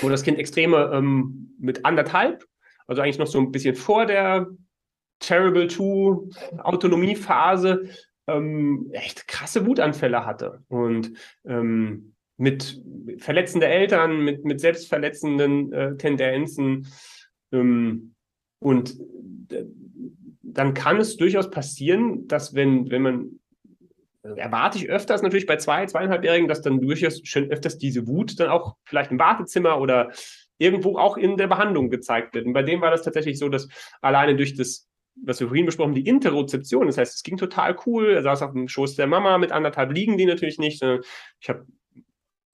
[0.00, 2.44] wo das Kind extreme ähm, mit anderthalb,
[2.86, 4.46] also eigentlich noch so ein bisschen vor der
[5.18, 7.88] Terrible Two Autonomiephase,
[8.26, 11.12] ähm, echt krasse Wutanfälle hatte und
[11.44, 12.82] ähm, mit
[13.18, 16.86] verletzenden Eltern, mit, mit selbstverletzenden äh, Tendenzen.
[17.52, 18.14] Ähm,
[18.58, 19.00] und
[19.50, 19.64] äh,
[20.42, 23.40] dann kann es durchaus passieren, dass wenn, wenn man
[24.34, 28.48] erwarte ich öfters natürlich bei zwei, zweieinhalbjährigen, dass dann durchaus schon öfters diese Wut dann
[28.48, 30.10] auch vielleicht im Wartezimmer oder
[30.58, 32.46] irgendwo auch in der Behandlung gezeigt wird.
[32.46, 33.68] Und bei dem war das tatsächlich so, dass
[34.00, 34.88] alleine durch das,
[35.22, 38.42] was wir vorhin besprochen haben, die Interozeption, das heißt, es ging total cool, er saß
[38.42, 41.66] auf dem Schoß der Mama, mit anderthalb liegen die natürlich nicht, ich habe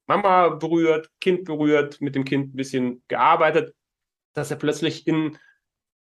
[0.06, 3.74] Mama berührt, Kind berührt, mit dem Kind ein bisschen gearbeitet,
[4.34, 5.38] dass er plötzlich in,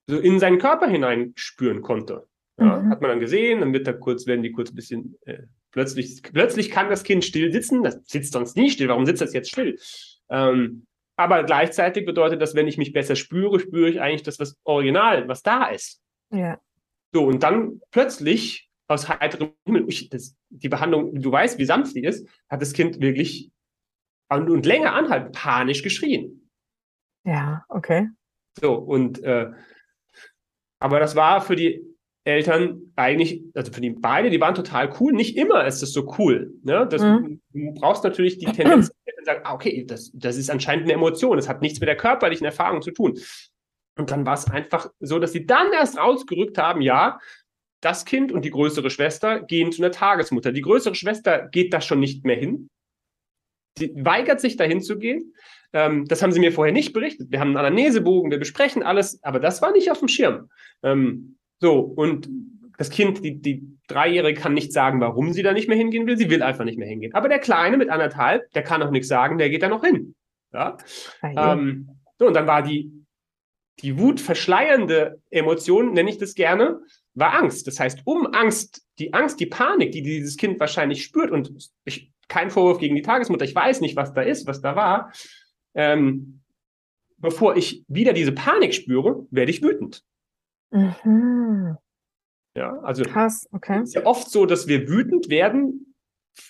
[0.06, 2.28] so in seinen Körper hinein spüren konnte.
[2.58, 2.90] Ja, mhm.
[2.90, 6.22] Hat man dann gesehen, dann wird da kurz, werden die kurz ein bisschen, äh, plötzlich,
[6.22, 9.50] plötzlich kann das Kind still sitzen, das sitzt sonst nie still, warum sitzt das jetzt
[9.50, 9.78] still?
[10.28, 10.86] Ähm,
[11.16, 15.28] aber gleichzeitig bedeutet das, wenn ich mich besser spüre, spüre ich eigentlich das, was original,
[15.28, 16.02] was da ist.
[16.30, 16.58] Ja.
[17.12, 22.04] So, und dann plötzlich aus heiterem Himmel, das, die Behandlung, du weißt, wie sanft die
[22.04, 23.50] ist, hat das Kind wirklich
[24.28, 26.50] und, und länger anhalten, panisch geschrien.
[27.24, 28.08] Ja, okay.
[28.60, 29.50] So, und äh,
[30.78, 31.91] aber das war für die
[32.24, 35.12] Eltern eigentlich, also für die beide, die waren total cool.
[35.12, 36.54] Nicht immer ist das so cool.
[36.62, 36.86] Ne?
[36.88, 37.40] Das, mhm.
[37.52, 38.88] Du brauchst natürlich die Tendenz,
[39.22, 41.96] zu sagen, ah, okay, das, das ist anscheinend eine Emotion, das hat nichts mit der
[41.96, 43.18] körperlichen Erfahrung zu tun.
[43.96, 47.18] Und dann war es einfach so, dass sie dann erst rausgerückt haben, ja,
[47.80, 50.52] das Kind und die größere Schwester gehen zu einer Tagesmutter.
[50.52, 52.68] Die größere Schwester geht da schon nicht mehr hin.
[53.76, 55.34] Sie weigert sich dahin zu gehen.
[55.72, 57.32] Ähm, das haben sie mir vorher nicht berichtet.
[57.32, 60.48] Wir haben einen Anamnesebogen, wir besprechen alles, aber das war nicht auf dem Schirm.
[60.82, 62.28] Ähm, so, und
[62.76, 66.16] das Kind, die, die Dreijährige kann nicht sagen, warum sie da nicht mehr hingehen will.
[66.16, 67.14] Sie will einfach nicht mehr hingehen.
[67.14, 70.14] Aber der Kleine mit anderthalb, der kann auch nichts sagen, der geht da noch hin.
[70.52, 70.76] Ja?
[71.22, 73.02] Ähm, so, und dann war die
[73.80, 76.80] die Wut verschleiernde Emotion, nenne ich das gerne,
[77.14, 77.66] war Angst.
[77.66, 81.52] Das heißt, um Angst, die Angst, die Panik, die dieses Kind wahrscheinlich spürt, und
[81.84, 85.12] ich, kein Vorwurf gegen die Tagesmutter, ich weiß nicht, was da ist, was da war,
[85.74, 86.40] ähm,
[87.18, 90.02] bevor ich wieder diese Panik spüre, werde ich wütend.
[90.72, 91.76] Mhm.
[92.56, 93.82] Ja, also Krass, okay.
[93.82, 95.94] ist ja oft so, dass wir wütend werden.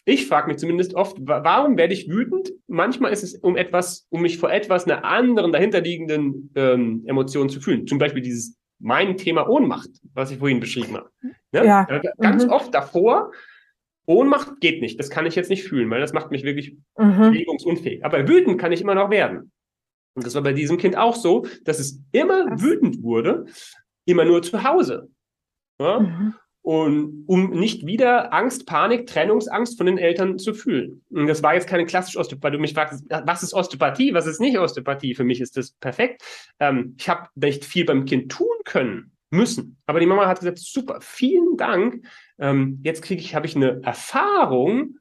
[0.05, 2.53] Ich frage mich zumindest oft, warum werde ich wütend?
[2.67, 7.61] Manchmal ist es um etwas, um mich vor etwas einer anderen dahinterliegenden ähm, Emotion zu
[7.61, 7.87] fühlen.
[7.87, 11.11] Zum Beispiel dieses mein Thema Ohnmacht, was ich vorhin beschrieben habe.
[11.53, 11.65] Ja?
[11.65, 12.01] ja.
[12.19, 12.51] Ganz mhm.
[12.51, 13.31] oft davor,
[14.07, 17.17] Ohnmacht geht nicht, das kann ich jetzt nicht fühlen, weil das macht mich wirklich mhm.
[17.17, 18.05] bewegungsunfähig.
[18.05, 19.53] Aber wütend kann ich immer noch werden.
[20.15, 23.47] Und das war bei diesem Kind auch so, dass es immer wütend wurde,
[24.05, 25.11] immer nur zu Hause.
[25.81, 26.01] Ja?
[26.01, 26.35] Mhm.
[26.65, 31.03] Und um nicht wieder Angst, Panik, Trennungsangst von den Eltern zu fühlen.
[31.11, 32.45] Und das war jetzt keine klassische Osteopathie.
[32.45, 35.17] Weil du mich fragst, was ist Osteopathie, was ist nicht Osteopathie?
[35.17, 36.23] Für mich ist das perfekt.
[36.61, 39.77] Ähm, ich habe nicht viel beim Kind tun können, müssen.
[39.87, 42.07] Aber die Mama hat gesagt, super, vielen Dank.
[42.39, 44.99] Ähm, jetzt kriege ich, habe ich eine Erfahrung,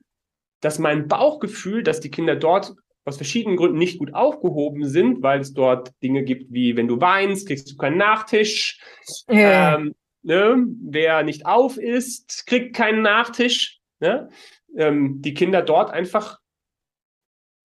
[0.61, 2.73] dass mein Bauchgefühl, dass die Kinder dort
[3.06, 7.02] aus verschiedenen Gründen nicht gut aufgehoben sind, weil es dort Dinge gibt wie, wenn du
[7.02, 8.80] weinst, kriegst du keinen Nachtisch.
[9.28, 9.76] Ja.
[9.76, 10.65] Ähm, ne?
[10.82, 13.80] Wer nicht auf ist, kriegt keinen Nachtisch.
[13.99, 14.30] Ne?
[14.76, 16.40] Ähm, die Kinder dort einfach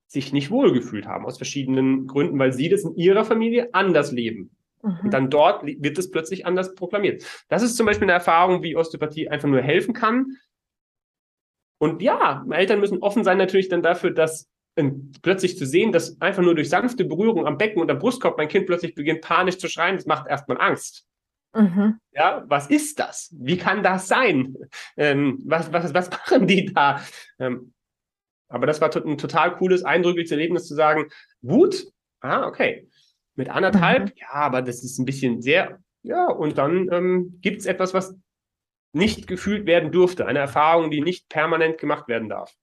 [0.08, 4.56] sich nicht wohlgefühlt haben, aus verschiedenen Gründen, weil sie das in ihrer Familie anders leben.
[4.82, 4.98] Mhm.
[5.04, 7.24] Und dann dort wird es plötzlich anders proklamiert.
[7.48, 10.36] Das ist zum Beispiel eine Erfahrung, wie Osteopathie einfach nur helfen kann.
[11.78, 14.48] Und ja, Eltern müssen offen sein natürlich dann dafür, dass
[15.22, 18.48] plötzlich zu sehen, dass einfach nur durch sanfte Berührung am Becken und am Brustkorb mein
[18.48, 21.06] Kind plötzlich beginnt panisch zu schreien, das macht erstmal Angst.
[21.54, 21.98] Mhm.
[22.12, 23.34] Ja, was ist das?
[23.38, 24.54] Wie kann das sein?
[24.96, 27.00] Ähm, was, was, was machen die da?
[27.38, 27.72] Ähm,
[28.48, 31.06] aber das war ein total cooles, eindrückliches Erlebnis zu sagen,
[31.40, 31.86] Wut,
[32.20, 32.88] ah, okay.
[33.34, 34.12] Mit anderthalb, mhm.
[34.16, 38.14] ja, aber das ist ein bisschen sehr, ja, und dann ähm, gibt es etwas, was
[38.92, 42.54] nicht gefühlt werden durfte, eine Erfahrung, die nicht permanent gemacht werden darf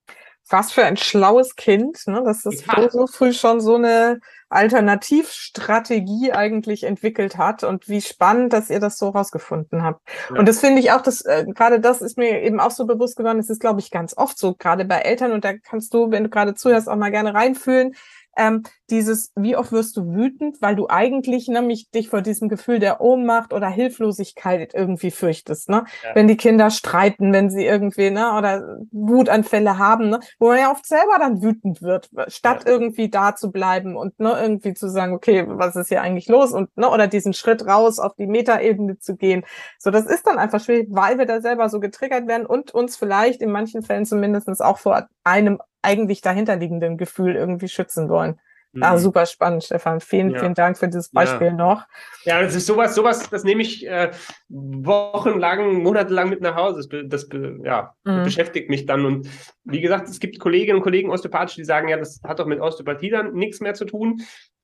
[0.49, 2.21] was für ein schlaues Kind, ne?
[2.23, 2.89] dass das ja.
[2.89, 8.97] so früh schon so eine Alternativstrategie eigentlich entwickelt hat und wie spannend, dass ihr das
[8.97, 10.01] so rausgefunden habt.
[10.29, 10.37] Ja.
[10.37, 13.15] Und das finde ich auch, dass äh, gerade das ist mir eben auch so bewusst
[13.15, 16.11] geworden, es ist, glaube ich, ganz oft so, gerade bei Eltern, und da kannst du,
[16.11, 17.95] wenn du gerade zuhörst, auch mal gerne reinfühlen,
[18.37, 22.79] ähm, dieses, wie oft wirst du wütend, weil du eigentlich nämlich dich vor diesem Gefühl
[22.79, 25.85] der Ohnmacht oder Hilflosigkeit irgendwie fürchtest, ne?
[26.03, 26.15] Ja.
[26.15, 30.19] Wenn die Kinder streiten, wenn sie irgendwie, ne, oder Wutanfälle haben, ne?
[30.39, 32.71] Wo man ja oft selber dann wütend wird, statt ja.
[32.71, 36.51] irgendwie da zu bleiben und ne, irgendwie zu sagen, okay, was ist hier eigentlich los?
[36.51, 39.45] Und ne, oder diesen Schritt raus auf die Metaebene zu gehen.
[39.79, 42.95] So, das ist dann einfach schwierig, weil wir da selber so getriggert werden und uns
[42.95, 48.39] vielleicht in manchen Fällen zumindestens auch vor einem eigentlich dahinterliegenden Gefühl irgendwie schützen wollen.
[48.81, 48.99] Ah, mhm.
[48.99, 49.99] super spannend, Stefan.
[49.99, 50.39] Vielen, ja.
[50.39, 51.53] vielen Dank für dieses Beispiel ja.
[51.53, 51.85] noch.
[52.23, 54.09] Ja, das ist sowas, sowas, das nehme ich äh,
[54.49, 56.87] wochenlang, monatelang mit nach Hause.
[56.89, 57.29] Das, das
[57.63, 58.23] ja, mhm.
[58.23, 59.05] beschäftigt mich dann.
[59.05, 59.29] Und
[59.63, 62.59] wie gesagt, es gibt Kolleginnen und Kollegen osteopathisch, die sagen, ja, das hat doch mit
[62.59, 64.21] Osteopathie dann nichts mehr zu tun.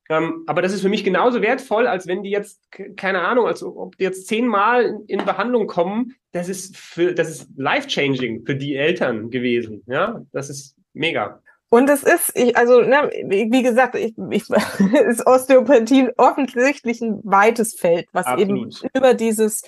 [0.09, 2.67] Ähm, aber das ist für mich genauso wertvoll, als wenn die jetzt,
[2.97, 6.15] keine Ahnung, als ob die jetzt zehnmal in Behandlung kommen.
[6.31, 9.83] Das ist für, das ist life-changing für die Eltern gewesen.
[9.85, 11.41] Ja, das ist mega.
[11.71, 14.49] Und es ist, ich, also, ne, wie gesagt, ich, ich,
[15.07, 18.49] ist Osteopathie offensichtlich ein weites Feld, was Absolut.
[18.49, 19.61] eben über dieses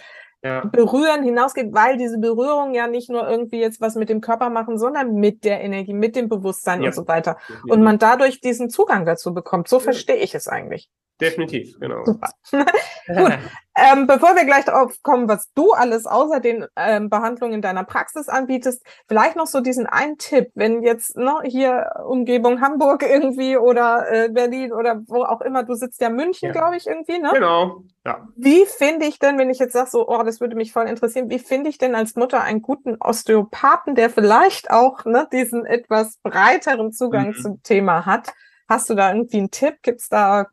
[0.43, 0.65] ja.
[0.65, 4.79] Berühren hinausgeht, weil diese Berührung ja nicht nur irgendwie jetzt was mit dem Körper machen,
[4.79, 6.87] sondern mit der Energie, mit dem Bewusstsein ja.
[6.87, 7.37] und so weiter.
[7.67, 9.67] Und man dadurch diesen Zugang dazu bekommt.
[9.67, 10.89] So verstehe ich es eigentlich.
[11.21, 12.03] Definitiv, genau.
[12.03, 12.27] Super.
[13.07, 13.37] Gut.
[13.73, 17.85] Ähm, bevor wir gleich darauf kommen, was du alles außer den ähm, Behandlungen in deiner
[17.85, 23.55] Praxis anbietest, vielleicht noch so diesen einen Tipp, wenn jetzt ne, hier Umgebung Hamburg irgendwie
[23.55, 26.51] oder äh, Berlin oder wo auch immer, du sitzt ja München, ja.
[26.51, 27.29] glaube ich, irgendwie, ne?
[27.33, 27.83] Genau.
[28.05, 28.27] Ja.
[28.35, 31.29] Wie finde ich denn, wenn ich jetzt sage, so, oh, das würde mich voll interessieren,
[31.29, 36.17] wie finde ich denn als Mutter einen guten Osteopathen, der vielleicht auch ne, diesen etwas
[36.23, 37.35] breiteren Zugang mhm.
[37.35, 38.33] zum Thema hat?
[38.67, 39.77] Hast du da irgendwie einen Tipp?
[39.81, 40.47] Gibt es da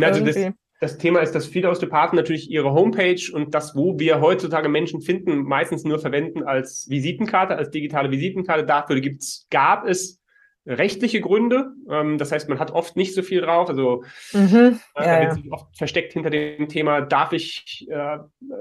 [0.00, 0.36] also das,
[0.80, 5.00] das Thema ist, dass viele Osteopathen natürlich ihre Homepage und das, wo wir heutzutage Menschen
[5.00, 8.66] finden, meistens nur verwenden als Visitenkarte, als digitale Visitenkarte.
[8.66, 10.20] Dafür gibt's, gab es
[10.66, 11.72] rechtliche Gründe.
[11.88, 13.68] Ähm, das heißt, man hat oft nicht so viel drauf.
[13.68, 15.38] Also mhm, äh, ja, ja.
[15.50, 18.18] oft versteckt hinter dem Thema, darf ich äh,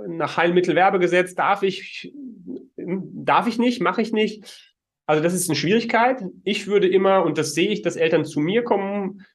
[0.07, 2.13] nach Heilmittelwerbegesetz, darf ich,
[2.75, 4.71] darf ich nicht, mache ich nicht.
[5.05, 6.23] Also das ist eine Schwierigkeit.
[6.43, 9.25] Ich würde immer, und das sehe ich, dass Eltern zu mir kommen,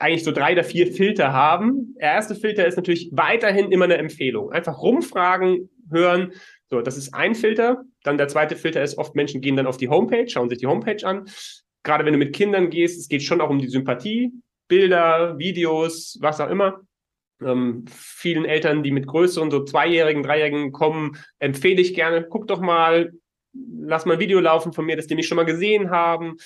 [0.00, 1.94] eigentlich so drei oder vier Filter haben.
[2.00, 4.50] Der erste Filter ist natürlich weiterhin immer eine Empfehlung.
[4.50, 6.32] Einfach rumfragen, hören.
[6.70, 7.82] So, das ist ein Filter.
[8.02, 10.66] Dann der zweite Filter ist oft Menschen gehen dann auf die Homepage, schauen sich die
[10.66, 11.28] Homepage an.
[11.82, 14.32] Gerade wenn du mit Kindern gehst, es geht schon auch um die Sympathie,
[14.68, 16.80] Bilder, Videos, was auch immer.
[17.42, 22.60] ähm, vielen Eltern, die mit größeren, so Zweijährigen, Dreijährigen kommen, empfehle ich gerne, guck doch
[22.60, 23.12] mal,
[23.52, 26.36] lass mal ein Video laufen von mir, dass die mich schon mal gesehen haben.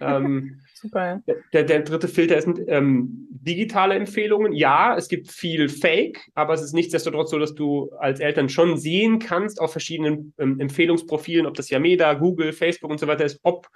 [0.00, 1.22] Ähm, Super.
[1.54, 4.52] Der, der, dritte Filter ist ähm, digitale Empfehlungen.
[4.52, 8.76] Ja, es gibt viel Fake, aber es ist nichtsdestotrotz so, dass du als Eltern schon
[8.76, 13.40] sehen kannst auf verschiedenen ähm, Empfehlungsprofilen, ob das Yameda, Google, Facebook und so weiter ist,
[13.42, 13.68] ob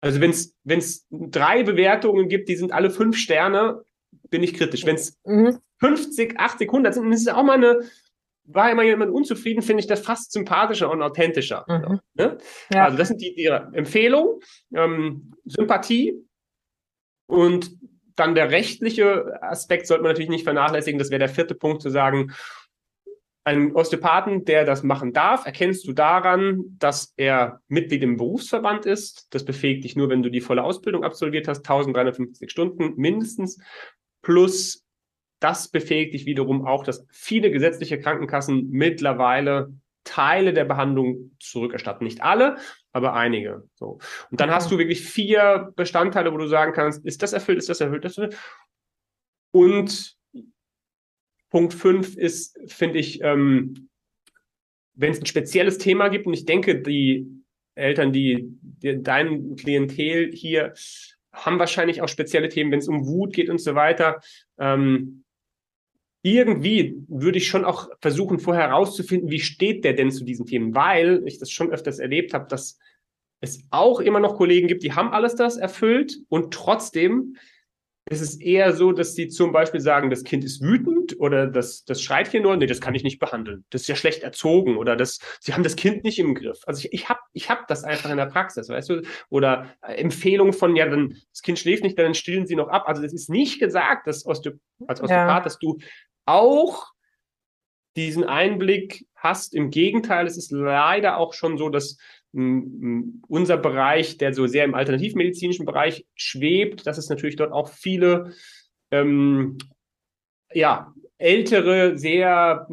[0.00, 0.30] also wenn
[0.78, 3.82] es drei Bewertungen gibt, die sind alle fünf Sterne,
[4.30, 4.86] bin ich kritisch.
[4.86, 5.58] Wenn es mhm.
[5.80, 7.80] 50, 80, 100 sind, dann ist es auch mal eine,
[8.46, 11.64] war immer jemand unzufrieden, finde ich das fast sympathischer und authentischer.
[11.68, 12.00] Mhm.
[12.14, 12.38] Ne?
[12.72, 12.84] Ja.
[12.84, 14.40] Also das sind die, die Empfehlungen,
[14.74, 16.14] ähm, Sympathie
[17.26, 17.70] und
[18.14, 20.98] dann der rechtliche Aspekt sollte man natürlich nicht vernachlässigen.
[20.98, 22.32] Das wäre der vierte Punkt zu sagen,
[23.44, 29.28] ein Osteopathen, der das machen darf, erkennst du daran, dass er Mitglied im Berufsverband ist.
[29.30, 33.60] Das befähigt dich nur, wenn du die volle Ausbildung absolviert hast, 1350 Stunden mindestens.
[34.22, 34.85] Plus
[35.40, 39.72] das befähigt dich wiederum auch, dass viele gesetzliche Krankenkassen mittlerweile
[40.04, 42.04] Teile der Behandlung zurückerstatten.
[42.06, 42.56] Nicht alle,
[42.92, 43.68] aber einige.
[43.74, 43.98] So.
[44.30, 47.68] Und dann hast du wirklich vier Bestandteile, wo du sagen kannst, ist das erfüllt, ist
[47.68, 48.38] das erfüllt, das erfüllt.
[49.50, 50.16] Und
[51.50, 53.88] Punkt fünf ist, finde ich, ähm,
[54.94, 57.26] wenn es ein spezielles Thema gibt, und ich denke, die
[57.74, 60.72] Eltern, die, die dein Klientel hier
[61.32, 64.20] haben wahrscheinlich auch spezielle Themen, wenn es um Wut geht und so weiter.
[64.58, 65.24] Ähm,
[66.22, 70.74] irgendwie würde ich schon auch versuchen, vorher herauszufinden, wie steht der denn zu diesen Themen,
[70.74, 72.78] weil ich das schon öfters erlebt habe, dass
[73.40, 77.36] es auch immer noch Kollegen gibt, die haben alles das erfüllt und trotzdem
[78.08, 81.84] ist es eher so, dass sie zum Beispiel sagen, das Kind ist wütend oder das,
[81.84, 83.64] das schreit hier nur, nee, das kann ich nicht behandeln.
[83.70, 86.60] Das ist ja schlecht erzogen oder das, sie haben das Kind nicht im Griff.
[86.66, 89.02] Also ich, ich habe ich hab das einfach in der Praxis, weißt du?
[89.28, 92.84] Oder Empfehlung von, ja, dann das Kind schläft nicht, dann stillen sie noch ab.
[92.86, 94.52] Also das ist nicht gesagt, dass Osteo
[94.86, 95.40] als Osteopath, ja.
[95.40, 95.78] dass du
[96.26, 96.92] auch
[97.96, 99.54] diesen Einblick hast.
[99.54, 101.96] Im Gegenteil, es ist leider auch schon so, dass
[102.32, 108.32] unser Bereich, der so sehr im alternativmedizinischen Bereich schwebt, dass es natürlich dort auch viele
[108.90, 109.56] ähm,
[110.52, 112.68] ja, ältere, sehr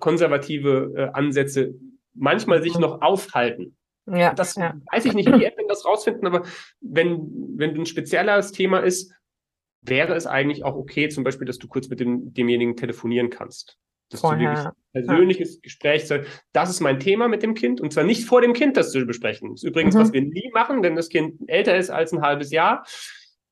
[0.00, 1.74] konservative äh, Ansätze
[2.14, 3.76] manchmal sich noch aufhalten.
[4.06, 4.74] Ja, das ja.
[4.90, 6.44] weiß ich nicht, wie Admin das rausfinden, aber
[6.80, 9.12] wenn, wenn ein spezielles Thema ist,
[9.82, 13.78] wäre es eigentlich auch okay, zum Beispiel, dass du kurz mit dem, demjenigen telefonieren kannst.
[14.10, 14.52] Das Vorher.
[14.52, 15.60] ist ein persönliches ja.
[15.62, 16.08] Gespräch.
[16.52, 19.04] Das ist mein Thema mit dem Kind und zwar nicht vor dem Kind das zu
[19.04, 19.50] besprechen.
[19.50, 20.00] Das ist übrigens, mhm.
[20.00, 22.84] was wir nie machen, wenn das Kind älter ist als ein halbes Jahr,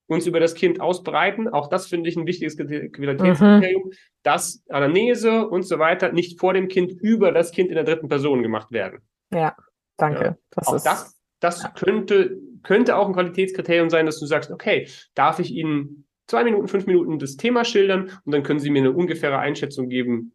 [0.06, 1.48] uns über das Kind ausbreiten.
[1.48, 3.92] Auch das finde ich ein wichtiges Qualitätskriterium, mhm.
[4.22, 8.08] dass Anamnese und so weiter nicht vor dem Kind über das Kind in der dritten
[8.08, 9.00] Person gemacht werden.
[9.32, 9.54] Ja,
[9.96, 10.24] danke.
[10.24, 10.36] Ja.
[10.50, 11.68] Das auch das, das ja.
[11.70, 16.68] könnte, könnte auch ein Qualitätskriterium sein, dass du sagst, okay, darf ich Ihnen zwei Minuten,
[16.68, 20.32] fünf Minuten das Thema schildern und dann können Sie mir eine ungefähre Einschätzung geben,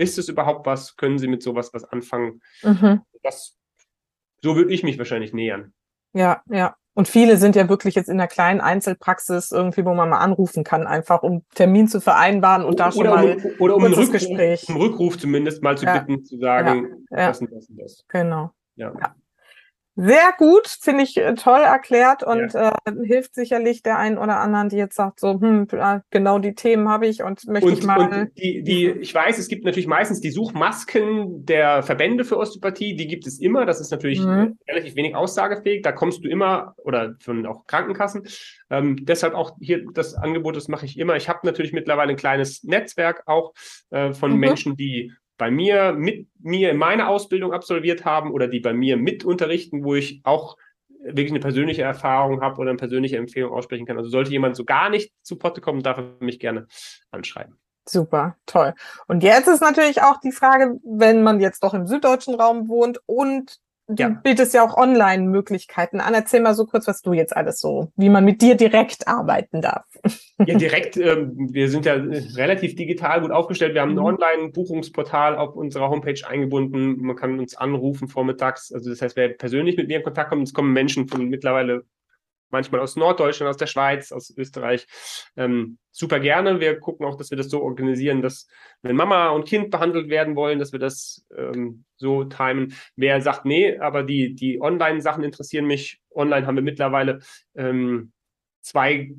[0.00, 0.96] ist es überhaupt was?
[0.96, 2.40] Können Sie mit sowas was anfangen?
[2.62, 3.02] Mhm.
[3.22, 3.56] Das,
[4.42, 5.72] so würde ich mich wahrscheinlich nähern.
[6.12, 6.76] Ja, ja.
[6.94, 10.64] Und viele sind ja wirklich jetzt in der kleinen Einzelpraxis irgendwie, wo man mal anrufen
[10.64, 13.92] kann, einfach um Termin zu vereinbaren und da schon oder mal um, oder um ein
[13.92, 14.68] Rückruf, Gespräch.
[14.68, 15.98] Um Rückruf zumindest mal zu ja.
[15.98, 17.28] bitten, zu sagen, ja.
[17.28, 18.04] das und das und das.
[18.08, 18.50] Genau.
[18.74, 18.92] Ja.
[18.98, 19.14] ja.
[19.96, 22.76] Sehr gut, finde ich äh, toll erklärt und ja.
[22.84, 25.66] äh, hilft sicherlich der einen oder anderen, die jetzt sagt, so, hm,
[26.10, 28.00] genau die Themen habe ich und möchte und, ich mal.
[28.00, 32.94] Und die, die, ich weiß, es gibt natürlich meistens die Suchmasken der Verbände für Osteopathie,
[32.94, 33.66] die gibt es immer.
[33.66, 34.58] Das ist natürlich mhm.
[34.68, 35.82] relativ wenig aussagefähig.
[35.82, 38.26] Da kommst du immer, oder von auch Krankenkassen.
[38.70, 41.16] Ähm, deshalb auch hier das Angebot, das mache ich immer.
[41.16, 43.52] Ich habe natürlich mittlerweile ein kleines Netzwerk auch
[43.90, 44.38] äh, von mhm.
[44.38, 49.24] Menschen, die bei mir mit mir meine Ausbildung absolviert haben oder die bei mir mit
[49.24, 50.58] unterrichten, wo ich auch
[51.02, 53.96] wirklich eine persönliche Erfahrung habe oder eine persönliche Empfehlung aussprechen kann.
[53.96, 56.66] Also sollte jemand so gar nicht zu Potte kommen, darf er mich gerne
[57.10, 57.58] anschreiben.
[57.88, 58.74] Super, toll.
[59.08, 63.00] Und jetzt ist natürlich auch die Frage, wenn man jetzt doch im süddeutschen Raum wohnt
[63.06, 63.58] und
[63.96, 64.08] du ja.
[64.22, 66.14] bietest ja auch Online-Möglichkeiten an.
[66.14, 69.60] Erzähl mal so kurz, was du jetzt alles so, wie man mit dir direkt arbeiten
[69.62, 69.84] darf.
[70.46, 73.74] Ja, direkt, ähm, wir sind ja relativ digital gut aufgestellt.
[73.74, 74.04] Wir haben ein mhm.
[74.06, 76.96] Online-Buchungsportal auf unserer Homepage eingebunden.
[77.02, 78.72] Man kann uns anrufen vormittags.
[78.72, 81.84] Also das heißt, wer persönlich mit mir in Kontakt kommt, es kommen Menschen von mittlerweile
[82.50, 84.86] manchmal aus Norddeutschland, aus der Schweiz, aus Österreich.
[85.36, 86.60] Ähm, super gerne.
[86.60, 88.46] Wir gucken auch, dass wir das so organisieren, dass
[88.82, 92.74] wenn Mama und Kind behandelt werden wollen, dass wir das ähm, so timen.
[92.96, 96.00] Wer sagt, nee, aber die, die Online-Sachen interessieren mich.
[96.14, 97.20] Online haben wir mittlerweile
[97.54, 98.12] ähm,
[98.62, 99.12] zwei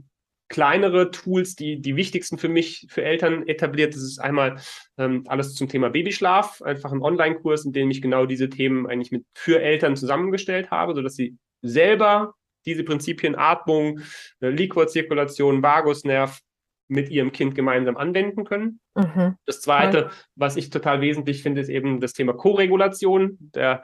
[0.51, 3.95] kleinere Tools, die die wichtigsten für mich, für Eltern etabliert.
[3.95, 4.57] Das ist einmal
[4.97, 9.11] ähm, alles zum Thema Babyschlaf, einfach ein Online-Kurs, in dem ich genau diese Themen eigentlich
[9.11, 12.33] mit für Eltern zusammengestellt habe, sodass sie selber
[12.65, 14.01] diese Prinzipien Atmung,
[14.39, 16.39] äh, Liquorzirkulation, Vagusnerv
[16.87, 18.81] mit ihrem Kind gemeinsam anwenden können.
[18.95, 19.37] Mhm.
[19.45, 23.37] Das Zweite, was ich total wesentlich finde, ist eben das Thema Koregulation.
[23.39, 23.83] Der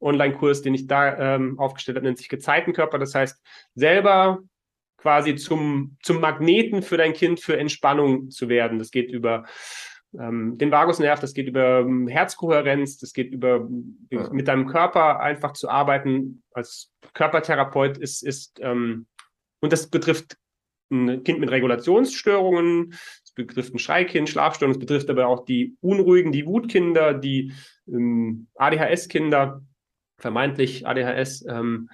[0.00, 2.98] Online-Kurs, den ich da ähm, aufgestellt habe, nennt sich Gezeitenkörper.
[2.98, 3.38] Das heißt,
[3.74, 4.38] selber
[4.96, 8.78] quasi zum, zum Magneten für dein Kind für Entspannung zu werden.
[8.78, 9.44] Das geht über
[10.18, 13.68] ähm, den Vagusnerv, das geht über ähm, Herzkohärenz, das geht über
[14.10, 14.28] ja.
[14.30, 19.06] mit deinem Körper einfach zu arbeiten als Körpertherapeut ist, ist ähm,
[19.60, 20.36] und das betrifft
[20.90, 26.32] ein Kind mit Regulationsstörungen, es betrifft ein Schreikind, Schlafstörungen, es betrifft aber auch die Unruhigen,
[26.32, 27.52] die Wutkinder, die
[27.86, 29.62] ähm, ADHS-Kinder,
[30.18, 31.46] vermeintlich ADHS.
[31.46, 31.90] Ähm,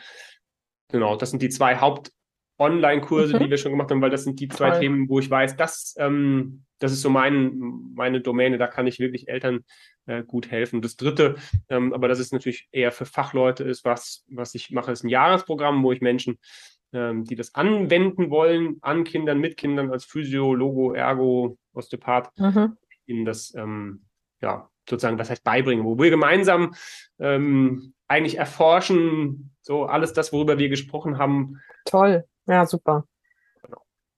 [0.91, 2.13] genau, das sind die zwei Haupt-
[2.59, 3.45] Online-Kurse, mhm.
[3.45, 4.81] die wir schon gemacht haben, weil das sind die zwei Toll.
[4.81, 7.59] Themen, wo ich weiß, das, ähm, das ist so mein,
[7.95, 9.65] meine Domäne, da kann ich wirklich Eltern
[10.07, 10.83] äh, gut helfen.
[10.83, 11.37] Das dritte,
[11.69, 15.09] ähm, aber das ist natürlich eher für Fachleute ist, was, was ich mache, ist ein
[15.09, 16.39] Jahresprogramm, wo ich Menschen,
[16.93, 22.77] ähm, die das anwenden wollen, an Kindern, mit Kindern als Physio, Logo, Ergo, Osteopath, mhm.
[23.07, 24.05] ihnen das, ähm,
[24.41, 26.75] ja, sozusagen, was heißt beibringen, wo wir gemeinsam
[27.19, 31.61] ähm, eigentlich erforschen, so alles das, worüber wir gesprochen haben.
[31.85, 32.25] Toll.
[32.47, 33.05] Ja, super.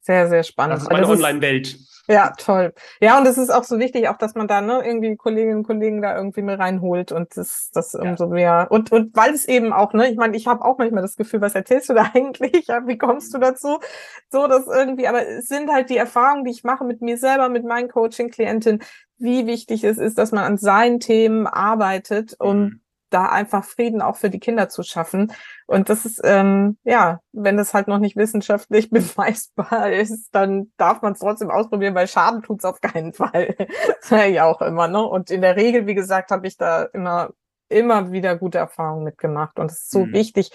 [0.00, 0.76] Sehr, sehr spannend.
[0.76, 1.78] Das ist meine Online-Welt.
[2.10, 2.72] Ja, toll.
[3.00, 5.66] Ja, und es ist auch so wichtig, auch dass man da ne, irgendwie Kolleginnen und
[5.66, 8.00] Kollegen da irgendwie mit reinholt und das, das ja.
[8.00, 8.68] umso mehr.
[8.70, 11.42] Und, und weil es eben auch, ne, ich meine, ich habe auch manchmal das Gefühl,
[11.42, 12.66] was erzählst du da eigentlich?
[12.68, 13.78] Ja, wie kommst du dazu?
[14.30, 17.50] So, dass irgendwie, aber es sind halt die Erfahrungen, die ich mache mit mir selber,
[17.50, 18.82] mit meinen Coaching-Klientinnen,
[19.18, 22.80] wie wichtig es ist, dass man an seinen Themen arbeitet, um mhm
[23.10, 25.32] da einfach Frieden auch für die Kinder zu schaffen.
[25.66, 31.02] Und das ist, ähm, ja, wenn das halt noch nicht wissenschaftlich beweisbar ist, dann darf
[31.02, 33.54] man es trotzdem ausprobieren, weil Schaden tut's auf keinen Fall.
[34.28, 35.02] Ich auch immer, ne?
[35.02, 37.30] Und in der Regel, wie gesagt, habe ich da immer,
[37.68, 39.58] immer wieder gute Erfahrungen mitgemacht.
[39.58, 40.12] Und es ist so mhm.
[40.12, 40.50] wichtig,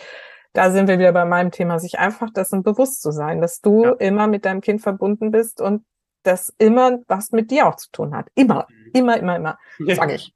[0.54, 3.86] da sind wir wieder bei meinem Thema, sich einfach dessen bewusst zu sein, dass du
[3.86, 3.92] ja.
[3.94, 5.84] immer mit deinem Kind verbunden bist und
[6.24, 8.30] das immer was mit dir auch zu tun hat.
[8.36, 8.92] Immer, mhm.
[8.94, 10.34] immer, immer, immer, sag ich.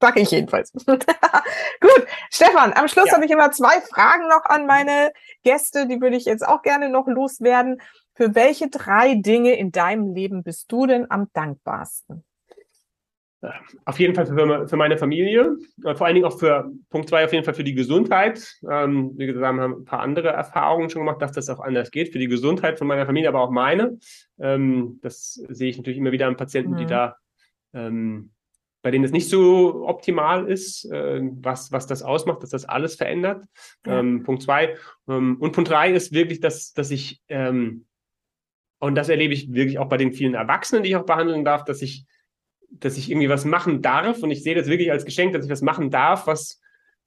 [0.00, 0.72] Sag ich jedenfalls.
[0.86, 3.14] Gut, Stefan, am Schluss ja.
[3.14, 5.12] habe ich immer zwei Fragen noch an meine
[5.42, 7.80] Gäste, die würde ich jetzt auch gerne noch loswerden.
[8.14, 12.24] Für welche drei Dinge in deinem Leben bist du denn am dankbarsten?
[13.84, 17.24] Auf jeden Fall für, für meine Familie, äh, vor allen Dingen auch für Punkt zwei,
[17.24, 18.56] auf jeden Fall für die Gesundheit.
[18.68, 21.92] Ähm, wie gesagt, wir haben ein paar andere Erfahrungen schon gemacht, dass das auch anders
[21.92, 22.12] geht.
[22.12, 23.98] Für die Gesundheit von meiner Familie, aber auch meine.
[24.40, 26.76] Ähm, das sehe ich natürlich immer wieder an Patienten, mhm.
[26.78, 27.16] die da
[27.74, 28.32] ähm,
[28.82, 32.94] bei denen es nicht so optimal ist, äh, was, was das ausmacht, dass das alles
[32.94, 33.44] verändert.
[33.86, 33.98] Ja.
[33.98, 34.76] Ähm, Punkt zwei.
[35.08, 37.86] Ähm, und Punkt drei ist wirklich, dass, dass ich, ähm,
[38.78, 41.64] und das erlebe ich wirklich auch bei den vielen Erwachsenen, die ich auch behandeln darf,
[41.64, 42.06] dass ich,
[42.70, 44.22] dass ich irgendwie was machen darf.
[44.22, 46.60] Und ich sehe das wirklich als Geschenk, dass ich was machen darf, was,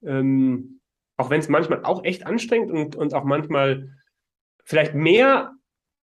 [0.04, 0.82] ähm,
[1.16, 3.90] auch wenn es manchmal auch echt anstrengt und, und auch manchmal
[4.66, 5.54] vielleicht mehr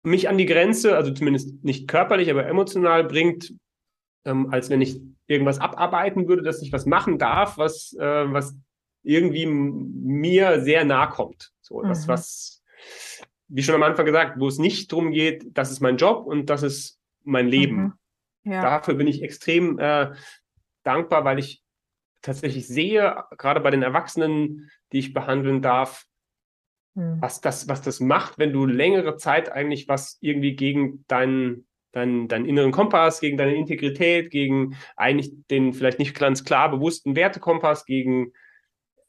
[0.04, 3.54] mich an die Grenze, also zumindest nicht körperlich, aber emotional bringt,
[4.26, 8.56] ähm, als wenn ich irgendwas abarbeiten würde, dass ich was machen darf, was, äh, was
[9.04, 11.52] irgendwie mir sehr nahe kommt.
[11.62, 11.88] So, mhm.
[11.88, 12.64] das, was,
[13.48, 16.50] wie schon am Anfang gesagt, wo es nicht darum geht, das ist mein Job und
[16.50, 17.98] das ist mein Leben.
[18.44, 18.52] Mhm.
[18.52, 18.62] Ja.
[18.62, 20.12] Dafür bin ich extrem äh,
[20.84, 21.64] dankbar, weil ich
[22.22, 26.06] tatsächlich sehe, gerade bei den Erwachsenen, die ich behandeln darf,
[26.96, 27.22] mhm.
[27.22, 32.28] was das, was das macht, wenn du längere Zeit eigentlich was irgendwie gegen deinen deinen,
[32.28, 37.86] deinen inneren Kompass, gegen deine Integrität, gegen eigentlich den vielleicht nicht ganz klar bewussten Wertekompass,
[37.86, 38.34] gegen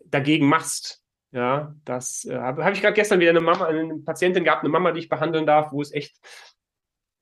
[0.05, 1.03] dagegen machst.
[1.33, 4.69] Ja, das äh, habe hab ich gerade gestern wieder eine Mama, eine Patientin gehabt, eine
[4.69, 6.15] Mama, die ich behandeln darf, wo es echt,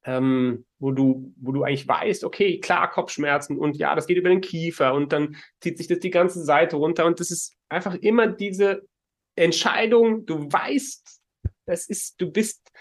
[0.04, 4.28] ähm, wo du, wo du eigentlich weißt, okay, klar, Kopfschmerzen und ja, das geht über
[4.28, 7.94] den Kiefer und dann zieht sich das die ganze Seite runter und das ist einfach
[7.94, 8.82] immer diese
[9.36, 11.20] Entscheidung, du weißt,
[11.66, 12.72] das ist, du bist,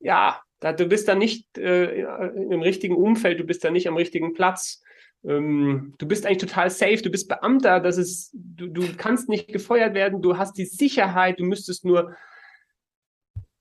[0.00, 3.98] ja, da, du bist da nicht äh, im richtigen Umfeld, du bist da nicht am
[3.98, 4.82] richtigen Platz.
[5.22, 9.48] Ähm, du bist eigentlich total safe, du bist Beamter, das ist, du, du kannst nicht
[9.48, 12.16] gefeuert werden, du hast die Sicherheit, du müsstest nur,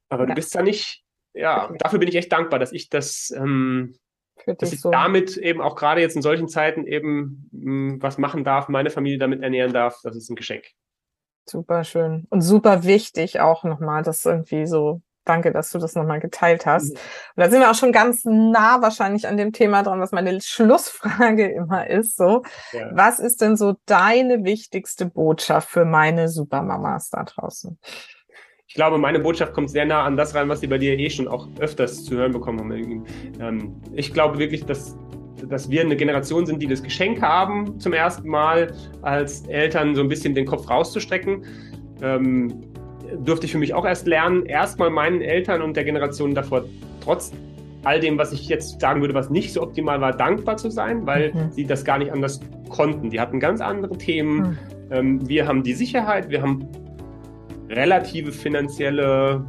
[0.07, 1.03] aber du bist da nicht,
[1.33, 3.97] ja, dafür bin ich echt dankbar, dass ich das, ähm,
[4.45, 4.89] dass ich so.
[4.89, 8.91] damit eben auch gerade jetzt in solchen Zeiten eben mh, hm, was machen darf, meine
[8.91, 10.63] Familie damit ernähren darf, das ist ein Geschenk.
[11.49, 16.19] Super schön und super wichtig auch nochmal, das irgendwie so danke, dass du das nochmal
[16.19, 16.91] geteilt hast.
[16.91, 16.99] Und
[17.35, 21.47] da sind wir auch schon ganz nah wahrscheinlich an dem Thema dran, was meine Schlussfrage
[21.51, 22.17] immer ist.
[22.17, 22.89] So, ja.
[22.93, 27.77] was ist denn so deine wichtigste Botschaft für meine Supermamas da draußen?
[28.67, 31.09] Ich glaube, meine Botschaft kommt sehr nah an das rein, was sie bei dir eh
[31.09, 33.05] schon auch öfters zu hören bekommen haben.
[33.39, 34.97] Ähm, ich glaube wirklich, dass
[35.49, 40.01] dass wir eine Generation sind, die das Geschenk haben, zum ersten Mal als Eltern so
[40.01, 41.43] ein bisschen den Kopf rauszustrecken.
[42.01, 42.72] Ähm,
[43.23, 46.65] durfte ich für mich auch erst lernen, erstmal meinen Eltern und der Generation davor
[47.03, 47.31] trotz
[47.83, 51.05] all dem, was ich jetzt sagen würde, was nicht so optimal war, dankbar zu sein,
[51.05, 51.51] weil mhm.
[51.51, 52.39] sie das gar nicht anders
[52.69, 53.09] konnten.
[53.09, 54.37] Die hatten ganz andere Themen.
[54.37, 54.57] Mhm.
[54.91, 56.67] Ähm, wir haben die Sicherheit, wir haben
[57.69, 59.43] relative finanzielle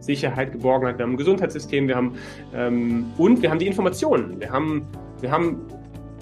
[0.00, 2.14] Sicherheit, Geborgenheit, wir haben ein Gesundheitssystem, wir haben
[2.54, 4.38] ähm, und wir haben die Informationen.
[4.40, 4.86] Wir haben,
[5.20, 5.66] wir haben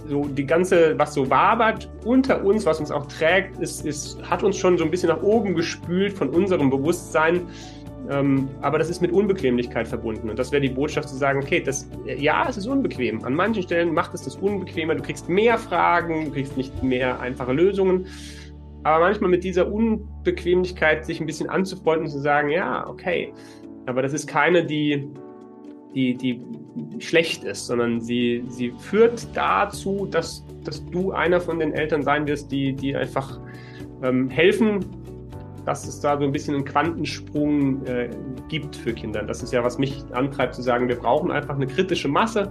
[0.08, 4.42] so die ganze, was so wabert unter uns, was uns auch trägt, ist, ist, hat
[4.42, 7.42] uns schon so ein bisschen nach oben gespült von unserem Bewusstsein.
[8.10, 10.28] Ähm, aber das ist mit Unbequemlichkeit verbunden.
[10.28, 13.24] Und das wäre die Botschaft zu sagen, okay, das, ja, es ist unbequem.
[13.24, 14.94] An manchen Stellen macht es das unbequemer.
[14.96, 18.06] Du kriegst mehr Fragen, du kriegst nicht mehr einfache Lösungen.
[18.82, 23.32] Aber manchmal mit dieser Unbequemlichkeit sich ein bisschen anzufreunden und zu sagen, ja, okay.
[23.86, 25.08] Aber das ist keine, die,
[25.94, 26.40] die, die
[26.98, 32.26] schlecht ist, sondern sie, sie führt dazu, dass, dass du einer von den Eltern sein
[32.26, 33.38] wirst, die, die einfach
[34.02, 34.80] ähm, helfen,
[35.64, 38.10] dass es da so ein bisschen einen Quantensprung äh,
[38.48, 39.22] gibt für Kinder.
[39.22, 42.50] Das ist ja, was mich antreibt zu sagen, wir brauchen einfach eine kritische Masse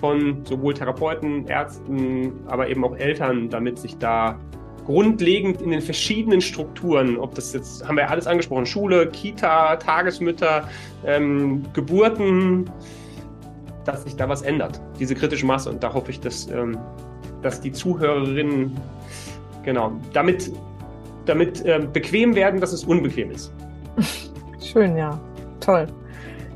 [0.00, 4.38] von sowohl Therapeuten, Ärzten, aber eben auch Eltern, damit sich da
[4.84, 10.68] grundlegend in den verschiedenen Strukturen, ob das jetzt, haben wir alles angesprochen, Schule, Kita, Tagesmütter,
[11.06, 12.70] ähm, Geburten,
[13.84, 15.70] dass sich da was ändert, diese kritische Masse.
[15.70, 16.78] Und da hoffe ich, dass, ähm,
[17.42, 18.76] dass die Zuhörerinnen
[19.62, 20.52] genau damit,
[21.26, 23.52] damit äh, bequem werden, dass es unbequem ist.
[24.60, 25.18] Schön, ja.
[25.60, 25.86] Toll.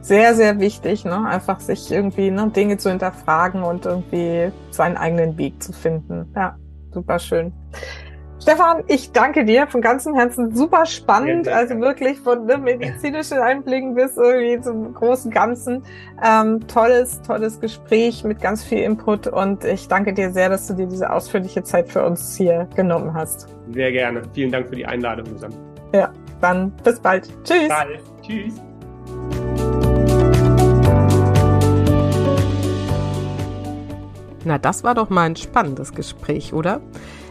[0.01, 1.27] Sehr, sehr wichtig, ne?
[1.27, 6.31] einfach sich irgendwie ne, Dinge zu hinterfragen und irgendwie seinen eigenen Weg zu finden.
[6.37, 6.57] Ja,
[6.93, 7.53] super schön.
[8.47, 10.55] Stefan, ich danke dir von ganzem Herzen.
[10.55, 15.83] Super spannend, also wirklich von ne, medizinischen Einblicken bis irgendwie zum großen Ganzen.
[16.25, 20.75] Ähm, tolles, tolles Gespräch mit ganz viel Input und ich danke dir sehr, dass du
[20.75, 23.49] dir diese ausführliche Zeit für uns hier genommen hast.
[23.73, 24.23] Sehr gerne.
[24.33, 25.57] Vielen Dank für die Einladung, Susanne.
[25.93, 27.29] Ja, dann bis bald.
[27.43, 27.69] Tschüss.
[27.69, 28.01] Bald.
[28.23, 28.55] Tschüss.
[34.45, 36.81] Na, das war doch mal ein spannendes Gespräch, oder?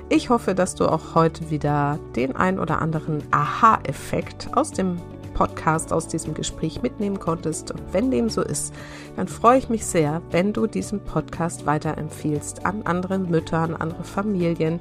[0.08, 5.02] Ich hoffe, dass du auch heute wieder den ein oder anderen Aha-Effekt aus dem
[5.34, 7.72] Podcast, aus diesem Gespräch mitnehmen konntest.
[7.72, 8.72] Und wenn dem so ist,
[9.16, 14.04] dann freue ich mich sehr, wenn du diesen Podcast weiterempfiehlst an andere Mütter, an andere
[14.04, 14.80] Familien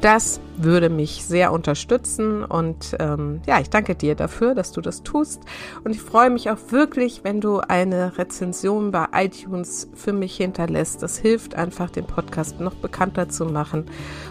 [0.00, 5.02] das würde mich sehr unterstützen und ähm, ja, ich danke dir dafür, dass du das
[5.02, 5.42] tust
[5.84, 11.02] und ich freue mich auch wirklich, wenn du eine Rezension bei iTunes für mich hinterlässt.
[11.02, 13.86] Das hilft einfach, den Podcast noch bekannter zu machen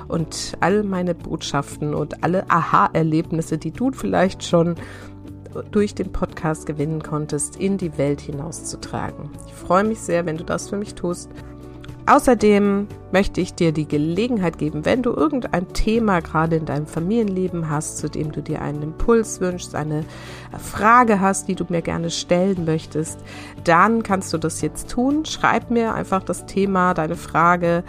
[0.08, 4.76] und all meine Botschaften und alle Aha-Erlebnisse, die du vielleicht schon
[5.72, 9.30] durch den Podcast gewinnen konntest, in die Welt hinauszutragen.
[9.48, 11.30] Ich freue mich sehr, wenn du das für mich tust.
[12.08, 17.70] Außerdem möchte ich dir die Gelegenheit geben, wenn du irgendein Thema gerade in deinem Familienleben
[17.70, 20.06] hast, zu dem du dir einen Impuls wünschst, eine
[20.58, 23.20] Frage hast, die du mir gerne stellen möchtest,
[23.66, 25.26] dann kannst du das jetzt tun.
[25.26, 27.84] Schreib mir einfach das Thema, deine Frage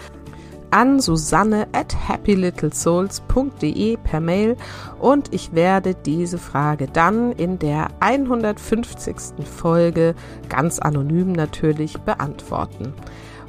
[0.71, 4.57] an Susanne at happylittlesouls.de per Mail
[4.99, 9.17] und ich werde diese Frage dann in der 150.
[9.45, 10.17] Folge
[10.49, 12.93] ganz anonym natürlich beantworten.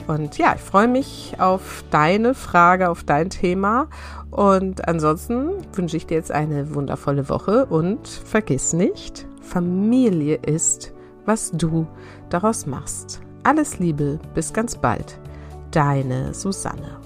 [0.09, 3.87] Und ja, ich freue mich auf deine Frage, auf dein Thema.
[4.31, 10.93] Und ansonsten wünsche ich dir jetzt eine wundervolle Woche und vergiss nicht, Familie ist,
[11.25, 11.85] was du
[12.31, 13.21] daraus machst.
[13.43, 15.19] Alles Liebe, bis ganz bald.
[15.69, 16.97] Deine Susanne.